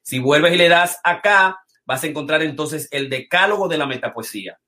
Si 0.01 0.19
vuelves 0.19 0.53
y 0.53 0.57
le 0.57 0.69
das 0.69 0.99
acá, 1.03 1.59
vas 1.85 2.03
a 2.03 2.07
encontrar 2.07 2.43
entonces 2.43 2.87
el 2.91 3.09
decálogo 3.09 3.67
de 3.67 3.77
la 3.77 3.85
metapoesía. 3.85 4.59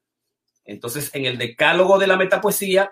Entonces, 0.70 1.09
en 1.13 1.26
el 1.26 1.38
decálogo 1.38 1.97
de 1.97 2.07
la 2.07 2.15
metapoesía, 2.15 2.91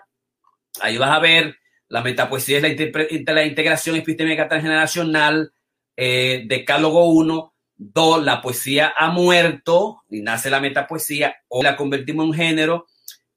ahí 0.80 0.98
vas 0.98 1.10
a 1.10 1.20
ver 1.20 1.56
la 1.88 2.02
metapoesía 2.02 2.58
es 2.58 2.62
la, 2.62 3.44
integración 3.44 3.96
epistémica 3.96 4.46
transgeneracional, 4.48 5.52
eh, 5.96 6.44
decálogo 6.46 7.06
1, 7.06 7.54
2, 7.76 8.24
la 8.24 8.42
poesía 8.42 8.92
ha 8.96 9.10
muerto 9.10 10.02
y 10.10 10.20
nace 10.20 10.50
la 10.50 10.60
metapoesía, 10.60 11.36
o 11.48 11.62
la 11.62 11.76
convertimos 11.76 12.26
en 12.26 12.34
género, 12.34 12.86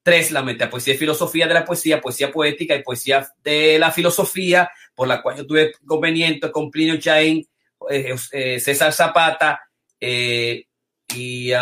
Tres, 0.03 0.31
la 0.31 0.41
metapoesía 0.41 0.95
y 0.95 0.97
filosofía 0.97 1.47
de 1.47 1.53
la 1.53 1.63
poesía, 1.63 2.01
poesía 2.01 2.31
poética 2.31 2.75
y 2.75 2.81
poesía 2.81 3.31
de 3.43 3.77
la 3.77 3.91
filosofía, 3.91 4.71
por 4.95 5.07
la 5.07 5.21
cual 5.21 5.37
yo 5.37 5.45
tuve 5.45 5.73
conveniente 5.85 6.51
con 6.51 6.71
Plinio 6.71 6.97
Chain, 6.97 7.47
eh, 7.87 8.15
eh, 8.31 8.59
César 8.59 8.93
Zapata 8.93 9.61
y 9.99 11.53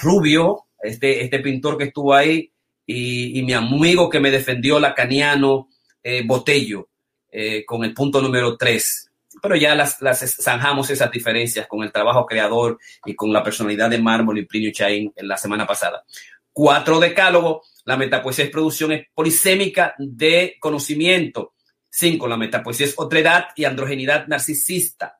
Rubio, 0.00 0.66
este, 0.82 1.24
este 1.24 1.38
pintor 1.38 1.78
que 1.78 1.84
estuvo 1.84 2.14
ahí, 2.14 2.52
y, 2.86 3.42
mi 3.42 3.52
amigo 3.52 4.08
que 4.08 4.20
me 4.20 4.30
defendió, 4.30 4.78
lacaniano, 4.78 5.68
eh, 6.02 6.22
Botello, 6.24 6.88
eh, 7.30 7.64
con 7.64 7.84
el 7.84 7.94
punto 7.94 8.20
número 8.20 8.56
tres. 8.56 9.10
Pero 9.40 9.56
ya 9.56 9.74
las, 9.74 9.98
zanjamos 10.42 10.90
esas 10.90 11.10
diferencias 11.10 11.66
con 11.66 11.82
el 11.82 11.92
trabajo 11.92 12.26
creador 12.26 12.78
y 13.04 13.14
con 13.14 13.32
la 13.32 13.42
personalidad 13.42 13.88
de 13.88 13.98
Mármol 13.98 14.38
y 14.38 14.46
Plinio 14.46 14.72
Chain 14.72 15.12
en 15.16 15.28
la 15.28 15.36
semana 15.36 15.66
pasada. 15.66 16.04
Cuatro, 16.52 17.00
decálogo. 17.00 17.62
La 17.84 17.96
metapoesía 17.96 18.44
es 18.44 18.50
producción 18.50 18.92
polisémica 19.14 19.94
de 19.98 20.56
conocimiento. 20.60 21.54
Cinco, 21.90 22.28
la 22.28 22.36
metapoesía 22.36 22.86
es 22.86 22.94
otredad 22.96 23.46
y 23.56 23.64
androgenidad 23.64 24.26
narcisista. 24.28 25.18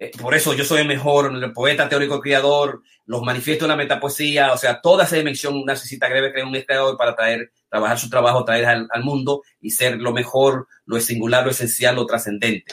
Eh, 0.00 0.10
por 0.18 0.34
eso 0.34 0.54
yo 0.54 0.64
soy 0.64 0.80
el 0.80 0.88
mejor, 0.88 1.52
poeta 1.52 1.86
teórico 1.86 2.20
creador, 2.20 2.82
los 3.04 3.22
manifiestos 3.22 3.68
de 3.68 3.72
la 3.72 3.76
metapoesía, 3.76 4.50
o 4.52 4.56
sea, 4.56 4.80
toda 4.80 5.04
esa 5.04 5.16
dimensión 5.16 5.62
narcisista 5.66 6.08
que 6.08 6.14
debe 6.14 6.32
crear 6.32 6.46
un 6.46 6.58
creador 6.62 6.96
para 6.96 7.14
traer, 7.14 7.52
trabajar 7.68 7.98
su 7.98 8.08
trabajo, 8.08 8.42
traer 8.42 8.64
al, 8.64 9.04
mundo 9.04 9.42
y 9.60 9.70
ser 9.70 9.98
lo 9.98 10.12
mejor, 10.12 10.68
lo 10.86 10.98
singular, 11.00 11.44
lo 11.44 11.50
esencial, 11.50 11.96
lo 11.96 12.06
trascendente. 12.06 12.72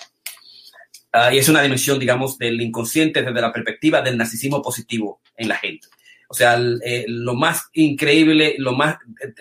Uh, 1.14 1.34
y 1.34 1.38
es 1.38 1.50
una 1.50 1.62
dimensión, 1.62 2.00
digamos, 2.00 2.38
del 2.38 2.62
inconsciente 2.62 3.22
desde 3.22 3.42
la 3.42 3.52
perspectiva 3.52 4.02
del 4.02 4.18
narcisismo 4.18 4.62
positivo 4.62 5.22
en 5.36 5.50
la 5.50 5.58
gente. 5.58 5.88
O 6.30 6.34
sea, 6.34 6.58
eh, 6.86 7.06
lo 7.10 7.34
más 7.34 7.64
increíble, 7.74 8.56
lo 8.58 8.72
más 8.72 8.98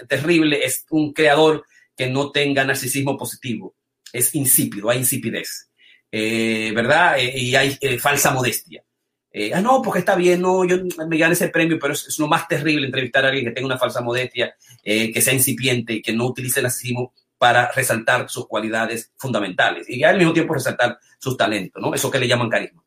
terrible 0.09 0.65
es 0.65 0.87
un 0.91 1.13
creador 1.13 1.65
que 1.97 2.09
no 2.09 2.33
tenga 2.33 2.65
narcisismo 2.65 3.17
positivo. 3.17 3.77
Es 4.13 4.35
insípido, 4.35 4.91
hay 4.91 4.99
insipidez, 4.99 5.69
eh, 6.11 6.73
¿verdad? 6.75 7.19
Eh, 7.19 7.33
y 7.37 7.55
hay 7.55 7.77
eh, 7.81 7.99
falsa 7.99 8.33
modestia. 8.33 8.83
ah, 9.55 9.61
no, 9.61 9.83
porque 9.83 10.01
está 10.01 10.17
bien, 10.17 10.41
no, 10.41 10.65
yo 10.65 10.79
me 11.09 11.19
gané 11.19 11.35
ese 11.35 11.49
premio, 11.49 11.79
pero 11.79 11.93
es, 11.93 12.07
es, 12.09 12.19
lo 12.19 12.27
más 12.27 12.49
terrible 12.49 12.87
entrevistar 12.87 13.25
a 13.25 13.29
alguien 13.29 13.47
que 13.47 13.53
tenga 13.53 13.67
una 13.67 13.79
falsa 13.79 14.01
modestia, 14.01 14.57
que 14.83 15.21
sea 15.21 15.35
incipiente, 15.35 16.01
que 16.01 16.13
no 16.13 16.27
utilice 16.27 16.61
el 16.61 16.65
narcisismo 16.65 17.13
para 17.39 17.71
resaltar 17.73 18.31
sus 18.31 18.47
cualidades 18.47 19.13
fundamentales 19.17 19.91
y 19.91 20.03
al 20.05 20.17
mismo 20.17 20.33
tiempo 20.33 20.55
resaltar 20.55 20.99
sus 21.19 21.37
talentos, 21.37 21.83
¿no? 21.83 21.93
Eso 21.93 22.11
que 22.11 22.19
le 22.19 22.29
llaman 22.29 22.49
carisma. 22.49 22.83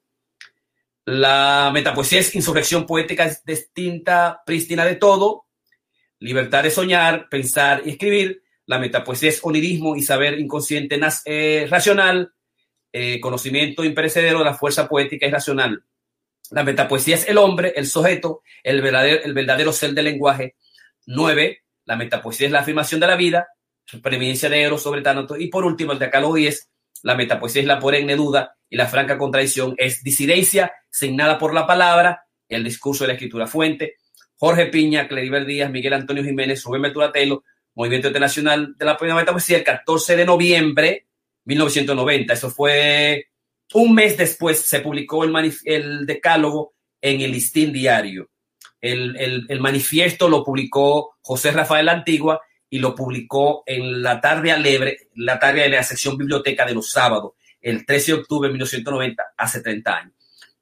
La 1.05 1.71
metapoesía 1.73 2.19
es 2.19 2.35
insurrección 2.35 2.85
poética 2.85 3.25
es 3.25 3.43
distinta, 3.43 4.41
prístina 4.45 4.85
de 4.85 4.95
todo, 4.95 5.45
libertad 6.19 6.63
de 6.63 6.71
soñar, 6.71 7.27
pensar 7.29 7.81
y 7.85 7.91
escribir. 7.91 8.43
La 8.65 8.77
metapoesía 8.77 9.29
es 9.29 9.39
onirismo 9.41 9.95
y 9.95 10.03
saber 10.03 10.39
inconsciente 10.39 10.99
racional, 11.67 12.33
eh, 12.91 13.19
conocimiento 13.19 13.83
imperecedero 13.83 14.39
de 14.39 14.45
la 14.45 14.53
fuerza 14.53 14.87
poética 14.87 15.27
y 15.27 15.31
racional. 15.31 15.83
La 16.51 16.63
metapoesía 16.63 17.15
es 17.15 17.27
el 17.27 17.37
hombre, 17.37 17.73
el 17.75 17.85
sujeto, 17.85 18.41
el 18.63 18.81
verdadero, 18.81 19.23
el 19.23 19.33
verdadero 19.33 19.71
ser 19.71 19.93
del 19.93 20.05
lenguaje. 20.05 20.55
Nueve, 21.05 21.63
la 21.85 21.95
metapoesía 21.95 22.47
es 22.47 22.53
la 22.53 22.59
afirmación 22.59 22.99
de 22.99 23.07
la 23.07 23.15
vida, 23.15 23.47
preeminencia 24.01 24.49
de 24.49 24.61
Eros 24.61 24.81
sobre 24.81 25.01
Tánato. 25.01 25.37
Y 25.37 25.47
por 25.47 25.65
último, 25.65 25.91
el 25.91 25.99
decálogo 25.99 26.35
10, 26.35 26.69
la 27.03 27.15
metapoesía 27.15 27.61
es 27.61 27.67
la 27.67 27.79
perenne 27.79 28.15
duda 28.15 28.55
y 28.69 28.75
la 28.77 28.87
franca 28.87 29.17
contradicción 29.17 29.75
es 29.77 30.03
disidencia 30.03 30.71
signada 30.89 31.37
por 31.37 31.53
la 31.53 31.65
palabra, 31.65 32.23
el 32.47 32.63
discurso 32.63 33.03
de 33.03 33.09
la 33.09 33.13
escritura 33.13 33.47
fuente. 33.47 33.97
Jorge 34.35 34.67
Piña, 34.67 35.07
Claribel 35.07 35.45
Díaz, 35.45 35.69
Miguel 35.69 35.93
Antonio 35.93 36.23
Jiménez, 36.23 36.63
Rubén 36.63 36.81
Meturatelo, 36.81 37.43
Movimiento 37.75 38.07
Internacional 38.07 38.75
de 38.77 38.85
la 38.85 38.97
Metapoesía, 38.99 39.57
el 39.57 39.63
14 39.63 40.15
de 40.15 40.25
noviembre 40.25 41.08
1990. 41.45 42.33
Eso 42.33 42.49
fue 42.49 43.27
un 43.73 43.93
mes 43.93 44.17
después, 44.17 44.59
se 44.59 44.79
publicó 44.79 45.23
el, 45.23 45.53
el 45.65 46.05
decálogo 46.05 46.73
en 47.01 47.21
el 47.21 47.31
listín 47.31 47.71
diario. 47.71 48.29
El, 48.81 49.59
manifiesto 49.59 50.29
lo 50.29 50.43
publicó 50.43 51.17
José 51.21 51.51
Rafael 51.51 51.89
Antigua 51.89 52.41
y 52.69 52.79
lo 52.79 52.95
publicó 52.95 53.63
en 53.65 54.01
la 54.01 54.21
tarde 54.21 54.51
alegre, 54.51 55.09
la 55.15 55.39
tarde 55.39 55.61
de 55.61 55.69
la 55.69 55.83
sección 55.83 56.17
biblioteca 56.17 56.65
de 56.65 56.73
los 56.73 56.89
sábados, 56.89 57.33
el 57.61 57.85
13 57.85 58.13
de 58.13 58.17
octubre 58.19 58.47
de 58.47 58.53
1990, 58.53 59.23
hace 59.37 59.61
30 59.61 59.95
años. 59.95 60.13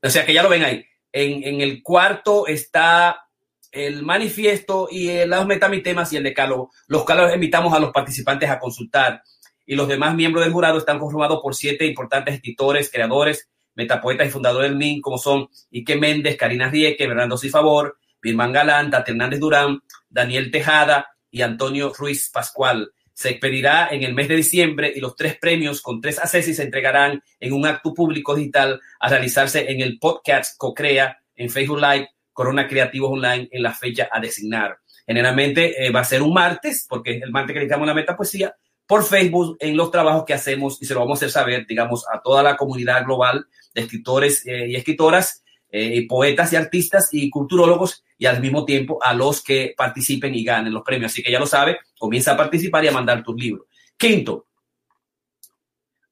O 0.02 0.10
sea 0.10 0.26
que 0.26 0.34
ya 0.34 0.44
lo 0.44 0.50
ven 0.50 0.64
ahí. 0.64 0.86
En, 1.12 1.44
en 1.44 1.62
el 1.62 1.84
cuarto 1.84 2.48
está 2.48 3.28
el 3.72 4.04
manifiesto 4.04 4.88
y 4.90 5.10
el, 5.10 5.30
los 5.30 5.46
metamitemas 5.46 6.12
y 6.14 6.18
el 6.18 6.24
decálogo, 6.24 6.72
los 6.88 7.04
cuales 7.04 7.36
invitamos 7.36 7.74
a 7.74 7.80
los 7.80 7.92
participantes 7.92 8.50
a 8.50 8.60
consultar. 8.60 9.22
Y 9.68 9.76
los 9.76 9.88
demás 9.88 10.16
miembros 10.16 10.44
del 10.44 10.54
jurado 10.54 10.80
están 10.80 10.98
conformados 10.98 11.40
por 11.44 11.54
siete 11.54 11.86
importantes 11.86 12.34
escritores, 12.34 12.90
creadores, 12.92 13.48
metapoetas 13.76 14.28
y 14.28 14.32
fundadores 14.32 14.72
del 14.72 14.80
MIN, 14.80 15.02
como 15.02 15.20
son 15.20 15.48
Ike 15.72 15.98
Méndez, 15.98 16.38
Karina 16.38 16.72
Rieke, 16.72 17.06
Bernardo 17.06 17.38
Cifavor, 17.38 18.00
Birman 18.20 18.52
Galán, 18.52 18.90
Tati 18.90 19.12
Hernández 19.12 19.40
Durán, 19.40 19.82
Daniel 20.10 20.50
Tejada, 20.50 21.08
y 21.32 21.42
Antonio 21.42 21.94
Ruiz 21.98 22.30
Pascual. 22.30 22.92
Se 23.14 23.30
expedirá 23.30 23.90
en 23.90 24.04
el 24.04 24.14
mes 24.14 24.28
de 24.28 24.36
diciembre 24.36 24.92
y 24.96 25.00
los 25.00 25.16
tres 25.16 25.38
premios 25.38 25.82
con 25.82 26.02
tres 26.02 26.20
accesos 26.20 26.56
se 26.56 26.64
entregarán 26.64 27.22
en 27.40 27.54
un 27.54 27.66
acto 27.66 27.94
público 27.94 28.36
digital 28.36 28.80
a 29.00 29.10
realizarse 29.10 29.72
en 29.72 29.82
el 29.82 29.98
podcast 29.98 30.58
Cocrea 30.58 31.18
en 31.36 31.50
Facebook 31.50 31.80
Live 31.80 32.10
Corona 32.32 32.68
Creativos 32.68 33.12
Online 33.12 33.50
en 33.52 33.64
la 33.64 33.74
fecha 33.74 34.08
a 34.12 34.20
designar. 34.20 34.78
Generalmente 35.06 35.86
eh, 35.86 35.90
va 35.90 36.02
a 36.02 36.06
ser 36.06 36.22
un 36.22 36.34
martes, 36.34 36.86
porque 36.88 37.18
el 37.24 37.32
martes 37.32 37.54
que 37.54 37.60
dedicamos 37.60 37.88
la 37.88 37.94
metapoesía, 37.94 38.56
por 38.88 39.04
Facebook 39.04 39.58
en 39.60 39.76
los 39.76 39.92
trabajos 39.92 40.24
que 40.26 40.34
hacemos 40.34 40.82
y 40.82 40.86
se 40.86 40.94
lo 40.94 41.02
vamos 41.02 41.18
a 41.18 41.20
hacer 41.20 41.32
saber, 41.32 41.68
digamos, 41.68 42.06
a 42.12 42.22
toda 42.22 42.42
la 42.42 42.56
comunidad 42.56 43.04
global 43.04 43.46
de 43.76 43.82
escritores 43.82 44.46
eh, 44.48 44.70
y 44.70 44.76
escritoras 44.76 45.44
eh, 45.70 46.08
poetas 46.08 46.54
y 46.54 46.56
artistas 46.56 47.10
y 47.12 47.30
culturólogos 47.30 48.06
y 48.18 48.26
al 48.26 48.40
mismo 48.40 48.64
tiempo 48.64 49.00
a 49.04 49.14
los 49.14 49.44
que 49.44 49.74
participen 49.76 50.34
y 50.34 50.44
ganen 50.44 50.74
los 50.74 50.84
premios. 50.84 51.12
Así 51.12 51.22
que 51.22 51.32
ya 51.32 51.40
lo 51.40 51.46
sabe, 51.46 51.80
comienza 52.00 52.32
a 52.32 52.38
participar 52.38 52.86
y 52.86 52.88
a 52.88 52.94
mandar 52.94 53.22
tus 53.22 53.36
libros. 53.36 53.68
Quinto, 53.98 54.48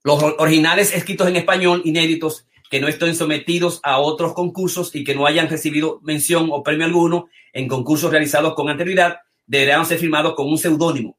los 0.03 0.21
originales 0.37 0.93
escritos 0.93 1.27
en 1.29 1.37
español, 1.37 1.81
inéditos, 1.85 2.45
que 2.69 2.81
no 2.81 2.87
estén 2.87 3.15
sometidos 3.15 3.79
a 3.83 3.99
otros 3.99 4.33
concursos 4.33 4.93
y 4.93 5.03
que 5.03 5.15
no 5.15 5.25
hayan 5.25 5.47
recibido 5.47 6.01
mención 6.03 6.49
o 6.51 6.61
premio 6.61 6.85
alguno 6.85 7.29
en 7.53 7.67
concursos 7.67 8.11
realizados 8.11 8.55
con 8.55 8.69
anterioridad, 8.69 9.19
deberán 9.45 9.85
ser 9.85 9.99
firmados 9.99 10.35
con 10.35 10.47
un 10.47 10.57
seudónimo. 10.57 11.17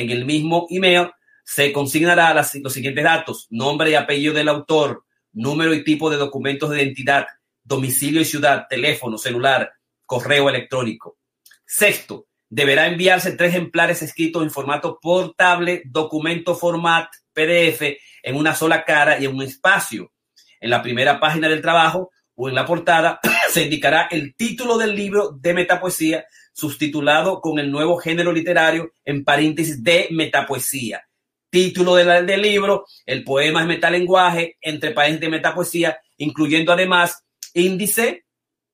En 0.00 0.10
el 0.10 0.24
mismo 0.24 0.66
email 0.70 1.10
se 1.44 1.72
consignará 1.72 2.32
los 2.32 2.72
siguientes 2.72 3.04
datos, 3.04 3.46
nombre 3.50 3.90
y 3.90 3.94
apellido 3.94 4.32
del 4.32 4.48
autor, 4.48 5.04
número 5.32 5.74
y 5.74 5.84
tipo 5.84 6.08
de 6.08 6.16
documentos 6.16 6.70
de 6.70 6.82
identidad, 6.82 7.26
domicilio 7.62 8.22
y 8.22 8.24
ciudad, 8.24 8.64
teléfono, 8.66 9.18
celular, 9.18 9.70
correo 10.06 10.48
electrónico. 10.48 11.18
Sexto, 11.66 12.28
deberá 12.48 12.86
enviarse 12.86 13.32
tres 13.32 13.50
ejemplares 13.50 14.00
escritos 14.00 14.42
en 14.42 14.50
formato 14.50 14.98
portable, 15.02 15.82
documento 15.84 16.54
format, 16.54 17.10
PDF, 17.34 17.82
en 18.22 18.36
una 18.36 18.54
sola 18.54 18.82
cara 18.82 19.18
y 19.18 19.26
en 19.26 19.34
un 19.34 19.42
espacio. 19.42 20.14
En 20.62 20.70
la 20.70 20.82
primera 20.82 21.20
página 21.20 21.46
del 21.46 21.60
trabajo 21.60 22.10
o 22.36 22.48
en 22.48 22.54
la 22.54 22.64
portada 22.64 23.20
se 23.52 23.64
indicará 23.64 24.08
el 24.10 24.34
título 24.34 24.78
del 24.78 24.96
libro 24.96 25.32
de 25.32 25.52
metapoesía, 25.52 26.24
subtitulado 26.52 27.40
con 27.40 27.58
el 27.58 27.70
nuevo 27.70 27.96
género 27.96 28.32
literario 28.32 28.92
en 29.04 29.24
paréntesis 29.24 29.82
de 29.82 30.08
metapoesía. 30.10 31.02
Título 31.50 31.96
del, 31.96 32.26
del 32.26 32.42
libro, 32.42 32.86
el 33.06 33.24
poema 33.24 33.62
es 33.62 33.66
metalenguaje, 33.66 34.56
entre 34.60 34.92
paréntesis 34.92 35.30
de 35.30 35.36
metapoesía, 35.36 35.98
incluyendo 36.16 36.72
además 36.72 37.24
índice, 37.54 38.24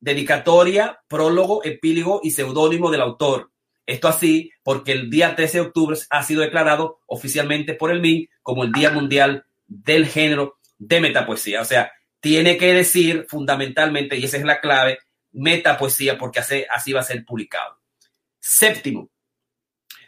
dedicatoria, 0.01 1.01
prólogo, 1.09 1.65
epílogo 1.65 2.21
y 2.23 2.31
seudónimo 2.31 2.91
del 2.91 3.01
autor. 3.01 3.51
Esto 3.87 4.09
así 4.09 4.51
porque 4.63 4.93
el 4.93 5.11
día 5.11 5.37
13 5.37 5.59
de 5.59 5.67
octubre 5.67 5.99
ha 6.11 6.23
sido 6.23 6.43
declarado 6.43 7.01
oficialmente 7.07 7.75
por 7.75 7.91
el 7.91 8.01
MIN 8.01 8.29
como 8.43 8.65
el 8.65 8.73
Día 8.73 8.91
Mundial 8.91 9.45
del 9.67 10.07
Género 10.07 10.59
de 10.79 11.01
Metapoesía. 11.01 11.63
O 11.63 11.65
sea, 11.65 11.93
tiene 12.21 12.57
que 12.57 12.75
decir 12.75 13.27
fundamentalmente, 13.29 14.17
y 14.17 14.25
esa 14.25 14.37
es 14.37 14.45
la 14.45 14.61
clave, 14.61 14.99
metapoesía, 15.37 16.19
porque 16.19 16.41
así, 16.41 16.93
va 16.93 17.01
a 17.01 17.05
ser 17.05 17.25
publicado. 17.25 17.79
Séptimo, 18.41 19.11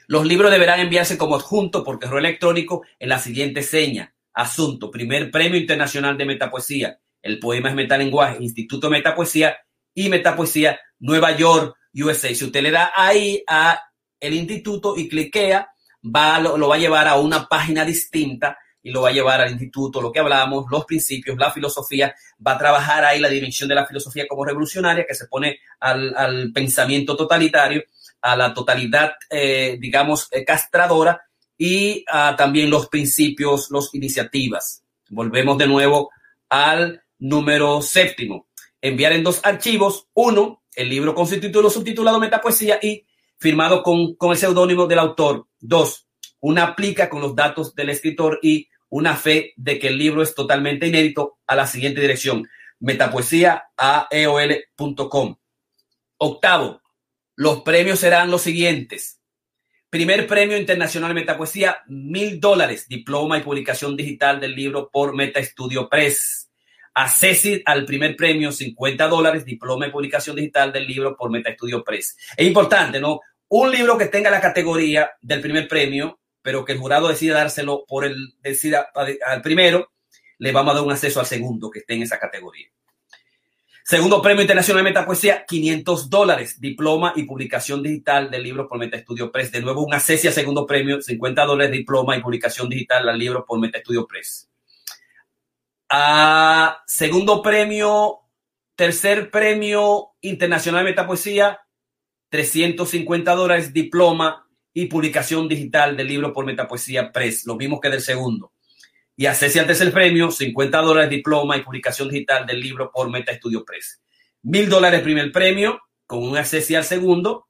los 0.07 0.27
libros 0.27 0.51
deberán 0.51 0.81
enviarse 0.81 1.19
como 1.19 1.37
adjunto 1.37 1.85
por 1.85 2.01
correo 2.01 2.19
electrónico 2.19 2.85
en 2.99 3.11
la 3.11 3.19
siguiente 3.19 3.63
seña. 3.63 4.15
Asunto, 4.33 4.91
primer 4.91 5.31
premio 5.31 5.59
internacional 5.59 6.17
de 6.17 6.25
metapoesía, 6.25 6.99
el 7.21 7.39
poema 7.39 7.69
es 7.69 7.75
metalenguaje, 7.75 8.43
Instituto 8.43 8.89
Metapoesía 8.89 9.59
y 9.93 10.09
Metapoesía 10.09 10.81
Nueva 11.01 11.37
York, 11.37 11.77
USA. 11.93 12.35
Si 12.35 12.45
usted 12.45 12.63
le 12.63 12.71
da 12.71 12.93
ahí 12.95 13.43
a 13.49 13.81
el 14.21 14.35
instituto 14.35 14.97
y 14.97 15.09
cliquea, 15.09 15.69
va, 16.05 16.39
lo 16.41 16.69
va 16.69 16.77
a 16.77 16.79
llevar 16.79 17.09
a 17.09 17.17
una 17.17 17.47
página 17.47 17.85
distinta 17.85 18.57
y 18.89 18.91
lo 18.91 19.03
va 19.03 19.11
a 19.11 19.13
llevar 19.13 19.43
al 19.43 19.53
instituto, 19.53 20.01
lo 20.01 20.11
que 20.11 20.21
hablamos, 20.21 20.65
los 20.71 20.87
principios, 20.87 21.37
la 21.37 21.53
filosofía, 21.53 22.15
va 22.45 22.53
a 22.53 22.59
trabajar 22.59 23.05
ahí 23.05 23.21
la 23.21 23.29
dimensión 23.29 23.69
de 23.69 23.75
la 23.75 23.87
filosofía 23.87 24.27
como 24.27 24.47
revolucionaria 24.47 25.05
que 25.07 25.15
se 25.15 25.27
pone 25.27 25.59
al, 25.81 26.51
pensamiento 26.55 27.15
totalitario, 27.15 27.83
a 28.23 28.35
la 28.35 28.55
totalidad, 28.55 29.13
eh, 29.29 29.77
digamos, 29.79 30.29
eh, 30.33 30.45
castradora 30.45 31.21
y 31.59 32.05
también 32.37 32.71
los 32.71 32.89
principios, 32.89 33.71
las 33.71 33.93
iniciativas. 33.93 34.85
Volvemos 35.11 35.59
de 35.59 35.67
nuevo 35.67 36.11
al 36.49 37.03
número 37.19 37.83
séptimo. 37.83 38.47
Enviar 38.81 39.13
en 39.13 39.25
dos 39.25 39.41
archivos. 39.43 40.07
Uno, 40.15 40.63
el 40.75 40.89
libro 40.89 41.15
con 41.15 41.27
su 41.27 41.41
título 41.41 41.69
subtitulado 41.69 42.21
Metapoesía 42.21 42.79
y 42.81 43.05
firmado 43.39 43.83
con, 43.83 44.15
con 44.15 44.31
el 44.31 44.39
seudónimo 44.39 44.87
del 44.87 45.01
autor. 45.01 45.49
Dos, 45.59 46.07
una 46.41 46.77
plica 46.77 47.11
con 47.11 47.21
los 47.21 47.35
datos 47.35 47.75
del 47.75 47.91
escritor 47.91 48.39
y 48.41 48.69
una 48.91 49.17
fe 49.17 49.55
de 49.57 49.79
que 49.79 49.89
el 49.89 49.99
libro 49.99 50.23
es 50.23 50.35
totalmente 50.35 50.87
inédito 50.87 51.39
a 51.47 51.57
la 51.57 51.67
siguiente 51.67 52.01
dirección, 52.01 52.49
metapoesía.aeol.com. 52.81 55.37
Octavo, 56.19 56.83
los 57.37 57.63
premios 57.63 58.01
serán 58.01 58.31
los 58.31 58.43
siguientes. 58.43 59.19
Primer 59.91 60.27
premio 60.27 60.59
internacional 60.59 61.15
metapoesía, 61.15 61.79
mil 61.87 62.41
dólares, 62.41 62.89
diploma 62.89 63.39
y 63.39 63.43
publicación 63.43 63.97
digital 63.97 64.39
del 64.39 64.55
libro 64.55 64.91
por 64.91 65.15
Meta 65.15 65.43
Studio 65.43 65.89
Press. 65.89 66.51
Accesir 66.93 67.63
al 67.65 67.87
primer 67.87 68.17
premio, 68.17 68.53
50 68.53 69.09
dólares, 69.09 69.45
diploma 69.45 69.87
y 69.87 69.91
publicación 69.91 70.37
digital 70.37 70.73
del 70.73 70.87
libro 70.87 71.17
por 71.17 71.31
Meta 71.31 71.55
Studio 71.55 71.83
Press. 71.85 72.19
Es 72.37 72.47
importante, 72.47 73.01
¿no? 73.01 73.21
Un 73.49 73.71
libro 73.71 73.97
que 73.97 74.07
tenga 74.07 74.31
la 74.31 74.43
categoría 74.43 75.13
del 75.23 75.41
primer 75.41 75.67
premio 75.67 76.21
pero 76.49 76.65
que 76.65 76.73
el 76.73 76.79
jurado 76.79 77.09
decida 77.09 77.35
dárselo 77.35 77.85
por 77.87 78.07
el 78.07 78.35
decida 78.41 78.89
al 79.27 79.43
primero, 79.43 79.93
le 80.39 80.51
vamos 80.51 80.73
a 80.73 80.77
dar 80.77 80.83
un 80.83 80.91
acceso 80.91 81.21
al 81.21 81.27
segundo 81.27 81.71
que 81.71 81.81
esté 81.81 81.93
en 81.93 82.05
esa 82.05 82.19
categoría. 82.19 82.69
Segundo 83.85 84.23
premio 84.23 84.41
internacional 84.41 84.83
de 84.83 84.91
metapoesía, 84.91 85.45
500 85.45 86.09
dólares, 86.09 86.59
diploma 86.59 87.13
y 87.17 87.25
publicación 87.25 87.83
digital 87.83 88.31
del 88.31 88.45
libro 88.45 88.67
por 88.67 88.79
Meta 88.79 88.97
Estudio 88.97 89.31
Press. 89.31 89.53
De 89.53 89.61
nuevo, 89.61 89.85
un 89.85 89.93
acceso 89.93 90.29
al 90.29 90.33
segundo 90.33 90.65
premio, 90.65 91.03
50 91.03 91.45
dólares, 91.45 91.71
diploma 91.71 92.17
y 92.17 92.23
publicación 92.23 92.71
digital 92.71 93.05
del 93.05 93.19
libro 93.19 93.45
por 93.45 93.61
Meta 93.61 93.77
Estudio 93.77 94.07
Press. 94.07 94.49
Ah, 95.91 96.83
segundo 96.87 97.43
premio, 97.43 98.21
tercer 98.75 99.31
premio 99.31 100.13
internacional 100.23 100.83
de 100.83 100.93
metapoesía, 100.93 101.61
350 102.31 103.35
dólares, 103.35 103.75
diploma 103.75 104.48
y 104.81 104.87
publicación 104.87 105.49
digital 105.49 105.97
del 105.97 106.07
libro 106.07 106.33
por 106.33 106.45
Metapoesía 106.45 107.11
Press, 107.11 107.45
lo 107.47 107.57
mismo 107.57 107.81
que 107.81 107.91
del 107.91 108.01
segundo. 108.01 108.53
Y 109.17 109.27
accese 109.27 109.59
al 109.59 109.67
tercer 109.67 109.91
premio, 109.93 110.31
50 110.31 110.79
dólares 110.79 111.11
diploma 111.11 111.57
y 111.57 111.63
publicación 111.63 112.09
digital 112.09 112.47
del 112.47 112.61
libro 112.61 112.93
por 112.93 113.11
Meta 113.11 113.33
Estudio 113.33 113.65
Press. 113.65 114.01
Mil 114.43 114.69
dólares 114.69 115.01
primer 115.01 115.33
premio 115.33 115.81
con 116.07 116.23
un 116.23 116.37
acceso 116.37 116.77
al 116.77 116.85
segundo. 116.85 117.49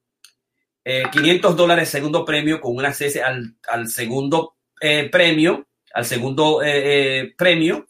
500 0.83 1.51
eh, 1.51 1.55
dólares 1.55 1.89
segundo 1.89 2.25
premio 2.25 2.59
con 2.59 2.75
un 2.75 2.83
acceso 2.83 3.23
al, 3.23 3.55
al 3.67 3.87
segundo 3.89 4.55
eh, 4.81 5.07
premio, 5.11 5.67
al 5.93 6.05
segundo 6.05 6.63
eh, 6.63 7.35
premio. 7.37 7.89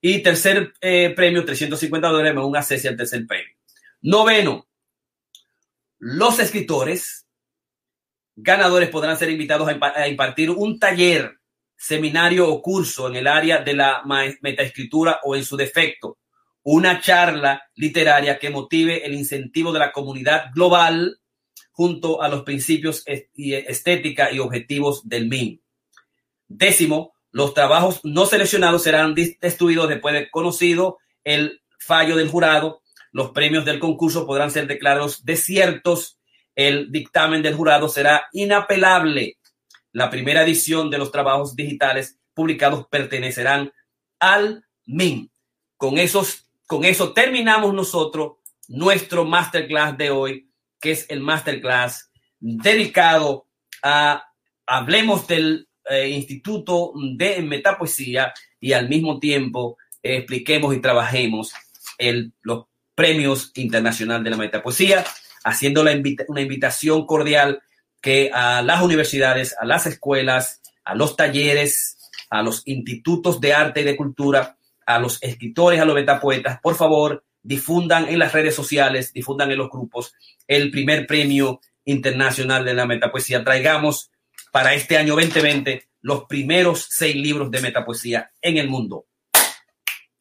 Y 0.00 0.20
tercer 0.20 0.72
premio, 0.80 1.44
350 1.44 2.08
dólares 2.08 2.34
con 2.34 2.44
un 2.46 2.56
acceso 2.56 2.88
al 2.88 2.96
tercer 2.96 3.26
premio. 3.26 3.54
Noveno, 4.00 4.66
los 5.98 6.38
escritores 6.38 7.27
ganadores 8.40 8.88
podrán 8.88 9.18
ser 9.18 9.30
invitados 9.30 9.68
a 9.68 10.08
impartir 10.08 10.50
un 10.50 10.78
taller, 10.78 11.38
seminario 11.76 12.48
o 12.48 12.62
curso 12.62 13.08
en 13.08 13.16
el 13.16 13.26
área 13.26 13.58
de 13.58 13.74
la 13.74 14.02
metaescritura 14.40 15.20
o 15.24 15.34
en 15.34 15.44
su 15.44 15.56
defecto, 15.56 16.18
una 16.62 17.00
charla 17.00 17.62
literaria 17.74 18.38
que 18.38 18.50
motive 18.50 19.04
el 19.04 19.14
incentivo 19.14 19.72
de 19.72 19.78
la 19.80 19.92
comunidad 19.92 20.46
global 20.54 21.18
junto 21.72 22.22
a 22.22 22.28
los 22.28 22.42
principios 22.42 23.02
estética 23.06 24.30
y 24.32 24.38
objetivos 24.38 25.08
del 25.08 25.28
MIN. 25.28 25.60
Décimo, 26.46 27.14
los 27.30 27.54
trabajos 27.54 28.00
no 28.04 28.26
seleccionados 28.26 28.82
serán 28.82 29.14
destruidos 29.14 29.88
después 29.88 30.14
de 30.14 30.30
conocido 30.30 30.98
el 31.24 31.60
fallo 31.78 32.16
del 32.16 32.28
jurado. 32.28 32.82
Los 33.12 33.30
premios 33.30 33.64
del 33.64 33.80
concurso 33.80 34.26
podrán 34.26 34.50
ser 34.50 34.66
declarados 34.66 35.24
desiertos 35.24 36.17
el 36.58 36.90
dictamen 36.90 37.40
del 37.40 37.54
jurado 37.54 37.88
será 37.88 38.26
inapelable. 38.32 39.38
La 39.92 40.10
primera 40.10 40.42
edición 40.42 40.90
de 40.90 40.98
los 40.98 41.12
trabajos 41.12 41.54
digitales 41.54 42.18
publicados 42.34 42.88
pertenecerán 42.88 43.72
al 44.18 44.64
MIN. 44.84 45.30
Con, 45.76 45.98
esos, 45.98 46.48
con 46.66 46.84
eso 46.84 47.12
terminamos 47.12 47.72
nosotros 47.72 48.38
nuestro 48.66 49.24
masterclass 49.24 49.96
de 49.96 50.10
hoy, 50.10 50.50
que 50.80 50.90
es 50.90 51.06
el 51.08 51.20
masterclass 51.20 52.10
dedicado 52.40 53.46
a 53.84 54.24
Hablemos 54.66 55.28
del 55.28 55.68
eh, 55.88 56.08
Instituto 56.08 56.90
de 57.16 57.40
Metapoesía 57.40 58.34
y 58.58 58.72
al 58.72 58.88
mismo 58.88 59.20
tiempo 59.20 59.76
expliquemos 60.02 60.74
y 60.74 60.80
trabajemos 60.80 61.52
el, 61.98 62.32
los 62.42 62.64
premios 62.96 63.52
internacionales 63.54 64.24
de 64.24 64.30
la 64.30 64.36
metapoesía 64.36 65.04
haciendo 65.48 65.80
una 65.80 66.40
invitación 66.40 67.06
cordial 67.06 67.62
que 68.00 68.30
a 68.32 68.62
las 68.62 68.82
universidades, 68.82 69.56
a 69.58 69.64
las 69.64 69.86
escuelas, 69.86 70.60
a 70.84 70.94
los 70.94 71.16
talleres, 71.16 71.98
a 72.30 72.42
los 72.42 72.62
institutos 72.66 73.40
de 73.40 73.54
arte 73.54 73.80
y 73.80 73.84
de 73.84 73.96
cultura, 73.96 74.58
a 74.86 74.98
los 74.98 75.22
escritores, 75.22 75.80
a 75.80 75.84
los 75.84 75.94
metapoetas, 75.94 76.60
por 76.60 76.74
favor, 76.74 77.24
difundan 77.42 78.08
en 78.08 78.18
las 78.18 78.32
redes 78.32 78.54
sociales, 78.54 79.12
difundan 79.12 79.50
en 79.50 79.58
los 79.58 79.70
grupos 79.70 80.12
el 80.46 80.70
primer 80.70 81.06
premio 81.06 81.60
internacional 81.84 82.64
de 82.64 82.74
la 82.74 82.86
metapoesía. 82.86 83.42
Traigamos 83.42 84.10
para 84.52 84.74
este 84.74 84.98
año 84.98 85.14
2020 85.14 85.88
los 86.02 86.24
primeros 86.24 86.86
seis 86.90 87.16
libros 87.16 87.50
de 87.50 87.62
metapoesía 87.62 88.30
en 88.42 88.58
el 88.58 88.68
mundo. 88.68 89.06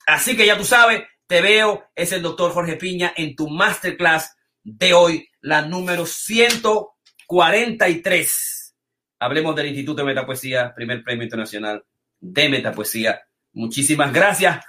Así 0.06 0.38
que 0.38 0.46
ya 0.46 0.58
tú 0.58 0.64
sabes, 0.64 1.04
te 1.28 1.42
veo, 1.42 1.90
es 1.94 2.14
el 2.14 2.22
doctor 2.22 2.54
Jorge 2.54 2.78
Piña 2.78 3.14
en 3.18 3.36
tu 3.36 3.50
masterclass 3.50 4.37
de 4.68 4.94
hoy, 4.94 5.28
la 5.40 5.62
número 5.62 6.06
143. 6.06 8.76
Hablemos 9.20 9.56
del 9.56 9.68
Instituto 9.68 10.02
de 10.02 10.08
Metapoesía, 10.08 10.74
primer 10.76 11.06
premio 11.06 11.24
internacional 11.24 11.86
de 12.20 12.50
Metapoesía. 12.50 13.22
Muchísimas 13.54 14.12
gracias, 14.12 14.62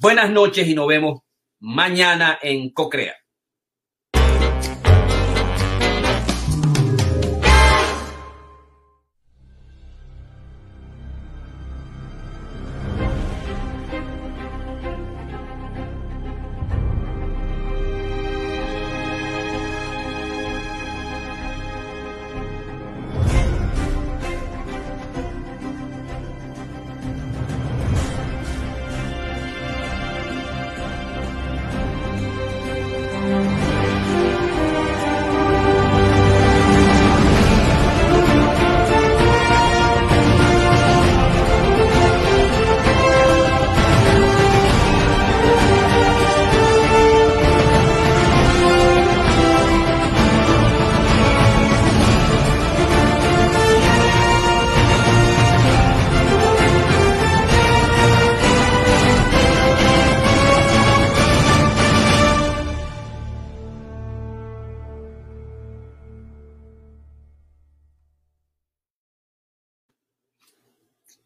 buenas 0.00 0.30
noches 0.30 0.68
y 0.68 0.74
nos 0.74 0.86
vemos 0.86 1.22
mañana 1.60 2.38
en 2.42 2.68
Cocrea. 2.72 3.16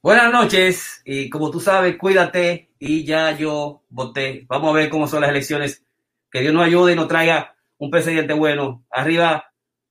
Buenas 0.03 0.33
noches 0.33 1.01
y 1.05 1.31
como 1.31 1.53
tú 1.53 1.61
sabes, 1.61 1.97
cuídate 1.97 2.71
y 2.81 3.05
ya 3.05 3.37
yo 3.39 3.85
voté. 3.89 4.45
Vamos 4.49 4.71
a 4.71 4.73
ver 4.73 4.91
cómo 4.91 5.07
son 5.07 5.21
las 5.21 5.31
elecciones. 5.31 5.85
Que 6.29 6.41
Dios 6.41 6.53
nos 6.53 6.67
ayude 6.67 6.95
y 6.95 6.97
nos 6.97 7.07
traiga 7.07 7.55
un 7.79 7.89
presidente 7.89 8.33
bueno. 8.35 8.85
Arriba 8.91 9.45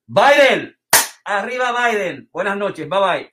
Biden. 0.08 0.76
Arriba 1.24 1.72
Biden. 1.72 2.30
Buenas 2.34 2.58
noches. 2.58 2.90
Bye 2.90 3.00
bye. 3.00 3.32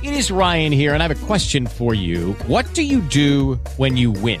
It 0.00 0.16
is 0.16 0.30
Ryan 0.30 0.70
here 0.70 0.94
and 0.94 1.02
I 1.02 1.08
have 1.08 1.22
a 1.22 1.26
question 1.26 1.66
for 1.66 1.94
you. 1.94 2.34
What 2.46 2.72
do 2.74 2.82
you 2.82 3.00
do 3.00 3.58
when 3.78 3.96
you 3.96 4.12
win? 4.12 4.40